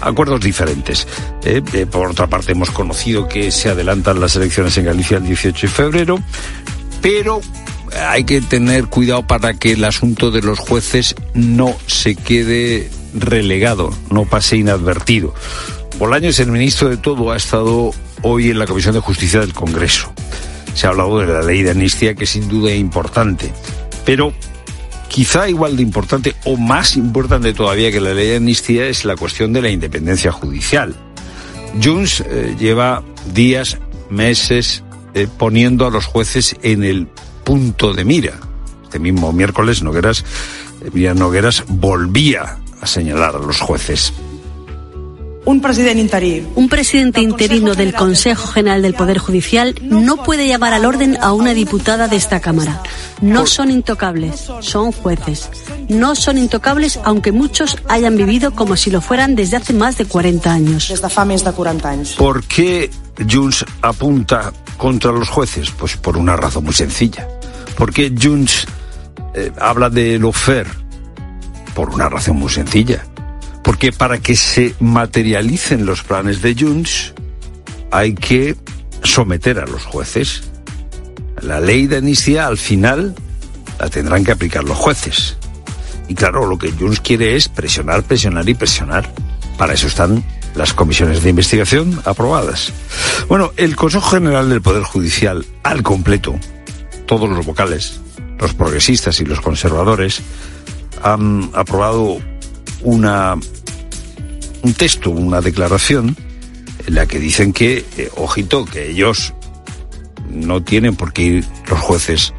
acuerdos 0.00 0.40
diferentes. 0.40 1.08
Eh, 1.44 1.60
eh, 1.72 1.86
por 1.86 2.08
otra 2.08 2.28
parte, 2.28 2.52
hemos 2.52 2.70
conocido 2.70 3.26
que 3.26 3.50
se 3.50 3.70
adelantan 3.70 4.20
las 4.20 4.36
elecciones 4.36 4.78
en 4.78 4.84
Galicia 4.84 5.16
el 5.16 5.24
18 5.26 5.66
de 5.66 5.72
febrero, 5.72 6.22
pero 7.02 7.40
hay 8.08 8.22
que 8.22 8.40
tener 8.40 8.86
cuidado 8.86 9.26
para 9.26 9.54
que 9.54 9.72
el 9.72 9.82
asunto 9.82 10.30
de 10.30 10.42
los 10.42 10.60
jueces 10.60 11.16
no 11.34 11.76
se 11.88 12.14
quede 12.14 12.88
relegado, 13.14 13.90
no 14.10 14.26
pase 14.26 14.56
inadvertido. 14.56 15.34
Bolaños, 15.98 16.38
el 16.38 16.52
ministro 16.52 16.88
de 16.88 16.98
todo, 16.98 17.32
ha 17.32 17.36
estado 17.36 17.90
hoy 18.22 18.50
en 18.50 18.60
la 18.60 18.66
Comisión 18.66 18.94
de 18.94 19.00
Justicia 19.00 19.40
del 19.40 19.52
Congreso. 19.54 20.12
Se 20.74 20.86
ha 20.86 20.90
hablado 20.90 21.18
de 21.20 21.26
la 21.26 21.42
ley 21.42 21.62
de 21.62 21.72
amnistía, 21.72 22.14
que 22.14 22.26
sin 22.26 22.48
duda 22.48 22.70
es 22.70 22.78
importante, 22.78 23.52
pero 24.04 24.32
quizá 25.08 25.48
igual 25.48 25.76
de 25.76 25.82
importante 25.82 26.34
o 26.44 26.56
más 26.56 26.96
importante 26.96 27.52
todavía 27.52 27.90
que 27.90 28.00
la 28.00 28.14
ley 28.14 28.28
de 28.28 28.36
amnistía 28.36 28.86
es 28.86 29.04
la 29.04 29.16
cuestión 29.16 29.52
de 29.52 29.62
la 29.62 29.70
independencia 29.70 30.32
judicial. 30.32 30.94
Junts 31.82 32.24
eh, 32.26 32.56
lleva 32.58 33.02
días, 33.32 33.78
meses 34.08 34.82
eh, 35.14 35.26
poniendo 35.38 35.86
a 35.86 35.90
los 35.90 36.06
jueces 36.06 36.56
en 36.62 36.84
el 36.84 37.08
punto 37.44 37.92
de 37.92 38.04
mira. 38.04 38.38
Este 38.84 38.98
mismo 38.98 39.32
miércoles 39.32 39.82
Nogueras, 39.82 40.24
eh, 40.94 41.14
Nogueras 41.14 41.64
volvía 41.68 42.58
a 42.80 42.86
señalar 42.86 43.36
a 43.36 43.38
los 43.38 43.60
jueces. 43.60 44.12
Un 45.44 45.62
presidente 45.62 46.00
interí. 46.00 46.46
Un 46.54 46.68
presidente 46.68 47.20
interino 47.20 47.74
del 47.74 47.94
Consejo 47.94 48.46
General 48.46 48.82
del 48.82 48.94
Poder 48.94 49.18
Judicial 49.18 49.74
no 49.82 50.22
puede 50.22 50.46
llamar 50.46 50.74
al 50.74 50.84
orden 50.84 51.16
a 51.20 51.32
una 51.32 51.54
diputada 51.54 52.08
de 52.08 52.16
esta 52.16 52.40
Cámara. 52.40 52.82
No 53.22 53.46
son 53.46 53.70
intocables, 53.70 54.50
son 54.60 54.92
jueces. 54.92 55.50
No 55.88 56.14
son 56.14 56.38
intocables 56.38 57.00
aunque 57.04 57.32
muchos 57.32 57.78
hayan 57.88 58.16
vivido 58.16 58.52
como 58.52 58.76
si 58.76 58.90
lo 58.90 59.00
fueran 59.00 59.34
desde 59.34 59.56
hace 59.56 59.72
más 59.72 59.96
de 59.96 60.04
40 60.04 60.52
años. 60.52 60.88
Desde 60.88 61.08
fa 61.08 61.24
més 61.24 61.44
de 61.44 61.52
40 61.52 61.88
anys. 61.88 62.14
¿Por 62.20 62.44
qué 62.44 62.90
Junts 63.28 63.64
apunta 63.82 64.52
contra 64.76 65.12
los 65.12 65.28
jueces? 65.28 65.70
Pues 65.70 65.96
por 65.96 66.16
una 66.16 66.36
razón 66.36 66.64
muy 66.64 66.74
sencilla. 66.74 67.26
¿Por 67.76 67.92
qué 67.92 68.12
Junts 68.12 68.66
eh, 69.34 69.52
habla 69.58 69.88
de 69.88 70.18
lo 70.18 70.32
fair? 70.32 70.66
Por 71.74 71.90
una 71.90 72.08
razón 72.08 72.36
muy 72.36 72.50
sencilla. 72.50 73.04
Porque 73.70 73.92
para 73.92 74.18
que 74.18 74.34
se 74.34 74.74
materialicen 74.80 75.86
los 75.86 76.02
planes 76.02 76.42
de 76.42 76.56
Junts 76.58 77.14
hay 77.92 78.16
que 78.16 78.56
someter 79.04 79.60
a 79.60 79.64
los 79.64 79.84
jueces. 79.84 80.42
La 81.40 81.60
ley 81.60 81.86
de 81.86 81.98
amnistía 81.98 82.48
al 82.48 82.58
final 82.58 83.14
la 83.78 83.88
tendrán 83.88 84.24
que 84.24 84.32
aplicar 84.32 84.64
los 84.64 84.76
jueces. 84.76 85.36
Y 86.08 86.16
claro, 86.16 86.46
lo 86.46 86.58
que 86.58 86.72
Junts 86.72 86.98
quiere 86.98 87.36
es 87.36 87.46
presionar, 87.46 88.02
presionar 88.02 88.48
y 88.48 88.54
presionar. 88.54 89.08
Para 89.56 89.74
eso 89.74 89.86
están 89.86 90.24
las 90.56 90.74
comisiones 90.74 91.22
de 91.22 91.30
investigación 91.30 92.02
aprobadas. 92.04 92.72
Bueno, 93.28 93.52
el 93.56 93.76
Consejo 93.76 94.10
General 94.10 94.48
del 94.48 94.62
Poder 94.62 94.82
Judicial 94.82 95.46
al 95.62 95.84
completo, 95.84 96.34
todos 97.06 97.30
los 97.30 97.46
vocales, 97.46 98.00
los 98.36 98.52
progresistas 98.52 99.20
y 99.20 99.26
los 99.26 99.40
conservadores, 99.40 100.22
han 101.04 101.50
aprobado 101.54 102.18
una, 102.82 103.36
un 104.62 104.74
texto, 104.74 105.10
una 105.10 105.40
declaración, 105.40 106.16
en 106.86 106.94
la 106.94 107.06
que 107.06 107.18
dicen 107.18 107.52
que, 107.52 107.84
eh, 107.96 108.10
ojito, 108.16 108.64
que 108.64 108.90
ellos 108.90 109.34
no 110.30 110.62
tienen 110.62 110.96
por 110.96 111.12
qué 111.12 111.22
ir 111.22 111.44
los 111.68 111.80
jueces 111.80 112.32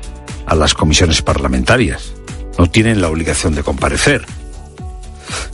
a 0.46 0.56
las 0.56 0.74
comisiones 0.74 1.22
parlamentarias, 1.22 2.14
no 2.58 2.70
tienen 2.70 3.02
la 3.02 3.10
obligación 3.10 3.56
de 3.56 3.64
comparecer. 3.64 4.26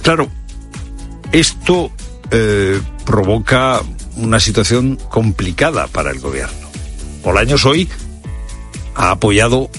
Claro, 0.01 0.30
esto 1.32 1.91
eh, 2.32 2.80
provoca 3.05 3.82
una 4.15 4.39
situación 4.39 4.97
complicada 5.09 5.88
para 5.88 6.11
el 6.11 6.20
gobierno. 6.20 6.68
Bolaños 7.24 7.65
hoy 7.65 7.88
ha 8.95 9.11
apoyado 9.11 9.70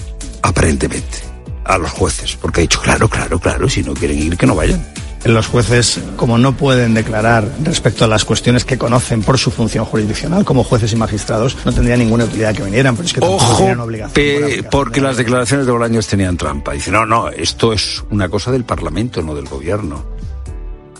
aparentemente 0.41 1.17
a 1.65 1.77
los 1.77 1.91
jueces, 1.91 2.35
porque 2.35 2.61
ha 2.61 2.63
dicho, 2.63 2.81
claro, 2.81 3.09
claro, 3.09 3.39
claro, 3.39 3.69
si 3.69 3.83
no 3.83 3.93
quieren 3.93 4.19
ir, 4.19 4.37
que 4.37 4.47
no 4.47 4.55
vayan. 4.55 4.85
Los 5.25 5.47
jueces, 5.47 5.99
como 6.15 6.37
no 6.37 6.55
pueden 6.55 6.93
declarar 6.93 7.45
respecto 7.63 8.05
a 8.05 8.07
las 8.07 8.23
cuestiones 8.23 8.63
que 8.63 8.77
conocen 8.77 9.21
por 9.21 9.37
su 9.37 9.51
función 9.51 9.83
jurisdiccional, 9.83 10.45
como 10.45 10.63
jueces 10.63 10.93
y 10.93 10.95
magistrados, 10.95 11.57
no 11.65 11.73
tendría 11.73 11.97
ninguna 11.97 12.23
utilidad 12.23 12.55
que 12.55 12.63
vinieran, 12.63 12.95
pero 12.95 13.05
es 13.05 13.13
que 13.13 13.19
Ojo, 13.21 13.57
tienen 13.57 13.79
obligación. 13.81 14.13
pe- 14.13 14.63
porque 14.71 15.01
las 15.01 15.17
declaraciones 15.17 15.65
de 15.65 15.71
Bolaños 15.73 16.07
tenían 16.07 16.37
trampa. 16.37 16.71
Dice, 16.71 16.89
no, 16.89 17.05
no, 17.05 17.27
esto 17.29 17.73
es 17.73 18.01
una 18.11 18.29
cosa 18.29 18.49
del 18.51 18.63
Parlamento, 18.63 19.21
no 19.21 19.35
del 19.35 19.45
Gobierno. 19.45 20.05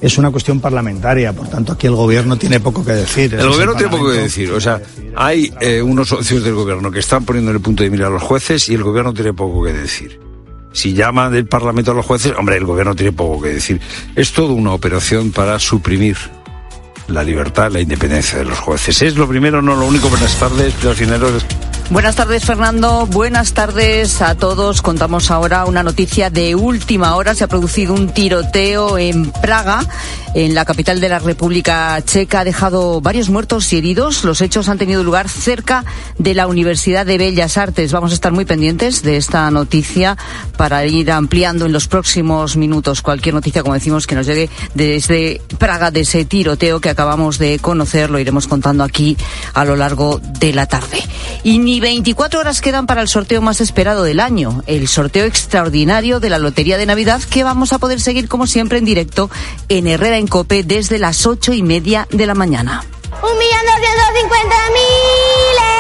es 0.02 0.18
una 0.18 0.32
cuestión 0.32 0.60
parlamentaria, 0.62 1.34
por 1.34 1.48
tanto 1.50 1.74
aquí 1.74 1.88
el 1.88 1.94
gobierno 1.96 2.38
tiene 2.38 2.60
poco 2.62 2.86
que 2.86 2.94
decir. 2.94 3.34
El 3.34 3.50
gobierno 3.50 3.74
tiene 3.76 3.92
poco 3.92 4.10
que 4.12 4.18
decir, 4.18 4.50
o 4.52 4.60
sea, 4.62 4.82
hay 5.16 5.52
eh, 5.60 5.82
unos 5.82 6.08
socios 6.10 6.42
del 6.44 6.56
gobierno 6.56 6.90
que 6.92 7.00
están 7.00 7.26
poniendo 7.26 7.52
el 7.52 7.60
punto 7.60 7.84
de 7.84 7.90
mira 7.90 8.08
a 8.08 8.10
los 8.10 8.24
jueces 8.24 8.70
y 8.70 8.76
el 8.76 8.84
gobierno 8.84 9.14
tiene 9.14 9.34
poco 9.34 9.62
que 9.64 9.74
decir. 9.74 10.20
Si 10.72 10.94
llama 10.94 11.30
del 11.30 11.48
Parlamento 11.48 11.92
a 11.92 11.96
los 11.96 12.06
jueces, 12.06 12.34
hombre, 12.38 12.58
el 12.58 12.66
gobierno 12.66 12.96
tiene 12.96 13.12
poco 13.12 13.42
que 13.42 13.50
decir. 13.50 13.82
Es 14.16 14.34
todo 14.34 14.54
una 14.54 14.72
operación 14.72 15.32
para 15.32 15.60
suprimir 15.60 16.18
la 17.08 17.24
libertad, 17.24 17.72
la 17.72 17.82
independencia 17.82 18.40
de 18.40 18.46
los 18.46 18.60
jueces. 18.60 19.02
Es 19.02 19.16
lo 19.16 19.28
primero, 19.28 19.62
no 19.62 19.76
lo 19.76 19.86
único. 19.86 20.10
Buenas 20.10 20.38
tardes, 20.40 20.74
señores. 20.96 21.46
Buenas 21.92 22.16
tardes, 22.16 22.46
Fernando. 22.46 23.08
Buenas 23.08 23.54
tardes 23.54 24.22
a 24.22 24.36
todos. 24.36 24.84
Contamos 24.84 25.32
ahora 25.32 25.66
una 25.66 25.82
noticia 25.82 26.30
de 26.30 26.54
última 26.54 27.16
hora. 27.16 27.34
Se 27.34 27.44
ha 27.44 27.48
producido 27.48 27.96
un 27.96 28.10
tiroteo 28.10 29.00
en 29.00 29.32
Praga, 29.32 29.84
en 30.36 30.54
la 30.54 30.66
capital 30.66 31.02
de 31.02 31.10
la 31.10 31.18
República 31.18 32.00
Checa. 32.06 32.42
Ha 32.42 32.44
dejado 32.44 33.02
varios 33.02 33.30
muertos 33.30 33.74
y 33.74 33.80
heridos. 33.80 34.24
Los 34.24 34.42
hechos 34.42 34.70
han 34.70 34.78
tenido 34.78 35.04
lugar 35.04 35.30
cerca 35.30 35.84
de 36.20 36.36
la 36.36 36.46
Universidad 36.46 37.08
de 37.08 37.18
Bellas 37.18 37.58
Artes. 37.58 37.92
Vamos 37.92 38.12
a 38.12 38.14
estar 38.14 38.34
muy 38.34 38.46
pendientes 38.46 39.02
de 39.02 39.18
esta 39.18 39.50
noticia 39.50 40.16
para 40.58 40.86
ir 40.86 41.12
ampliando 41.12 41.66
en 41.66 41.74
los 41.74 41.88
próximos 41.88 42.56
minutos 42.56 43.02
cualquier 43.02 43.34
noticia, 43.34 43.64
como 43.64 43.74
decimos, 43.74 44.06
que 44.06 44.14
nos 44.14 44.28
llegue 44.28 44.52
desde 44.76 45.42
Praga 45.58 45.90
de 45.90 46.02
ese 46.02 46.24
tiroteo 46.24 46.82
que 46.82 46.92
acabamos 46.92 47.40
de 47.40 47.58
conocer. 47.58 48.12
Lo 48.12 48.20
iremos 48.20 48.46
contando 48.46 48.84
aquí 48.84 49.18
a 49.56 49.66
lo 49.66 49.76
largo 49.76 50.22
de 50.40 50.54
la 50.54 50.68
tarde. 50.68 51.02
Y 51.44 51.58
ni 51.58 51.79
24 51.80 52.40
horas 52.40 52.62
quedan 52.62 52.86
para 52.88 53.02
el 53.02 53.08
sorteo 53.08 53.42
más 53.42 53.62
esperado 53.62 54.04
del 54.04 54.20
año, 54.20 54.64
el 54.68 54.88
sorteo 54.88 55.26
extraordinario 55.26 56.20
de 56.20 56.30
la 56.30 56.40
Lotería 56.40 56.78
de 56.78 56.86
Navidad 56.86 57.22
que 57.22 57.44
vamos 57.44 57.74
a 57.74 57.80
poder 57.80 58.02
seguir 58.02 58.28
como 58.28 58.48
siempre 58.48 58.78
en 58.78 58.86
directo 58.86 59.30
en 59.70 59.88
Herrera 59.88 60.18
en 60.18 60.28
Cope 60.28 60.64
desde 60.64 61.00
las 61.00 61.26
ocho 61.26 61.54
y 61.54 61.64
media 61.64 62.08
de 62.12 62.26
la 62.26 62.36
mañana. 62.36 62.84
Un 63.22 63.38
millón 63.38 63.66
doscientos 63.66 64.22
cincuenta 64.22 64.56
mil 64.74 65.79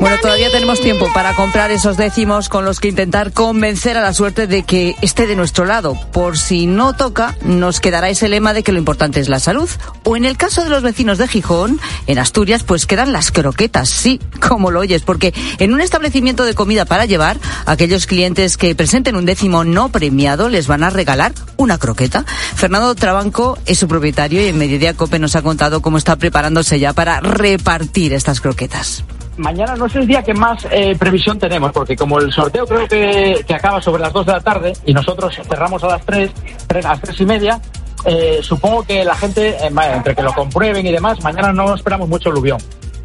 Bueno, 0.00 0.18
todavía 0.20 0.50
tenemos 0.50 0.80
tiempo 0.80 1.10
para 1.14 1.34
comprar 1.34 1.70
esos 1.70 1.96
décimos 1.96 2.48
con 2.48 2.64
los 2.64 2.80
que 2.80 2.88
intentar 2.88 3.32
convencer 3.32 3.96
a 3.96 4.02
la 4.02 4.12
suerte 4.12 4.46
de 4.46 4.62
que 4.62 4.96
esté 5.00 5.26
de 5.26 5.36
nuestro 5.36 5.64
lado. 5.64 5.96
Por 6.12 6.36
si 6.36 6.66
no 6.66 6.94
toca, 6.94 7.36
nos 7.42 7.80
quedará 7.80 8.10
ese 8.10 8.28
lema 8.28 8.52
de 8.52 8.62
que 8.62 8.72
lo 8.72 8.78
importante 8.78 9.20
es 9.20 9.28
la 9.28 9.40
salud. 9.40 9.68
O 10.02 10.16
en 10.16 10.26
el 10.26 10.36
caso 10.36 10.62
de 10.62 10.68
los 10.68 10.82
vecinos 10.82 11.16
de 11.16 11.28
Gijón, 11.28 11.80
en 12.06 12.18
Asturias, 12.18 12.64
pues 12.64 12.86
quedan 12.86 13.12
las 13.12 13.30
croquetas, 13.30 13.88
sí, 13.88 14.20
como 14.46 14.70
lo 14.70 14.80
oyes, 14.80 15.02
porque 15.02 15.32
en 15.58 15.72
un 15.72 15.80
establecimiento 15.80 16.44
de 16.44 16.54
comida 16.54 16.84
para 16.84 17.06
llevar, 17.06 17.38
aquellos 17.64 18.06
clientes 18.06 18.58
que 18.58 18.74
presenten 18.74 19.16
un 19.16 19.24
décimo 19.24 19.64
no 19.64 19.88
premiado 19.88 20.50
les 20.50 20.66
van 20.66 20.82
a 20.82 20.90
regalar 20.90 21.32
una 21.56 21.78
croqueta. 21.78 22.26
Fernando 22.56 22.94
Trabanco 22.94 23.58
es 23.64 23.78
su 23.78 23.88
propietario 23.88 24.42
y 24.42 24.48
en 24.48 24.58
Mediodía 24.58 24.94
Cope 24.94 25.18
nos 25.18 25.36
ha 25.36 25.42
contado 25.42 25.80
cómo 25.80 25.96
está 25.96 26.16
preparándose 26.16 26.78
ya 26.78 26.92
para 26.92 27.20
repartir 27.20 28.12
estas 28.12 28.40
croquetas. 28.40 29.04
Mañana 29.36 29.74
no 29.74 29.86
es 29.86 29.96
el 29.96 30.06
día 30.06 30.22
que 30.22 30.32
más 30.32 30.66
eh, 30.70 30.94
previsión 30.98 31.38
tenemos, 31.38 31.72
porque 31.72 31.96
como 31.96 32.18
el 32.20 32.32
sorteo 32.32 32.66
creo 32.66 32.86
que, 32.86 33.44
que 33.46 33.54
acaba 33.54 33.82
sobre 33.82 34.02
las 34.02 34.12
2 34.12 34.26
de 34.26 34.32
la 34.32 34.40
tarde 34.40 34.72
y 34.86 34.94
nosotros 34.94 35.34
cerramos 35.48 35.82
a 35.82 35.88
las 35.88 36.06
3, 36.06 36.30
3 36.68 36.84
a 36.84 36.88
las 36.90 37.00
3 37.00 37.20
y 37.20 37.26
media, 37.26 37.60
eh, 38.04 38.40
supongo 38.42 38.82
que 38.82 39.04
la 39.04 39.14
gente, 39.16 39.50
eh, 39.50 39.70
entre 39.94 40.14
que 40.14 40.22
lo 40.22 40.32
comprueben 40.34 40.86
y 40.86 40.92
demás, 40.92 41.22
mañana 41.22 41.52
no 41.52 41.74
esperamos 41.74 42.08
mucho 42.08 42.30
aluvión. 42.30 42.58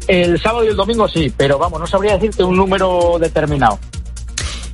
El 0.06 0.40
sábado 0.40 0.64
y 0.64 0.68
el 0.68 0.76
domingo 0.76 1.08
sí, 1.08 1.32
pero 1.36 1.58
vamos, 1.58 1.80
no 1.80 1.86
sabría 1.86 2.14
decirte 2.14 2.44
un 2.44 2.56
número 2.56 3.16
determinado. 3.18 3.78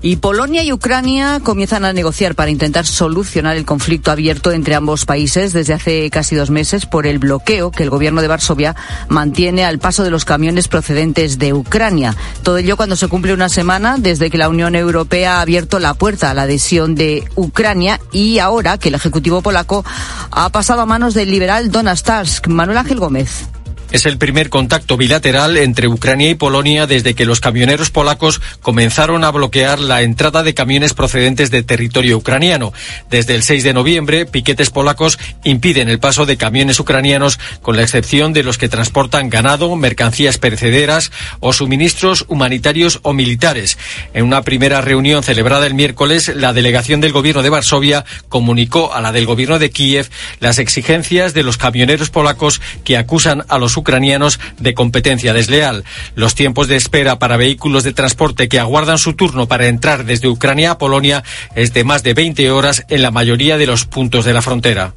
Y 0.02 0.16
Polonia 0.16 0.62
y 0.62 0.72
Ucrania 0.72 1.40
comienzan 1.42 1.84
a 1.84 1.92
negociar 1.92 2.34
para 2.34 2.50
intentar 2.50 2.86
solucionar 2.86 3.56
el 3.56 3.64
conflicto 3.64 4.10
abierto 4.10 4.52
entre 4.52 4.74
ambos 4.74 5.04
países 5.04 5.52
desde 5.52 5.74
hace 5.74 6.10
casi 6.10 6.36
dos 6.36 6.50
meses 6.50 6.86
por 6.86 7.06
el 7.06 7.18
bloqueo 7.18 7.70
que 7.70 7.82
el 7.82 7.90
gobierno 7.90 8.22
de 8.22 8.28
Varsovia 8.28 8.76
mantiene 9.08 9.64
al 9.64 9.78
paso 9.78 10.04
de 10.04 10.10
los 10.10 10.24
camiones 10.24 10.68
procedentes 10.68 11.38
de 11.38 11.52
Ucrania. 11.54 12.14
Todo 12.42 12.58
ello 12.58 12.76
cuando 12.76 12.96
se 12.96 13.08
cumple 13.08 13.32
una 13.32 13.48
semana 13.48 13.96
desde 13.98 14.30
que 14.30 14.38
la 14.38 14.48
Unión 14.48 14.74
Europea 14.74 15.38
ha 15.38 15.40
abierto 15.40 15.78
la 15.78 15.94
puerta 15.94 16.30
a 16.30 16.34
la 16.34 16.42
adhesión 16.42 16.94
de 16.94 17.24
Ucrania 17.34 18.00
y 18.12 18.38
ahora 18.38 18.78
que 18.78 18.88
el 18.88 18.94
Ejecutivo 18.94 19.42
polaco 19.42 19.84
ha 20.30 20.48
pasado 20.50 20.82
a 20.82 20.86
manos 20.86 21.14
del 21.14 21.30
liberal 21.30 21.70
Donald 21.70 22.02
Tusk. 22.02 22.48
Manuel 22.48 22.78
Ángel 22.78 22.98
Gómez. 22.98 23.55
Es 23.92 24.04
el 24.04 24.18
primer 24.18 24.50
contacto 24.50 24.96
bilateral 24.96 25.56
entre 25.56 25.86
Ucrania 25.86 26.28
y 26.28 26.34
Polonia 26.34 26.88
desde 26.88 27.14
que 27.14 27.24
los 27.24 27.40
camioneros 27.40 27.90
polacos 27.90 28.40
comenzaron 28.60 29.22
a 29.22 29.30
bloquear 29.30 29.78
la 29.78 30.02
entrada 30.02 30.42
de 30.42 30.54
camiones 30.54 30.92
procedentes 30.92 31.52
de 31.52 31.62
territorio 31.62 32.16
ucraniano. 32.16 32.72
Desde 33.10 33.36
el 33.36 33.44
6 33.44 33.62
de 33.62 33.74
noviembre, 33.74 34.26
piquetes 34.26 34.70
polacos 34.70 35.20
impiden 35.44 35.88
el 35.88 36.00
paso 36.00 36.26
de 36.26 36.36
camiones 36.36 36.80
ucranianos, 36.80 37.38
con 37.62 37.76
la 37.76 37.82
excepción 37.82 38.32
de 38.32 38.42
los 38.42 38.58
que 38.58 38.68
transportan 38.68 39.30
ganado, 39.30 39.74
mercancías 39.76 40.38
perecederas 40.38 41.12
o 41.38 41.52
suministros 41.52 42.24
humanitarios 42.26 42.98
o 43.02 43.12
militares. 43.12 43.78
En 44.14 44.24
una 44.24 44.42
primera 44.42 44.80
reunión 44.80 45.22
celebrada 45.22 45.66
el 45.66 45.74
miércoles, 45.74 46.32
la 46.34 46.52
delegación 46.52 47.00
del 47.00 47.12
gobierno 47.12 47.42
de 47.42 47.50
Varsovia 47.50 48.04
comunicó 48.28 48.92
a 48.92 49.00
la 49.00 49.12
del 49.12 49.26
gobierno 49.26 49.60
de 49.60 49.70
Kiev 49.70 50.10
las 50.40 50.58
exigencias 50.58 51.34
de 51.34 51.44
los 51.44 51.56
camioneros 51.56 52.10
polacos 52.10 52.60
que 52.82 52.96
acusan 52.96 53.44
a 53.48 53.58
los 53.58 53.75
ucranianos 53.76 54.40
de 54.58 54.74
competencia 54.74 55.32
desleal. 55.32 55.84
Los 56.14 56.34
tiempos 56.34 56.68
de 56.68 56.76
espera 56.76 57.18
para 57.18 57.36
vehículos 57.36 57.84
de 57.84 57.92
transporte 57.92 58.48
que 58.48 58.60
aguardan 58.60 58.98
su 58.98 59.14
turno 59.14 59.46
para 59.46 59.66
entrar 59.66 60.04
desde 60.04 60.28
Ucrania 60.28 60.72
a 60.72 60.78
Polonia 60.78 61.24
es 61.54 61.72
de 61.72 61.84
más 61.84 62.02
de 62.02 62.14
20 62.14 62.50
horas 62.50 62.84
en 62.88 63.02
la 63.02 63.10
mayoría 63.10 63.58
de 63.58 63.66
los 63.66 63.84
puntos 63.84 64.24
de 64.24 64.32
la 64.32 64.42
frontera. 64.42 64.92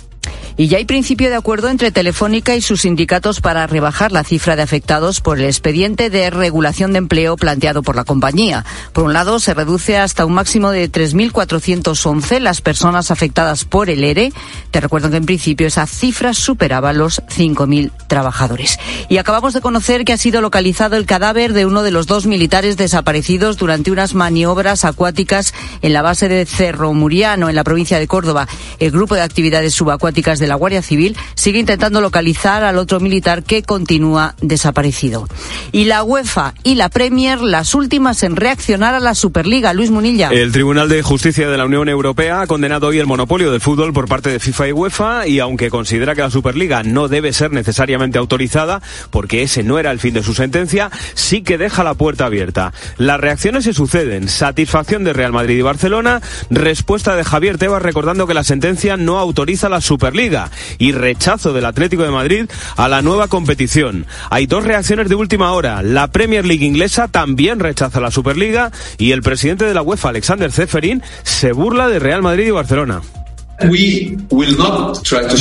Y 0.59 0.67
ya 0.67 0.77
hay 0.77 0.83
principio 0.83 1.29
de 1.29 1.37
acuerdo 1.37 1.69
entre 1.69 1.89
Telefónica 1.89 2.53
y 2.53 2.59
sus 2.59 2.81
sindicatos 2.81 3.39
para 3.39 3.65
rebajar 3.65 4.11
la 4.11 4.25
cifra 4.25 4.57
de 4.57 4.61
afectados 4.61 5.21
por 5.21 5.39
el 5.39 5.45
expediente 5.45 6.09
de 6.09 6.29
regulación 6.29 6.91
de 6.91 6.97
empleo 6.97 7.37
planteado 7.37 7.81
por 7.81 7.95
la 7.95 8.03
compañía. 8.03 8.65
Por 8.91 9.05
un 9.05 9.13
lado, 9.13 9.39
se 9.39 9.53
reduce 9.53 9.97
hasta 9.97 10.25
un 10.25 10.33
máximo 10.33 10.71
de 10.71 10.91
3.411 10.91 12.41
las 12.41 12.59
personas 12.59 13.09
afectadas 13.09 13.63
por 13.63 13.89
el 13.89 14.03
ERE. 14.03 14.33
Te 14.69 14.81
recuerdo 14.81 15.09
que 15.09 15.15
en 15.15 15.25
principio 15.25 15.65
esa 15.65 15.87
cifra 15.87 16.33
superaba 16.33 16.91
los 16.91 17.21
5.000 17.21 17.91
trabajadores. 18.09 18.79
Y 19.07 19.15
acabamos 19.15 19.53
de 19.53 19.61
conocer 19.61 20.03
que 20.03 20.11
ha 20.11 20.17
sido 20.17 20.41
localizado 20.41 20.97
el 20.97 21.05
cadáver 21.05 21.53
de 21.53 21.67
uno 21.67 21.83
de 21.83 21.91
los 21.91 22.05
dos 22.05 22.25
militares 22.25 22.75
desaparecidos 22.75 23.55
durante 23.55 23.91
unas 23.91 24.13
maniobras 24.13 24.83
acuáticas 24.83 25.53
en 25.81 25.93
la 25.93 26.01
base 26.01 26.27
de 26.27 26.45
Cerro 26.45 26.93
Muriano, 26.93 27.47
en 27.47 27.55
la 27.55 27.63
provincia 27.63 27.97
de 27.97 28.09
Córdoba. 28.09 28.49
El 28.79 28.91
grupo 28.91 29.15
de 29.15 29.21
actividades 29.21 29.73
subacuáticas 29.73 30.37
de 30.39 30.48
la 30.49 30.55
Guardia 30.55 30.81
Civil 30.81 31.15
sigue 31.35 31.59
intentando 31.59 32.01
localizar 32.01 32.63
al 32.63 32.77
otro 32.77 32.99
militar 32.99 33.43
que 33.43 33.63
continúa 33.63 34.35
desaparecido. 34.41 35.27
Y 35.71 35.85
la 35.85 36.03
UEFA 36.03 36.53
y 36.63 36.75
la 36.75 36.89
Premier, 36.89 37.39
las 37.39 37.75
últimas 37.75 38.23
en 38.23 38.35
reaccionar 38.35 38.95
a 38.95 38.99
la 38.99 39.15
Superliga. 39.15 39.73
Luis 39.73 39.91
Munilla. 39.91 40.29
El 40.29 40.51
Tribunal 40.51 40.89
de 40.89 41.01
Justicia 41.01 41.47
de 41.47 41.57
la 41.57 41.65
Unión 41.65 41.87
Europea 41.87 42.41
ha 42.41 42.47
condenado 42.47 42.87
hoy 42.87 42.99
el 42.99 43.05
monopolio 43.05 43.51
del 43.51 43.61
fútbol 43.61 43.93
por 43.93 44.07
parte 44.07 44.29
de 44.29 44.39
FIFA 44.39 44.67
y 44.67 44.71
UEFA 44.71 45.27
y 45.27 45.39
aunque 45.39 45.69
considera 45.69 46.15
que 46.15 46.21
la 46.21 46.31
Superliga 46.31 46.83
no 46.83 47.07
debe 47.07 47.31
ser 47.31 47.51
necesariamente 47.51 48.17
autorizada 48.17 48.81
porque 49.11 49.43
ese 49.43 49.63
no 49.63 49.79
era 49.79 49.91
el 49.91 49.99
fin 49.99 50.15
de 50.15 50.23
su 50.23 50.33
sentencia, 50.33 50.89
sí 51.13 51.43
que 51.43 51.57
deja 51.57 51.83
la 51.83 51.93
puerta 51.93 52.25
abierta. 52.25 52.73
Las 52.97 53.19
reacciones 53.19 53.65
se 53.65 53.73
suceden. 53.73 54.27
Satisfacción 54.27 55.03
de 55.03 55.13
Real 55.13 55.31
Madrid 55.31 55.59
y 55.59 55.61
Barcelona, 55.61 56.21
respuesta 56.49 57.15
de 57.15 57.23
Javier 57.23 57.57
Tebas 57.59 57.83
recordando 57.83 58.25
que 58.25 58.33
la 58.33 58.43
sentencia 58.43 58.97
no 58.97 59.19
autoriza 59.19 59.69
la 59.69 59.81
Superliga 59.81 60.38
y 60.77 60.91
rechazo 60.91 61.53
del 61.53 61.65
Atlético 61.65 62.03
de 62.03 62.11
Madrid 62.11 62.45
a 62.75 62.87
la 62.87 63.01
nueva 63.01 63.27
competición. 63.27 64.05
Hay 64.29 64.45
dos 64.45 64.63
reacciones 64.63 65.09
de 65.09 65.15
última 65.15 65.51
hora. 65.53 65.81
La 65.81 66.07
Premier 66.07 66.45
League 66.45 66.65
inglesa 66.65 67.07
también 67.07 67.59
rechaza 67.59 67.99
la 67.99 68.11
Superliga 68.11 68.71
y 68.97 69.11
el 69.11 69.21
presidente 69.21 69.65
de 69.65 69.73
la 69.73 69.81
UEFA, 69.81 70.09
Alexander 70.09 70.51
Zeferin, 70.51 71.03
se 71.23 71.51
burla 71.51 71.87
de 71.87 71.99
Real 71.99 72.21
Madrid 72.21 72.47
y 72.47 72.51
Barcelona. 72.51 73.01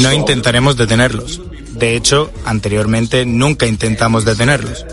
No 0.03 0.12
intentaremos 0.12 0.76
detenerlos. 0.76 1.40
De 1.72 1.94
hecho, 1.94 2.32
anteriormente 2.44 3.24
nunca 3.24 3.66
intentamos 3.66 4.24
detenerlos. 4.24 4.84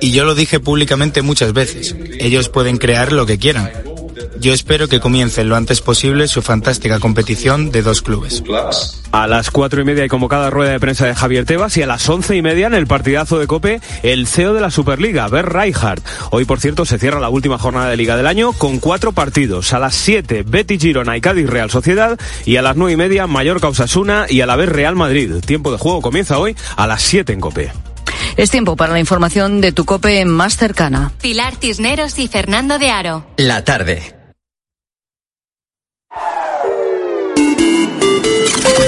Y 0.00 0.12
yo 0.12 0.24
lo 0.24 0.34
dije 0.34 0.60
públicamente 0.60 1.22
muchas 1.22 1.52
veces. 1.52 1.94
Ellos 2.18 2.48
pueden 2.48 2.78
crear 2.78 3.12
lo 3.12 3.26
que 3.26 3.38
quieran. 3.38 3.70
Yo 4.40 4.52
espero 4.52 4.88
que 4.88 5.00
comience 5.00 5.44
lo 5.44 5.56
antes 5.56 5.80
posible 5.80 6.28
su 6.28 6.42
fantástica 6.42 7.00
competición 7.00 7.70
de 7.70 7.82
dos 7.82 8.02
clubes. 8.02 8.42
A 9.10 9.26
las 9.26 9.50
cuatro 9.50 9.80
y 9.80 9.84
media 9.84 10.02
hay 10.02 10.08
convocada 10.08 10.50
rueda 10.50 10.72
de 10.72 10.80
prensa 10.80 11.06
de 11.06 11.14
Javier 11.14 11.44
Tebas 11.44 11.76
y 11.76 11.82
a 11.82 11.86
las 11.86 12.08
once 12.08 12.36
y 12.36 12.42
media 12.42 12.66
en 12.66 12.74
el 12.74 12.86
partidazo 12.86 13.38
de 13.38 13.46
Cope 13.46 13.80
el 14.02 14.26
CEO 14.26 14.54
de 14.54 14.60
la 14.60 14.70
Superliga, 14.70 15.28
Ber 15.28 15.46
Reichardt. 15.46 16.04
Hoy, 16.30 16.44
por 16.44 16.60
cierto, 16.60 16.84
se 16.84 16.98
cierra 16.98 17.20
la 17.20 17.28
última 17.28 17.58
jornada 17.58 17.90
de 17.90 17.96
Liga 17.96 18.16
del 18.16 18.26
año 18.26 18.52
con 18.52 18.78
cuatro 18.78 19.12
partidos. 19.12 19.72
A 19.72 19.78
las 19.78 19.94
siete, 19.94 20.44
Betty 20.46 20.78
Girona 20.78 21.16
y 21.16 21.20
Cádiz 21.20 21.48
Real 21.48 21.70
Sociedad 21.70 22.18
y 22.44 22.56
a 22.56 22.62
las 22.62 22.76
nueve 22.76 22.92
y 22.92 22.96
media 22.96 23.26
Mallorca 23.26 23.68
Osasuna 23.68 24.26
y 24.28 24.40
a 24.40 24.46
la 24.46 24.56
vez 24.56 24.68
Real 24.68 24.96
Madrid. 24.96 25.34
Tiempo 25.44 25.72
de 25.72 25.78
juego 25.78 26.02
comienza 26.02 26.38
hoy 26.38 26.56
a 26.76 26.86
las 26.86 27.02
siete 27.02 27.32
en 27.32 27.40
Cope. 27.40 27.72
Es 28.38 28.52
tiempo 28.52 28.76
para 28.76 28.92
la 28.92 29.00
información 29.00 29.60
de 29.60 29.72
tu 29.72 29.84
cope 29.84 30.24
más 30.24 30.56
cercana. 30.56 31.10
Pilar 31.20 31.56
Cisneros 31.56 32.20
y 32.20 32.28
Fernando 32.28 32.78
de 32.78 32.88
Aro. 32.88 33.26
La 33.36 33.64
tarde. 33.64 34.14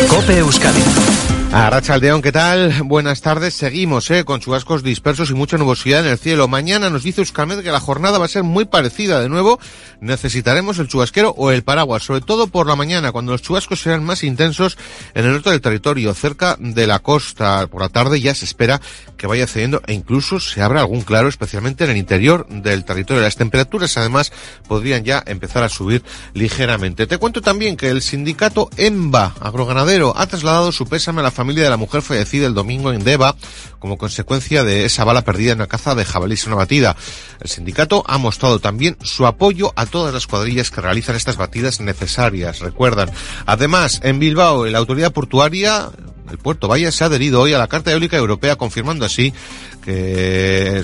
Cope 0.09 0.39
Euskadi. 0.39 1.10
A 1.53 1.69
Rachaldeón, 1.69 2.23
¿qué 2.23 2.31
tal? 2.31 2.85
Buenas 2.85 3.23
tardes. 3.23 3.55
Seguimos 3.55 4.09
eh, 4.13 4.25
con 4.25 4.39
chubascos 4.39 4.85
dispersos 4.85 5.31
y 5.31 5.35
mucha 5.35 5.59
nubosidad 5.59 6.07
en 6.07 6.13
el 6.13 6.17
cielo. 6.19 6.47
Mañana 6.47 6.91
nos 6.91 7.03
dice 7.03 7.23
Euskalmet 7.23 7.65
que 7.65 7.73
la 7.73 7.81
jornada 7.81 8.19
va 8.19 8.27
a 8.27 8.29
ser 8.29 8.45
muy 8.45 8.67
parecida. 8.67 9.21
De 9.21 9.29
nuevo, 9.29 9.59
necesitaremos 10.01 10.79
el 10.79 10.87
chubasquero 10.87 11.35
o 11.37 11.51
el 11.51 11.65
paraguas, 11.65 12.05
sobre 12.05 12.21
todo 12.21 12.47
por 12.47 12.69
la 12.69 12.77
mañana, 12.77 13.11
cuando 13.11 13.33
los 13.33 13.43
chubascos 13.43 13.83
serán 13.83 14.05
más 14.05 14.23
intensos 14.23 14.79
en 15.13 15.25
el 15.25 15.33
norte 15.33 15.51
del 15.51 15.61
territorio, 15.61 16.15
cerca 16.15 16.55
de 16.61 16.87
la 16.87 17.01
costa. 17.01 17.67
Por 17.67 17.83
la 17.83 17.89
tarde 17.89 18.21
ya 18.21 18.33
se 18.33 18.45
espera 18.45 18.81
que 19.17 19.27
vaya 19.27 19.49
cediendo 19.49 19.83
e 19.89 19.93
incluso 19.93 20.39
se 20.39 20.63
abra 20.63 20.81
algún 20.83 21.03
claro, 21.03 21.29
especialmente 21.29 21.83
en 21.83 21.91
el 21.91 21.97
interior 21.97 22.47
del 22.49 22.85
territorio. 22.85 23.25
Las 23.25 23.35
temperaturas, 23.35 23.97
además, 23.97 24.33
podrían 24.69 25.03
ya 25.03 25.21
empezar 25.27 25.65
a 25.65 25.69
subir 25.69 26.05
ligeramente. 26.33 27.09
Te 27.09 27.19
cuento 27.19 27.43
también 27.43 27.77
que 27.77 27.91
el 27.91 28.03
sindicato 28.03 28.71
EMBA, 28.77 29.35
agroganadero, 29.41 30.15
ha 30.17 30.29
trasladado 30.29 30.71
su 30.71 30.87
pésame 30.87 31.21
a 31.21 31.25
la 31.25 31.40
familia 31.41 31.65
de 31.65 31.71
la 31.71 31.79
mujer 31.79 32.03
fallecida 32.03 32.47
el 32.47 32.53
domingo 32.53 32.93
en 32.93 33.03
Deva 33.03 33.35
como 33.79 33.97
consecuencia 33.97 34.63
de 34.63 34.85
esa 34.85 35.05
bala 35.05 35.23
perdida 35.23 35.53
en 35.53 35.61
la 35.61 35.69
caza 35.69 35.95
de 35.95 36.05
jabalíes 36.05 36.45
en 36.45 36.53
una 36.53 36.59
batida. 36.59 36.97
El 37.41 37.49
sindicato 37.49 38.05
ha 38.07 38.19
mostrado 38.19 38.59
también 38.59 38.99
su 39.03 39.27
apoyo 39.27 39.73
a 39.75 39.87
todas 39.87 40.13
las 40.13 40.27
cuadrillas 40.27 40.71
que 40.71 40.83
realizan 40.83 41.17
estas 41.17 41.39
batidas 41.39 41.81
necesarias, 41.81 42.59
recuerdan. 42.59 43.11
Además, 43.47 44.01
en 44.03 44.19
Bilbao, 44.19 44.67
la 44.67 44.77
autoridad 44.77 45.13
portuaria 45.13 45.91
el 46.31 46.37
puerto 46.37 46.69
Valle 46.69 46.93
se 46.93 47.05
ha 47.05 47.07
adherido 47.07 47.41
hoy 47.41 47.55
a 47.55 47.59
la 47.59 47.69
Carta 47.69 47.91
Eólica 47.91 48.19
Europea, 48.19 48.57
confirmando 48.57 49.07
así 49.07 49.33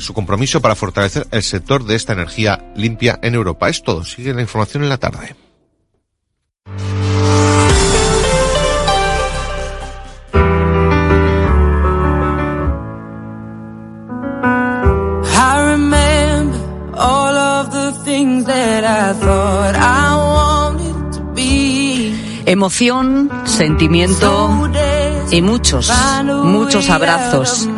su 0.01 0.15
compromiso 0.15 0.63
para 0.63 0.75
fortalecer 0.75 1.27
el 1.33 1.43
sector 1.43 1.85
de 1.85 1.97
esta 1.97 2.15
energía 2.15 2.73
limpia 2.77 3.19
en 3.23 3.35
Europa. 3.35 3.69
Es 3.69 3.83
todo. 3.83 4.05
Sigue 4.05 4.33
la 4.33 4.41
información 4.41 4.85
en 4.85 4.89
la 4.89 4.97
tarde. 4.97 5.37
Emoción, 22.47 23.29
sentimiento 23.45 24.71
y 25.31 25.43
muchos, 25.43 25.93
muchos 26.25 26.89
abrazos. 26.91 27.69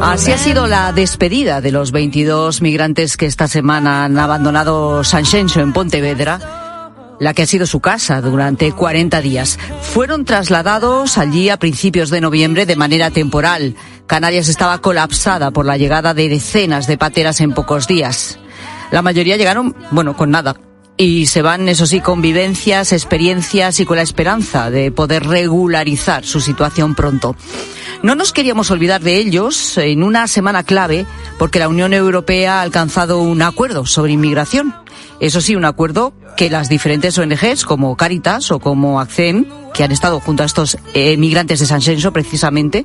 Así 0.00 0.30
ha 0.30 0.38
sido 0.38 0.68
la 0.68 0.92
despedida 0.92 1.60
de 1.60 1.72
los 1.72 1.90
22 1.90 2.62
migrantes 2.62 3.16
que 3.16 3.26
esta 3.26 3.48
semana 3.48 4.04
han 4.04 4.16
abandonado 4.18 5.02
San 5.02 5.24
en 5.32 5.72
Pontevedra, 5.72 6.92
la 7.18 7.34
que 7.34 7.42
ha 7.42 7.46
sido 7.46 7.66
su 7.66 7.80
casa 7.80 8.20
durante 8.20 8.70
40 8.70 9.20
días. 9.20 9.58
Fueron 9.82 10.24
trasladados 10.24 11.18
allí 11.18 11.48
a 11.48 11.58
principios 11.58 12.10
de 12.10 12.20
noviembre 12.20 12.64
de 12.64 12.76
manera 12.76 13.10
temporal. 13.10 13.74
Canarias 14.06 14.48
estaba 14.48 14.78
colapsada 14.78 15.50
por 15.50 15.66
la 15.66 15.78
llegada 15.78 16.14
de 16.14 16.28
decenas 16.28 16.86
de 16.86 16.96
pateras 16.96 17.40
en 17.40 17.54
pocos 17.54 17.88
días. 17.88 18.38
La 18.90 19.02
mayoría 19.02 19.36
llegaron, 19.36 19.74
bueno, 19.90 20.16
con 20.16 20.30
nada, 20.30 20.56
y 20.96 21.26
se 21.26 21.42
van, 21.42 21.68
eso 21.68 21.86
sí, 21.86 22.00
con 22.00 22.22
vivencias, 22.22 22.92
experiencias 22.92 23.80
y 23.80 23.86
con 23.86 23.96
la 23.96 24.02
esperanza 24.02 24.70
de 24.70 24.90
poder 24.90 25.26
regularizar 25.26 26.24
su 26.24 26.40
situación 26.40 26.94
pronto. 26.94 27.36
No 28.02 28.14
nos 28.14 28.32
queríamos 28.32 28.70
olvidar 28.70 29.00
de 29.00 29.16
ellos 29.16 29.78
en 29.78 30.02
una 30.02 30.28
semana 30.28 30.62
clave 30.62 31.06
porque 31.38 31.58
la 31.58 31.68
Unión 31.68 31.92
Europea 31.92 32.58
ha 32.58 32.62
alcanzado 32.62 33.20
un 33.20 33.42
acuerdo 33.42 33.86
sobre 33.86 34.12
inmigración. 34.12 34.74
Eso 35.18 35.40
sí, 35.40 35.56
un 35.56 35.64
acuerdo 35.64 36.12
que 36.36 36.50
las 36.50 36.68
diferentes 36.68 37.16
ONGs 37.16 37.64
como 37.64 37.96
Caritas 37.96 38.50
o 38.50 38.58
como 38.58 39.00
ACCEM, 39.00 39.46
que 39.72 39.82
han 39.82 39.92
estado 39.92 40.20
junto 40.20 40.42
a 40.42 40.46
estos 40.46 40.76
emigrantes 40.92 41.60
de 41.60 41.66
San 41.66 41.80
Senso 41.80 42.12
precisamente, 42.12 42.84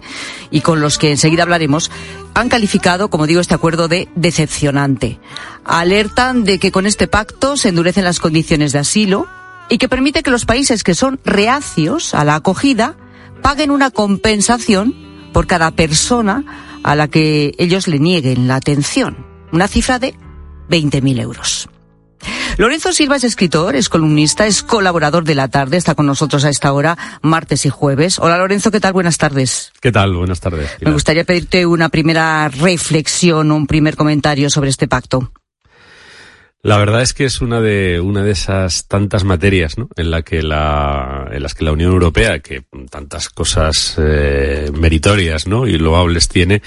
y 0.49 0.61
con 0.61 0.79
los 0.79 0.97
que 0.97 1.11
enseguida 1.11 1.43
hablaremos, 1.43 1.91
han 2.33 2.47
calificado, 2.47 3.09
como 3.09 3.27
digo, 3.27 3.41
este 3.41 3.53
acuerdo 3.53 3.89
de 3.89 4.07
decepcionante. 4.15 5.19
Alertan 5.65 6.45
de 6.45 6.57
que 6.57 6.71
con 6.71 6.85
este 6.85 7.07
pacto 7.07 7.57
se 7.57 7.69
endurecen 7.69 8.05
las 8.05 8.19
condiciones 8.19 8.71
de 8.71 8.79
asilo 8.79 9.27
y 9.69 9.77
que 9.77 9.89
permite 9.89 10.23
que 10.23 10.31
los 10.31 10.45
países 10.45 10.83
que 10.83 10.95
son 10.95 11.19
reacios 11.25 12.13
a 12.13 12.23
la 12.23 12.35
acogida 12.35 12.95
paguen 13.41 13.71
una 13.71 13.91
compensación 13.91 14.95
por 15.33 15.47
cada 15.47 15.71
persona 15.71 16.79
a 16.83 16.95
la 16.95 17.07
que 17.07 17.53
ellos 17.57 17.87
le 17.87 17.99
nieguen 17.99 18.47
la 18.47 18.55
atención. 18.55 19.25
Una 19.51 19.67
cifra 19.67 19.99
de 19.99 20.15
20.000 20.69 21.19
euros. 21.21 21.69
Lorenzo 22.57 22.93
Silva 22.93 23.15
es 23.15 23.23
escritor, 23.23 23.75
es 23.75 23.89
columnista, 23.89 24.45
es 24.45 24.61
colaborador 24.61 25.23
de 25.23 25.35
la 25.35 25.47
tarde, 25.47 25.77
está 25.77 25.95
con 25.95 26.05
nosotros 26.05 26.45
a 26.45 26.49
esta 26.49 26.71
hora, 26.73 26.97
martes 27.21 27.65
y 27.65 27.69
jueves. 27.69 28.19
Hola 28.19 28.37
Lorenzo, 28.37 28.71
¿qué 28.71 28.79
tal? 28.79 28.93
Buenas 28.93 29.17
tardes. 29.17 29.71
¿Qué 29.81 29.91
tal? 29.91 30.13
Buenas 30.13 30.39
tardes. 30.39 30.69
Me 30.81 30.91
gustaría 30.91 31.23
pedirte 31.23 31.65
una 31.65 31.89
primera 31.89 32.49
reflexión, 32.49 33.51
un 33.51 33.67
primer 33.67 33.95
comentario 33.95 34.49
sobre 34.49 34.69
este 34.69 34.87
pacto. 34.87 35.31
La 36.63 36.77
verdad 36.77 37.01
es 37.01 37.15
que 37.15 37.25
es 37.25 37.41
una 37.41 37.59
de 37.59 37.99
una 37.99 38.23
de 38.23 38.31
esas 38.31 38.87
tantas 38.87 39.23
materias, 39.23 39.79
¿no? 39.79 39.89
En 39.95 40.11
la 40.11 40.21
que 40.21 40.43
la 40.43 41.27
en 41.31 41.41
las 41.41 41.55
que 41.55 41.65
la 41.65 41.71
Unión 41.71 41.91
Europea, 41.91 42.37
que 42.37 42.63
tantas 42.91 43.29
cosas 43.29 43.95
eh, 43.97 44.69
meritorias, 44.71 45.47
¿no? 45.47 45.65
Y 45.65 45.79
loables 45.79 46.27
tiene, 46.27 46.61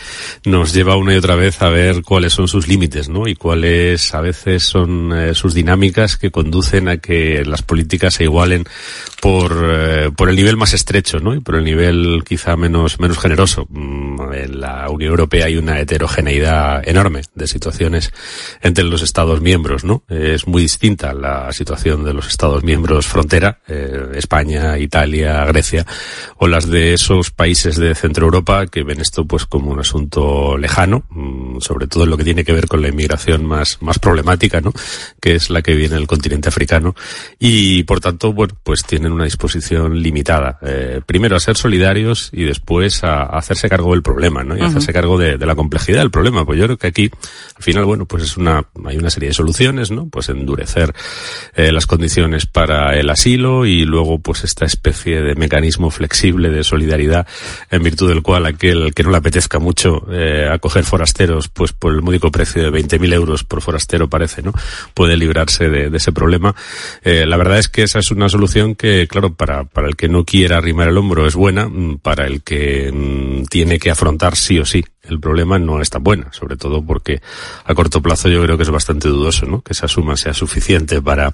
nos 0.44 0.74
lleva 0.74 0.96
una 0.96 1.14
y 1.14 1.16
otra 1.16 1.36
vez 1.36 1.62
a 1.62 1.68
ver 1.68 2.02
cuáles 2.02 2.32
son 2.32 2.48
sus 2.48 2.66
límites, 2.66 3.08
¿no? 3.08 3.28
Y 3.28 3.36
cuáles 3.36 4.12
a 4.14 4.20
veces 4.20 4.64
son 4.64 5.12
eh, 5.12 5.34
sus 5.34 5.54
dinámicas 5.54 6.16
que 6.16 6.32
conducen 6.32 6.88
a 6.88 6.96
que 6.96 7.44
las 7.44 7.62
políticas 7.62 8.14
se 8.14 8.24
igualen 8.24 8.64
por 9.24 9.58
eh, 9.72 10.10
por 10.14 10.28
el 10.28 10.36
nivel 10.36 10.58
más 10.58 10.74
estrecho, 10.74 11.18
¿no? 11.18 11.34
Y 11.34 11.40
por 11.40 11.54
el 11.54 11.64
nivel 11.64 12.22
quizá 12.28 12.56
menos 12.56 13.00
menos 13.00 13.18
generoso. 13.18 13.66
Mm, 13.70 14.20
en 14.34 14.60
la 14.60 14.90
Unión 14.90 15.12
Europea 15.12 15.46
hay 15.46 15.56
una 15.56 15.80
heterogeneidad 15.80 16.86
enorme 16.86 17.22
de 17.34 17.46
situaciones 17.46 18.12
entre 18.60 18.84
los 18.84 19.00
Estados 19.00 19.40
miembros 19.40 19.82
¿no? 19.82 20.02
Es 20.10 20.46
muy 20.46 20.60
distinta 20.60 21.14
la 21.14 21.50
situación 21.54 22.04
de 22.04 22.12
los 22.12 22.28
Estados 22.28 22.62
miembros 22.64 23.06
frontera, 23.06 23.60
eh, 23.66 24.10
España, 24.14 24.76
Italia, 24.76 25.42
Grecia, 25.46 25.86
o 26.36 26.46
las 26.46 26.68
de 26.68 26.92
esos 26.92 27.30
países 27.30 27.76
de 27.76 27.94
Centro 27.94 28.26
Europa 28.26 28.66
que 28.66 28.82
ven 28.82 29.00
esto 29.00 29.24
pues 29.24 29.46
como 29.46 29.70
un 29.70 29.80
asunto 29.80 30.58
lejano, 30.58 31.04
mm, 31.08 31.60
sobre 31.60 31.86
todo 31.86 32.04
en 32.04 32.10
lo 32.10 32.18
que 32.18 32.24
tiene 32.24 32.44
que 32.44 32.52
ver 32.52 32.68
con 32.68 32.82
la 32.82 32.88
inmigración 32.88 33.46
más, 33.46 33.78
más 33.80 33.98
problemática, 33.98 34.60
¿no? 34.60 34.74
Que 35.18 35.36
es 35.36 35.48
la 35.48 35.62
que 35.62 35.74
viene 35.74 35.94
del 35.94 36.06
continente 36.06 36.50
africano. 36.50 36.94
Y 37.38 37.84
por 37.84 38.00
tanto, 38.00 38.34
bueno, 38.34 38.54
pues 38.62 38.84
tienen 38.84 39.13
una 39.14 39.24
disposición 39.24 40.02
limitada. 40.02 40.58
Eh, 40.62 41.00
primero 41.04 41.36
a 41.36 41.40
ser 41.40 41.56
solidarios 41.56 42.30
y 42.32 42.44
después 42.44 43.02
a, 43.04 43.24
hacerse 43.24 43.68
cargo 43.68 43.92
del 43.92 44.02
problema, 44.02 44.44
¿no? 44.44 44.56
Y 44.56 44.60
hacerse 44.60 44.92
cargo 44.92 45.18
de, 45.18 45.38
de 45.38 45.46
la 45.46 45.54
complejidad 45.54 46.00
del 46.00 46.10
problema. 46.10 46.44
Pues 46.44 46.58
yo 46.58 46.66
creo 46.66 46.76
que 46.76 46.86
aquí, 46.86 47.10
al 47.56 47.62
final, 47.62 47.84
bueno, 47.84 48.06
pues 48.06 48.24
es 48.24 48.36
una, 48.36 48.64
hay 48.84 48.96
una 48.96 49.10
serie 49.10 49.28
de 49.28 49.34
soluciones 49.34 49.54
¿no? 49.90 50.08
Pues 50.08 50.28
endurecer 50.28 50.94
eh, 51.54 51.72
las 51.72 51.86
condiciones 51.86 52.46
para 52.46 52.98
el 52.98 53.10
asilo 53.10 53.66
y 53.66 53.84
luego 53.84 54.18
pues 54.18 54.44
esta 54.44 54.64
especie 54.64 55.20
de 55.20 55.34
mecanismo 55.34 55.90
flexible 55.90 56.50
de 56.50 56.64
solidaridad 56.64 57.26
en 57.70 57.82
virtud 57.82 58.08
del 58.08 58.22
cual 58.22 58.46
aquel 58.46 58.92
que 58.94 59.02
no 59.02 59.10
le 59.10 59.16
apetezca 59.16 59.58
mucho 59.58 60.06
eh, 60.10 60.48
acoger 60.50 60.84
forasteros 60.84 61.48
pues 61.48 61.72
por 61.72 61.94
el 61.94 62.02
módico 62.02 62.30
precio 62.30 62.62
de 62.62 62.70
20.000 62.70 63.12
euros 63.14 63.44
por 63.44 63.60
forastero 63.62 64.08
parece, 64.08 64.42
¿no? 64.42 64.52
Puede 64.94 65.16
librarse 65.16 65.68
de, 65.68 65.94
ese 65.94 66.12
problema. 66.12 66.54
Eh, 67.02 67.24
la 67.26 67.36
verdad 67.36 67.58
es 67.58 67.68
que 67.68 67.84
esa 67.84 68.00
es 68.00 68.10
una 68.10 68.28
solución 68.28 68.74
que, 68.74 69.03
claro, 69.06 69.34
para, 69.34 69.64
para 69.64 69.88
el 69.88 69.96
que 69.96 70.08
no 70.08 70.24
quiera 70.24 70.58
arrimar 70.58 70.88
el 70.88 70.98
hombro 70.98 71.26
es 71.26 71.34
buena, 71.34 71.68
mm, 71.68 71.98
para 71.98 72.26
el 72.26 72.42
que 72.42 72.90
mm, 72.92 73.44
tiene 73.46 73.78
que 73.78 73.90
afrontar 73.90 74.36
sí 74.36 74.58
o 74.58 74.64
sí 74.64 74.84
el 75.08 75.20
problema 75.20 75.58
no 75.58 75.80
es 75.80 75.90
tan 75.90 76.02
buena, 76.02 76.32
sobre 76.32 76.56
todo 76.56 76.82
porque 76.82 77.20
a 77.64 77.74
corto 77.74 78.00
plazo 78.00 78.28
yo 78.28 78.42
creo 78.42 78.56
que 78.56 78.62
es 78.62 78.70
bastante 78.70 79.08
dudoso, 79.08 79.46
¿no? 79.46 79.60
Que 79.60 79.72
esa 79.72 79.88
suma 79.88 80.16
sea 80.16 80.34
suficiente 80.34 81.00
para, 81.02 81.32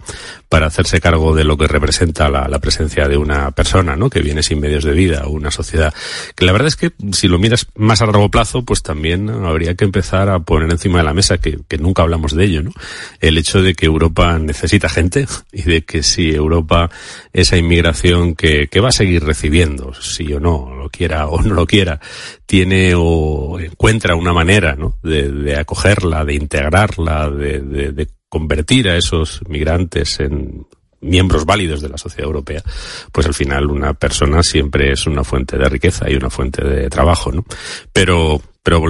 para 0.49 0.67
hacerse 0.67 1.01
cargo 1.01 1.35
de 1.35 1.45
lo 1.45 1.57
que 1.57 1.69
representa 1.69 2.29
la, 2.29 2.49
la 2.49 2.59
presencia 2.59 3.09
de 3.09 3.17
una 3.17 3.51
persona, 3.53 3.97
¿no? 3.97 4.11
Que 4.11 4.21
viene 4.21 4.43
sin 4.43 4.61
medios 4.61 4.85
de 4.85 4.93
vida, 4.93 5.23
o 5.27 5.31
una 5.31 5.51
sociedad. 5.51 5.95
Que 6.35 6.45
la 6.45 6.53
verdad 6.53 6.69
es 6.69 6.77
que 6.77 6.93
si 7.13 7.29
lo 7.29 7.39
miras 7.39 7.67
más 7.77 8.03
a 8.03 8.07
largo 8.07 8.29
plazo, 8.29 8.65
pues 8.65 8.83
también 8.83 9.31
habría 9.31 9.75
que 9.75 9.85
empezar 9.85 10.29
a 10.29 10.41
poner 10.41 10.71
encima 10.71 10.99
de 10.99 11.05
la 11.05 11.15
mesa, 11.15 11.39
que, 11.39 11.61
que 11.69 11.79
nunca 11.79 12.03
hablamos 12.03 12.35
de 12.35 12.45
ello, 12.45 12.63
¿no? 12.63 12.73
El 13.21 13.39
hecho 13.39 13.63
de 13.63 13.75
que 13.75 13.87
Europa 13.87 14.39
necesita 14.39 14.89
gente 14.89 15.27
y 15.53 15.63
de 15.63 15.83
que 15.83 16.03
si 16.03 16.31
Europa, 16.31 16.91
esa 17.33 17.57
inmigración 17.57 18.35
que, 18.35 18.69
que 18.69 18.81
va 18.81 18.89
a 18.89 18.93
seguir 18.93 19.25
recibiendo, 19.25 19.95
si 19.95 20.33
o 20.33 20.41
no, 20.41 20.75
lo 20.75 20.89
quiera 20.89 21.29
o 21.29 21.41
no 21.43 21.55
lo 21.55 21.67
quiera, 21.67 22.01
tiene 22.47 22.95
o 22.97 23.60
encuentra 23.67 24.15
una 24.15 24.33
manera 24.33 24.75
¿no? 24.77 24.99
de, 25.03 25.57
acogerla, 25.57 26.25
de 26.25 26.35
integrarla, 26.35 27.31
de, 27.31 27.61
de, 27.61 28.09
convertir 28.29 28.89
a 28.89 28.97
esos 28.97 29.41
migrantes 29.49 30.21
en 30.21 30.67
miembros 31.01 31.45
válidos 31.45 31.81
de 31.81 31.89
la 31.89 31.99
sociedad 31.99 32.27
europea, 32.27 32.63
pues 33.11 33.27
al 33.27 33.35
final 33.35 33.71
una 33.71 33.95
persona 33.95 34.43
siempre 34.43 34.93
es 34.93 35.07
una 35.07 35.25
fuente 35.25 35.57
de 35.57 35.69
riqueza 35.69 36.11
y 36.11 36.15
una 36.15 36.31
fuente 36.31 36.63
de 36.65 36.89
trabajo, 36.89 37.33
¿no? 37.33 37.45
Pero, 37.93 38.41
pero 38.63 38.81
volvemos 38.81 38.89